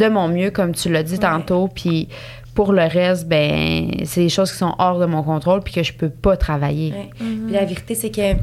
[0.00, 2.08] de mon mieux, comme tu l'as dit tantôt, puis
[2.54, 5.82] pour le reste, ben, c'est des choses qui sont hors de mon contrôle, puis que
[5.82, 6.92] je peux pas travailler.
[6.92, 7.10] Ouais.
[7.18, 8.40] Puis la vérité, c'est que, tu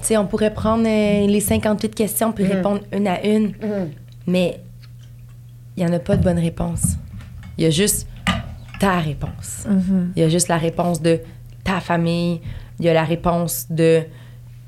[0.00, 3.52] sais, on pourrait prendre euh, les 58 questions puis répondre une à une,
[4.26, 4.60] mais
[5.76, 6.96] il n'y en a pas de bonne réponse.
[7.58, 8.08] Il y a juste
[8.80, 9.66] ta réponse.
[9.68, 10.12] Mhm.
[10.16, 11.20] Il y a juste la réponse de
[11.64, 12.40] ta famille.
[12.78, 14.02] Il y a la réponse de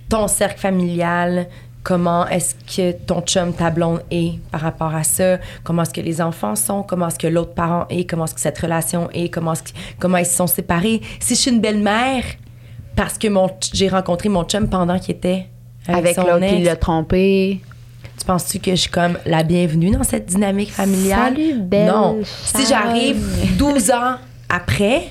[0.08, 1.48] ton cercle familial.
[1.88, 6.02] Comment est-ce que ton chum, ta blonde est par rapport à ça, comment est-ce que
[6.02, 9.30] les enfants sont, comment est-ce que l'autre parent est, comment est-ce que cette relation est,
[9.30, 11.00] comment, est-ce que- comment ils se sont séparés?
[11.18, 12.24] Si je suis une belle-mère,
[12.94, 15.46] parce que mon, j'ai rencontré mon chum pendant qu'il était
[15.86, 17.60] avec, Avec son l'autre ex, l'a trompé.
[18.18, 21.32] tu penses-tu que je suis comme la bienvenue dans cette dynamique familiale?
[21.36, 22.18] Salut, belle Non.
[22.44, 23.16] Si j'arrive
[23.56, 24.16] 12 ans
[24.50, 25.04] après,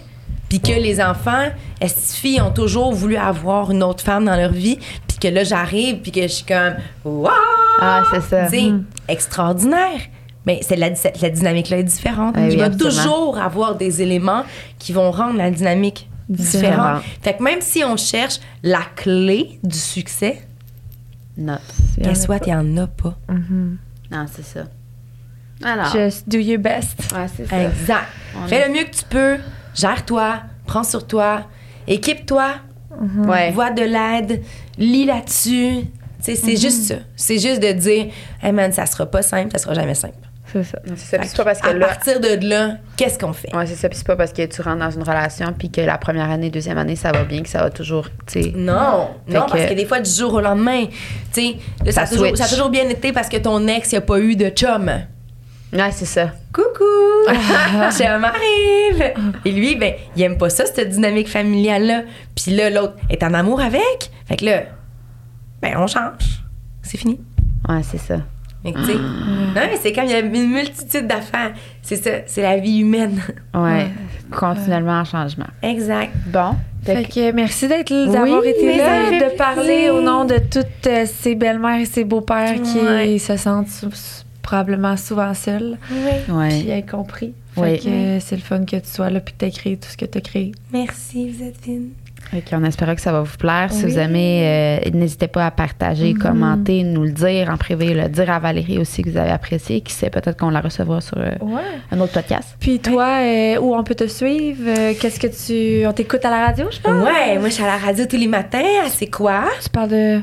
[0.47, 1.47] puis que les enfants,
[1.81, 4.77] ces filles ont toujours voulu avoir une autre femme dans leur vie,
[5.19, 7.31] puis que là, j'arrive, puis que je suis comme, waouh!
[7.79, 8.45] Ah, c'est ça.
[8.49, 8.71] Tu sais,
[9.07, 9.99] extraordinaire.
[10.45, 12.33] Mais c'est la, la dynamique-là est différente.
[12.37, 12.89] Ah oui, Il va absolument.
[13.03, 14.43] toujours avoir des éléments
[14.79, 17.03] qui vont rendre la dynamique Différente.
[17.21, 20.41] Fait que même si on cherche la clé du succès,
[21.37, 21.57] Non.
[21.97, 22.45] Il y en a guess what, pas.
[22.47, 23.17] il n'y en a pas.
[24.11, 24.65] Non, c'est ça.
[25.63, 25.85] Alors.
[25.93, 26.99] Just do your best.
[27.13, 27.63] Ouais, c'est ça.
[27.63, 28.07] Exact.
[28.43, 29.37] On Fais le mieux que tu peux.
[29.73, 30.41] Gère-toi.
[30.65, 31.43] Prends sur toi.
[31.87, 32.55] Équipe-toi.
[33.25, 33.51] Ouais.
[33.51, 34.43] Vois de l'aide.
[34.77, 35.85] Lis là-dessus.
[36.19, 36.95] C'est juste ça.
[37.15, 38.07] C'est juste de dire,
[38.41, 40.15] hey man, ça sera pas simple, ça sera jamais simple.
[40.51, 40.79] C'est ça.
[40.95, 41.17] C'est ça.
[41.19, 41.87] Puis c'est pas parce que à là.
[41.87, 43.53] partir de là, qu'est-ce qu'on fait?
[43.53, 43.89] Ouais, c'est ça.
[43.89, 46.49] Puis c'est pas parce que tu rentres dans une relation puis que la première année,
[46.49, 48.53] deuxième année, ça va bien que ça va toujours, tu sais.
[48.55, 50.85] Non, Fait non, que- parce que des fois, du jour au lendemain,
[51.33, 51.41] tu
[51.83, 54.47] sais, ça a toujours bien été parce que ton ex, il a pas eu de
[54.49, 54.89] chum.
[55.73, 56.31] Ouais, c'est ça.
[56.53, 56.83] Coucou!
[57.97, 59.13] chum arrive!
[59.43, 62.03] Et lui, ben, il aime pas ça, cette dynamique familiale-là.
[62.35, 64.09] Puis là, l'autre est en amour avec.
[64.27, 64.61] Fait que là,
[65.61, 66.41] ben, on change.
[66.83, 67.19] C'est fini.
[67.67, 68.17] Ouais, c'est ça.
[68.63, 71.51] Fait que, tu sais, non, mais c'est comme il y a une multitude d'affaires.
[71.81, 73.21] C'est ça, c'est la vie humaine.
[73.53, 73.87] Ouais.
[74.31, 75.45] Continuellement en changement.
[75.61, 76.11] exact.
[76.27, 76.55] Bon.
[76.83, 79.95] Fait que merci d'être Oui, d'avoir été mais là, de parler plaisir.
[79.95, 83.17] au nom de toutes euh, ces belles-mères et ces beaux-pères qui Ouais.
[83.19, 83.67] se sentent
[84.47, 86.71] probablement souvent seuls puis Ouais.
[86.77, 87.33] incompris.
[87.57, 87.71] Oui.
[87.71, 89.75] Fait que euh, c'est le fun que tu sois là puis que tu as créé
[89.77, 90.51] tout ce que tu as créé.
[90.71, 91.89] Merci, vous êtes fine.
[92.31, 93.71] Fait qu'on espère que ça va vous plaire.
[93.71, 93.91] Si Oui.
[93.91, 98.29] vous aimez, euh, n'hésitez pas à partager, commenter, nous le dire en privé, le dire
[98.31, 99.79] à Valérie aussi que vous avez apprécié.
[99.81, 101.61] Qui sait, peut-être qu'on la recevra sur euh, Ouais.
[101.91, 102.55] un autre podcast.
[102.59, 104.61] Puis toi, euh, où on peut te suivre?
[104.67, 105.85] Euh, Qu'est-ce que tu...
[105.87, 107.03] On t'écoute à la radio, je pense?
[107.03, 108.61] Ouais, moi, je suis à la radio tous les matins.
[108.83, 109.45] Ah, C'est quoi?
[109.63, 110.21] Tu parles de...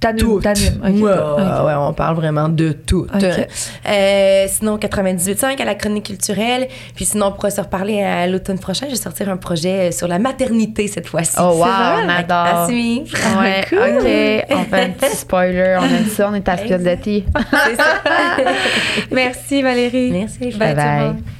[0.00, 0.40] T'animes, Tout.
[0.40, 0.80] t'animes.
[0.82, 3.06] Ouais, ouais, on parle vraiment de tout.
[3.14, 3.22] Ok.
[3.22, 6.68] Euh, sinon, 98.5 à la chronique culturelle.
[6.94, 8.86] Puis sinon, on pourra se reparler à l'automne prochain.
[8.86, 11.36] Je vais sortir un projet sur la maternité cette fois-ci.
[11.38, 11.66] Oh, wow,
[12.04, 12.36] on adore.
[12.38, 13.04] À suivre.
[13.40, 13.78] Ouais, Cool.
[13.78, 14.58] OK.
[14.58, 15.76] On fait un petit spoiler.
[15.78, 16.30] On aime ça.
[16.30, 16.56] On est à.
[16.56, 18.00] C'est ça.
[19.10, 20.10] Merci Valérie.
[20.12, 20.56] Merci.
[20.58, 21.39] Bye, Bye.